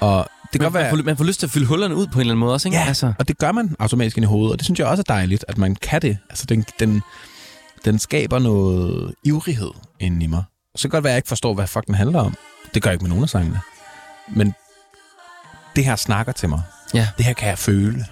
[0.01, 0.83] Og det kan man, være...
[0.83, 2.53] man, får, man får lyst til at fylde hullerne ud på en eller anden måde
[2.53, 2.79] også, ikke?
[2.79, 5.01] Ja, Altså, og det gør man automatisk ind i hovedet, og det synes jeg også
[5.09, 6.19] er dejligt, at man kan det.
[6.31, 7.03] Altså, den, den,
[7.85, 10.45] den skaber noget ivrighed inden i mig.
[10.77, 12.35] Så kan godt være, at jeg ikke forstår, hvad fuck den handler om.
[12.75, 13.61] Det gør jeg ikke med nogen af sangene.
[14.29, 14.55] Men
[15.77, 16.63] det her snakker til mig.
[16.95, 17.09] Ja.
[17.17, 18.05] Det her kan jeg føle.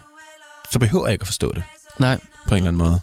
[0.70, 1.62] Så behøver jeg ikke at forstå det
[1.98, 2.18] nej.
[2.48, 3.00] på en eller anden måde.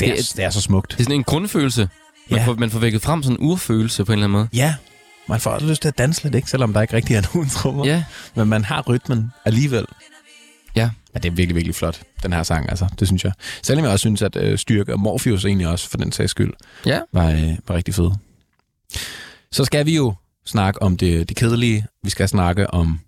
[0.00, 0.90] Det er, Det er- det er så smukt.
[0.92, 1.88] Det er sådan en grundfølelse.
[2.30, 2.46] Man, Ja.
[2.46, 4.48] får, man får vækket frem sådan en urfølelse på en eller anden måde.
[4.52, 4.74] Ja,
[5.28, 6.50] man får også lyst til at danse lidt, ikke?
[6.50, 7.86] Selvom der ikke rigtig er nogen trommer.
[7.86, 8.04] Ja.
[8.34, 9.86] Men man har rytmen alligevel.
[11.14, 12.86] Ja, det er virkelig, virkelig flot, den her sang, altså.
[13.00, 13.32] Det synes jeg.
[13.62, 16.52] Selvom jeg også synes, at øh, Styrke og Morpheus egentlig også, for den sags skyld,
[16.86, 17.00] Ja.
[17.12, 18.10] var, øh, var rigtig fed.
[19.52, 20.14] Så skal vi jo
[20.46, 21.86] snakke om det, det kedelige.
[22.02, 23.00] Vi skal snakke om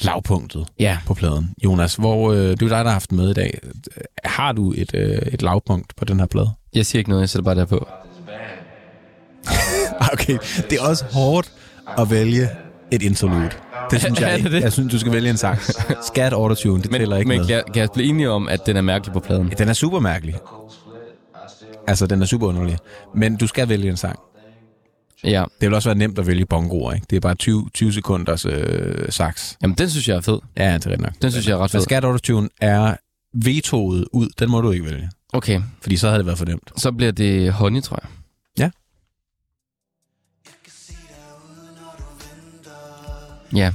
[0.00, 0.98] lavpunktet Ja.
[1.06, 1.54] på pladen.
[1.64, 3.58] Jonas, hvor øh, det er dig, der har haft med i dag.
[4.24, 6.50] Har du et, øh, et lavpunkt på den her plade?
[6.74, 7.88] Jeg siger ikke noget, jeg sætter bare der på.
[10.12, 10.38] Okay,
[10.70, 11.52] det er også hårdt
[11.98, 12.48] at vælge
[12.90, 13.50] et interlude.
[13.90, 14.50] Det synes jeg ikke.
[14.60, 15.58] Jeg synes, du skal vælge en sang.
[16.06, 17.46] Skat autotune, det Men, tæller ikke men med.
[17.46, 19.52] kan, kan jeg blive enige om, at den er mærkelig på pladen?
[19.58, 20.34] Den er super mærkelig.
[21.86, 22.78] Altså, den er super underlig.
[23.14, 24.18] Men du skal vælge en sang.
[25.24, 25.44] Ja.
[25.60, 27.06] Det vil også være nemt at vælge bongoer, ikke?
[27.10, 29.56] Det er bare 20, 20 sekunders øh, saks.
[29.62, 30.38] Jamen, den synes jeg er fed.
[30.56, 31.12] Ja, det er rigtigt nok.
[31.22, 31.84] Den synes jeg er ret Men fed.
[31.84, 32.96] Skat autotune er
[33.34, 34.28] vetoet ud.
[34.38, 35.10] Den må du ikke vælge.
[35.32, 36.72] Okay, Fordi så havde det været for nemt.
[36.76, 38.10] så bliver det honey, tror jeg.
[43.54, 43.58] Ja.
[43.60, 43.70] Ja.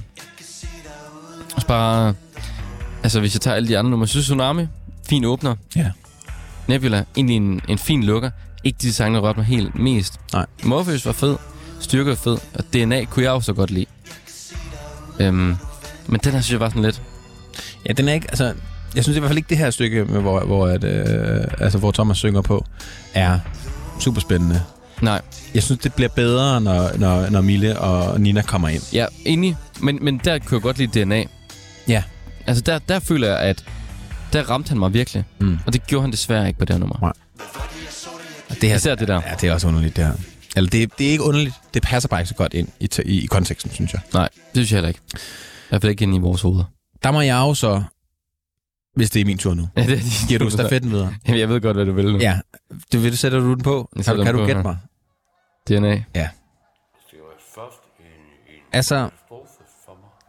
[1.55, 2.13] Og så bare...
[3.03, 4.67] Altså, hvis jeg tager alle de andre numre, så Tsunami,
[5.09, 5.55] fin åbner.
[5.75, 5.91] Ja.
[6.67, 8.31] Nebula, egentlig en, en fin lukker.
[8.63, 10.19] Ikke de sange, der rørte mig helt mest.
[10.33, 10.45] Nej.
[10.63, 11.37] Morpheus var fed,
[11.79, 13.85] Styrke var fed, og DNA kunne jeg også godt lide.
[15.19, 15.55] Øhm,
[16.07, 17.01] men den her synes jeg var sådan lidt...
[17.87, 18.27] Ja, den er ikke...
[18.29, 18.53] Altså,
[18.95, 21.77] jeg synes i hvert fald ikke, det her stykke, med, hvor, hvor, at, øh, altså,
[21.77, 22.65] hvor Thomas synger på,
[23.13, 23.39] er
[23.99, 24.63] super spændende.
[25.01, 25.21] Nej,
[25.53, 28.81] Jeg synes, det bliver bedre, når, når, når Mille og Nina kommer ind.
[28.95, 31.23] er enig, men, men der kunne jeg godt lide DNA.
[31.87, 32.03] Ja.
[32.47, 33.63] Altså, der, der føler jeg, at
[34.33, 35.23] der ramte han mig virkelig.
[35.39, 35.57] Mm.
[35.65, 36.99] Og det gjorde han desværre ikke på det her nummer.
[37.01, 37.13] Nej.
[38.49, 39.21] Og det her, Især det der.
[39.27, 40.13] Ja, det er også underligt, det her.
[40.55, 41.55] Eller det, det er ikke underligt.
[41.73, 44.01] Det passer bare ikke så godt ind i, i, i konteksten, synes jeg.
[44.13, 44.99] Nej, det synes jeg heller ikke.
[45.15, 45.17] I
[45.69, 46.63] hvert fald ikke ind i vores hoveder.
[47.03, 47.83] Der må jeg jo så,
[48.95, 51.13] hvis det er min tur nu, Ja, det din giver du stafetten videre.
[51.27, 52.17] Jamen, jeg ved godt, hvad du vil nu.
[52.19, 52.39] Ja,
[52.93, 53.89] du, vil, sætter du den på?
[54.05, 54.77] Kan, du- kan den du på gætte mig?
[55.69, 56.03] DNA.
[56.15, 56.29] Ja.
[58.73, 59.09] Altså,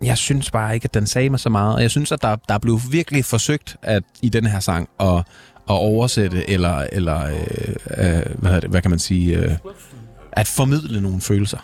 [0.03, 1.75] jeg synes bare ikke, at den sagde mig så meget.
[1.75, 4.89] Og jeg synes, at der, der er blevet virkelig forsøgt at i den her sang
[5.01, 5.25] at, at
[5.67, 7.37] oversætte, eller, eller øh,
[8.17, 9.57] øh, hvad, det, hvad kan man sige, øh,
[10.33, 11.59] at formidle nogle følelser.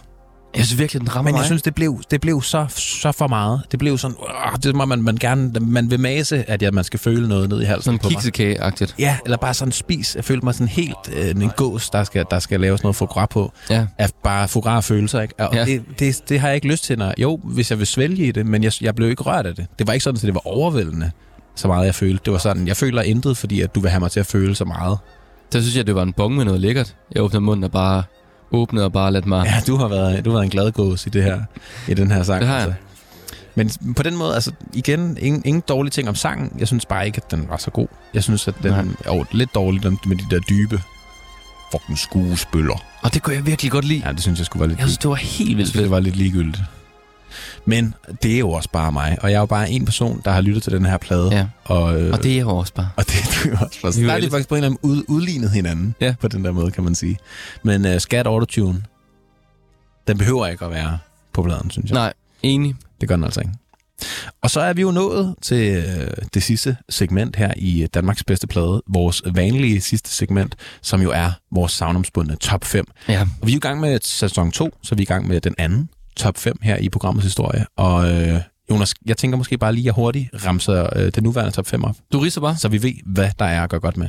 [0.57, 1.47] Jeg synes virkelig, den rammer Men jeg mig.
[1.47, 3.61] synes, det blev, det blev så, så for meget.
[3.71, 4.17] Det blev sådan,
[4.53, 7.49] øh, det må man, man gerne, man vil mase, at ja, man skal føle noget
[7.49, 8.17] ned i halsen Sådan på mig.
[8.17, 8.95] kiksekage-agtigt.
[8.99, 10.17] Ja, eller bare sådan spis.
[10.17, 13.27] Jeg følte mig sådan helt øh, en gås, der skal, der skal laves noget foie
[13.31, 13.53] på.
[13.71, 13.87] Ja.
[13.99, 15.35] Af bare foie følelser, ikke?
[15.39, 15.59] Og Ja.
[15.59, 15.65] ja.
[15.65, 18.33] det, det, det, har jeg ikke lyst til, når, jo, hvis jeg vil svælge i
[18.33, 19.67] det, men jeg, jeg blev ikke rørt af det.
[19.79, 21.11] Det var ikke sådan, at det var overvældende,
[21.55, 22.21] så meget jeg følte.
[22.25, 24.55] Det var sådan, jeg føler intet, fordi at du vil have mig til at føle
[24.55, 24.99] så meget.
[25.53, 26.95] Der synes jeg, det var en bong med noget lækkert.
[27.15, 28.03] Jeg åbnede munden og bare
[28.51, 29.47] åbnede og bare ladt mig...
[29.47, 31.43] Ja, du har været, du har været en glad gås i, det her,
[31.89, 32.41] i den her sang.
[32.41, 32.65] Det har jeg.
[32.65, 32.81] altså.
[33.55, 36.53] Men på den måde, altså igen, ingen, ingen dårlige ting om sangen.
[36.59, 37.87] Jeg synes bare ikke, at den var så god.
[38.15, 38.73] Jeg synes, at den
[39.05, 40.81] er lidt dårlig med de der dybe
[41.73, 42.85] fucking skuespiller.
[43.03, 44.03] Og det kunne jeg virkelig godt lide.
[44.07, 45.83] Ja, det synes jeg skulle være lidt Jeg synes, det var helt vildt Jeg synes,
[45.83, 46.63] det var lidt ligegyldigt.
[47.65, 50.31] Men det er jo også bare mig, og jeg er jo bare en person, der
[50.31, 51.29] har lyttet til den her plade.
[51.37, 51.47] Ja.
[51.65, 52.91] Og, øh, Og det er jo også bare.
[52.97, 53.15] og det
[53.45, 54.01] er jo også.
[54.01, 56.15] Er jo Der er de faktisk på en eller anden ud, udlignet hinanden Ja.
[56.21, 57.17] på den der måde, kan man sige.
[57.63, 58.83] Men uh, Skat Autotune,
[60.09, 60.99] den behøver ikke at være
[61.33, 61.95] på pladen, synes jeg.
[61.95, 62.75] Nej, enig.
[63.01, 63.53] Det gør den altså ikke.
[64.43, 68.25] Og så er vi jo nået til øh, det sidste segment her i øh, Danmarks
[68.25, 68.83] bedste plade.
[68.89, 72.85] Vores vanlige sidste segment, som jo er vores savnomsbundne top 5.
[73.09, 73.21] Ja.
[73.41, 75.55] Og vi er i gang med sæson 2, så vi er i gang med den
[75.59, 77.67] anden top 5 her i programmets historie.
[77.77, 78.41] Og øh,
[78.71, 81.85] Jonas, jeg tænker måske bare lige, at jeg hurtigt ramser øh, den nuværende top 5
[81.85, 81.97] op.
[82.13, 82.57] Du riser bare.
[82.57, 84.09] Så vi ved, hvad der er at gøre godt med.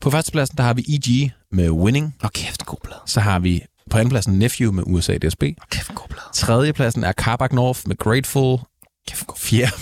[0.00, 1.30] På førstepladsen, der har vi E.G.
[1.52, 2.14] med Winning.
[2.24, 3.00] Åh, kæft, en god plade.
[3.06, 5.42] Så har vi på andenpladsen Nephew med USA DSB.
[5.70, 6.26] Kæft, en god plade.
[6.34, 8.58] Tredjepladsen er Carbac North med Grateful.
[9.36, 9.72] Fjerde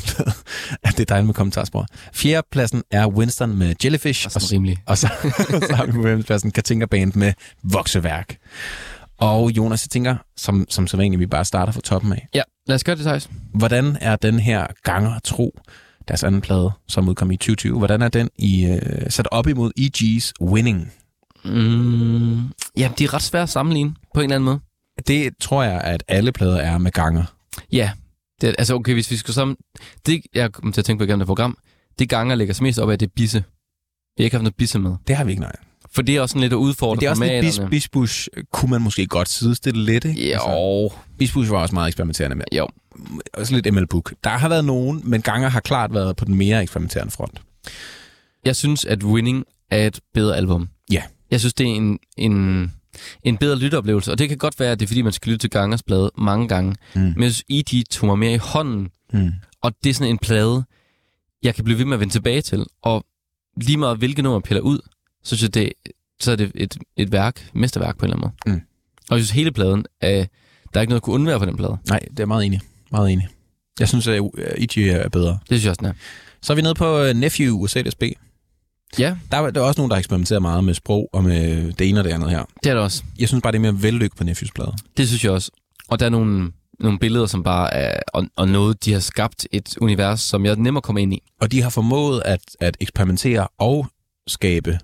[0.85, 1.87] ja, det er dejligt med kommentarspor.
[2.13, 4.27] Fjerdepladsen er Winston med Jellyfish.
[4.27, 4.79] Og så rimelig.
[4.87, 5.09] Og så,
[5.69, 7.33] så har vi på femtepladsen Katinka Band med
[7.63, 8.37] Vokseværk.
[9.19, 12.29] Og Jonas, jeg tænker, som, som så vanligt, vi bare starter fra toppen af.
[12.35, 13.31] Ja, lad os gøre det, Thijs.
[13.55, 15.59] Hvordan er den her Ganger Tro,
[16.09, 19.73] deres anden plade, som udkom i 2020, hvordan er den i, øh, sat op imod
[19.77, 20.93] E.G.'s Winning?
[21.45, 22.43] Mm,
[22.77, 24.61] ja, de er ret svære at sammenligne på en eller anden måde.
[25.07, 27.25] Det tror jeg, at alle plader er med Ganger.
[27.73, 27.91] Ja,
[28.41, 29.57] det, altså okay, hvis vi skulle sammen...
[30.07, 31.59] Det, jeg kom til at tænke på igennem det program,
[31.99, 33.45] det ganger ligger sig mest op af, det er bisse.
[34.17, 34.97] Vi har ikke haft noget bisse med.
[35.07, 35.57] Det har vi ikke, nej.
[35.95, 37.11] For det er også sådan lidt at udfordre Men det er
[37.47, 37.89] også lidt bis.
[37.89, 40.33] Bisbush, kunne man måske godt sidestille lidt, ikke?
[40.35, 40.91] Jo.
[41.19, 42.45] Bisbush var også meget eksperimenterende med.
[42.53, 42.69] Jo.
[43.35, 44.15] Også lidt ML Book.
[44.25, 47.43] Der har været nogen, men Ganger har klart været på den mere eksperimenterende front.
[48.45, 50.69] Jeg synes, at Winning er et bedre album.
[50.93, 51.03] Ja.
[51.31, 52.73] Jeg synes, det er en, en,
[53.23, 55.43] en bedre lytteoplevelse, og det kan godt være, at det er, fordi man skal lytte
[55.43, 56.75] til Gangers plade mange gange.
[56.95, 57.01] Mm.
[57.01, 57.91] Men jeg synes, E.T.
[57.91, 59.31] tog mig mere i hånden, Mm.
[59.63, 60.65] og det er sådan en plade,
[61.43, 62.65] jeg kan blive ved med at vende tilbage til.
[62.83, 63.05] Og
[63.61, 64.79] lige meget hvilket nummer jeg piller ud,
[65.25, 65.73] så synes jeg, det,
[66.21, 68.57] så er det et, et værk, mesterværk på en eller anden måde.
[68.57, 68.63] Mm.
[69.11, 70.25] Og jeg synes, hele pladen, er,
[70.75, 71.77] der er ikke noget at kunne undvære på den plade.
[71.89, 72.61] Nej, det er meget enig.
[72.91, 73.29] Meget enig.
[73.81, 74.21] Jeg synes, at
[74.59, 74.79] E.G.
[74.79, 75.31] er bedre.
[75.31, 75.93] Det synes jeg også, den er.
[76.43, 78.03] Så er vi nede på øh, Nephew USA DSB.
[78.99, 81.73] Ja, Der er, der er også nogen, der har eksperimenteret meget med sprog og med
[81.73, 82.45] det ene og det andet her.
[82.65, 83.03] det er det også.
[83.19, 84.73] Jeg synes bare, det er mere vellykket på Nephews plade.
[84.97, 85.51] Det synes jeg også.
[85.89, 88.01] Og der er nogle, nogle billeder, som bare er...
[88.09, 91.23] Og, og noget, de har skabt et univers, som jeg nemmere kommer ind i.
[91.41, 93.87] Og de har formået at, at eksperimentere og
[94.27, 94.79] skabe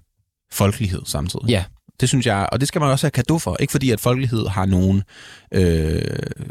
[0.52, 1.48] folkelighed samtidig.
[1.48, 1.64] Ja.
[2.01, 3.56] Det synes jeg, og det skal man også have kado for.
[3.60, 5.02] Ikke fordi, at folkelighed har nogen,
[5.52, 6.02] øh,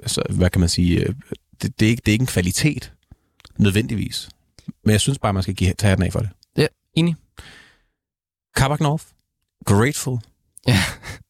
[0.04, 1.16] altså, hvad kan man sige, øh,
[1.62, 2.94] det, det, er ikke, det er ikke en kvalitet,
[3.58, 4.30] nødvendigvis.
[4.84, 6.30] Men jeg synes bare, man skal give, tage den af for det.
[6.58, 7.16] Ja, enig.
[8.56, 9.04] Kabak North,
[9.66, 10.18] Grateful,
[10.68, 10.78] Ja.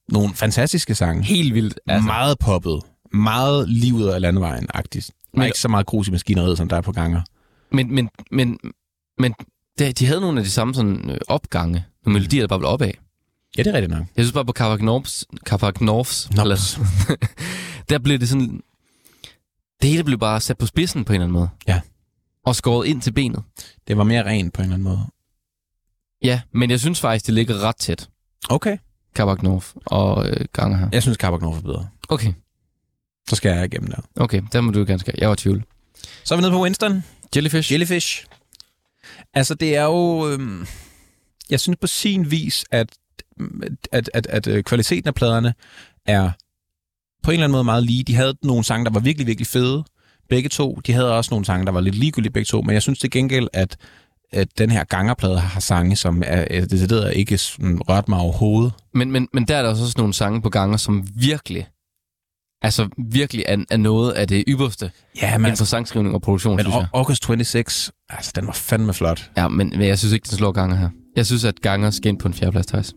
[0.10, 1.24] nogle fantastiske sange.
[1.24, 1.80] Helt vildt.
[1.88, 2.06] Altså.
[2.08, 2.82] Meget poppet,
[3.14, 5.06] meget livet af landevejen-agtigt.
[5.08, 7.22] Der er Men- ikke så meget grus i maskineriet, som der er på ganger.
[7.72, 8.60] Men, men, men,
[9.18, 9.34] men
[9.80, 11.86] de, de havde nogle af de samme sådan, øh, opgange.
[12.10, 12.92] Melodier, der bare blev opad.
[13.58, 14.06] Ja, det er rigtigt nok.
[14.16, 16.30] Jeg synes bare på Carpac Norths, Carpac Nops.
[16.34, 16.60] plade,
[17.90, 18.62] der blev det sådan...
[19.82, 21.50] Det hele blev bare sat på spidsen på en eller anden måde.
[21.68, 21.82] Ja.
[22.46, 23.44] Og skåret ind til benet.
[23.88, 25.02] Det var mere rent på en eller anden måde.
[26.24, 28.10] Ja, men jeg synes faktisk, det ligger ret tæt.
[28.50, 28.78] Okay.
[29.16, 30.90] Carpac North og øh, Ganger her.
[30.92, 31.88] Jeg synes, Kabak North er bedre.
[32.10, 32.34] Okay,
[33.30, 34.02] Så skal jeg igennem der.
[34.24, 35.14] okay, der må du ganske.
[35.18, 35.64] Jeg var i tvivl.
[36.24, 37.04] Så er vi nede på Winston.
[37.36, 37.72] Jellyfish.
[37.72, 38.26] Jellyfish.
[39.34, 40.30] Altså, det er jo...
[40.30, 40.66] Øhm,
[41.50, 42.88] jeg synes på sin vis, at,
[43.92, 45.54] at, at, at øh, kvaliteten af pladerne
[46.06, 46.32] er
[47.24, 48.04] på en eller anden måde meget lige.
[48.04, 49.84] De havde nogle sange, der var virkelig, virkelig fede.
[50.30, 50.80] Begge to.
[50.88, 52.62] De havde også nogle sange, der var lidt ligegyldige begge to.
[52.62, 53.78] Men jeg synes til gengæld, at,
[54.32, 58.74] at den her gangerplade har sange, som er, er decideret ikke sådan, rørt mig overhovedet.
[58.94, 61.68] Men, men, men der er der også nogle sange på Ganger, som virkelig,
[62.62, 66.66] altså virkelig er, er noget af det ypperste Ja, inden for sangskrivning og produktion, men
[66.66, 66.88] synes jeg.
[66.94, 69.32] August 26, altså den var fandme flot.
[69.38, 70.90] Ja, men, men jeg synes ikke, den slår Ganger her.
[71.20, 72.94] Jeg synes, at Ganger skal ind på en fjerdeplads, Thijs.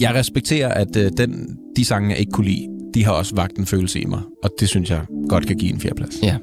[0.00, 3.56] Jeg respekterer, at øh, den, de sange, jeg ikke kunne lide, de har også vagt
[3.58, 4.20] en følelse i mig.
[4.42, 6.22] Og det synes jeg godt kan give en fjerdeplads.
[6.22, 6.36] Ja.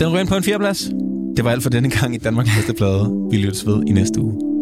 [0.00, 0.90] Den ryger ind på en fjerdeplads.
[1.36, 3.28] Det var alt for denne gang i Danmarks bedste plade.
[3.30, 4.53] Vi lyttes ved i næste uge.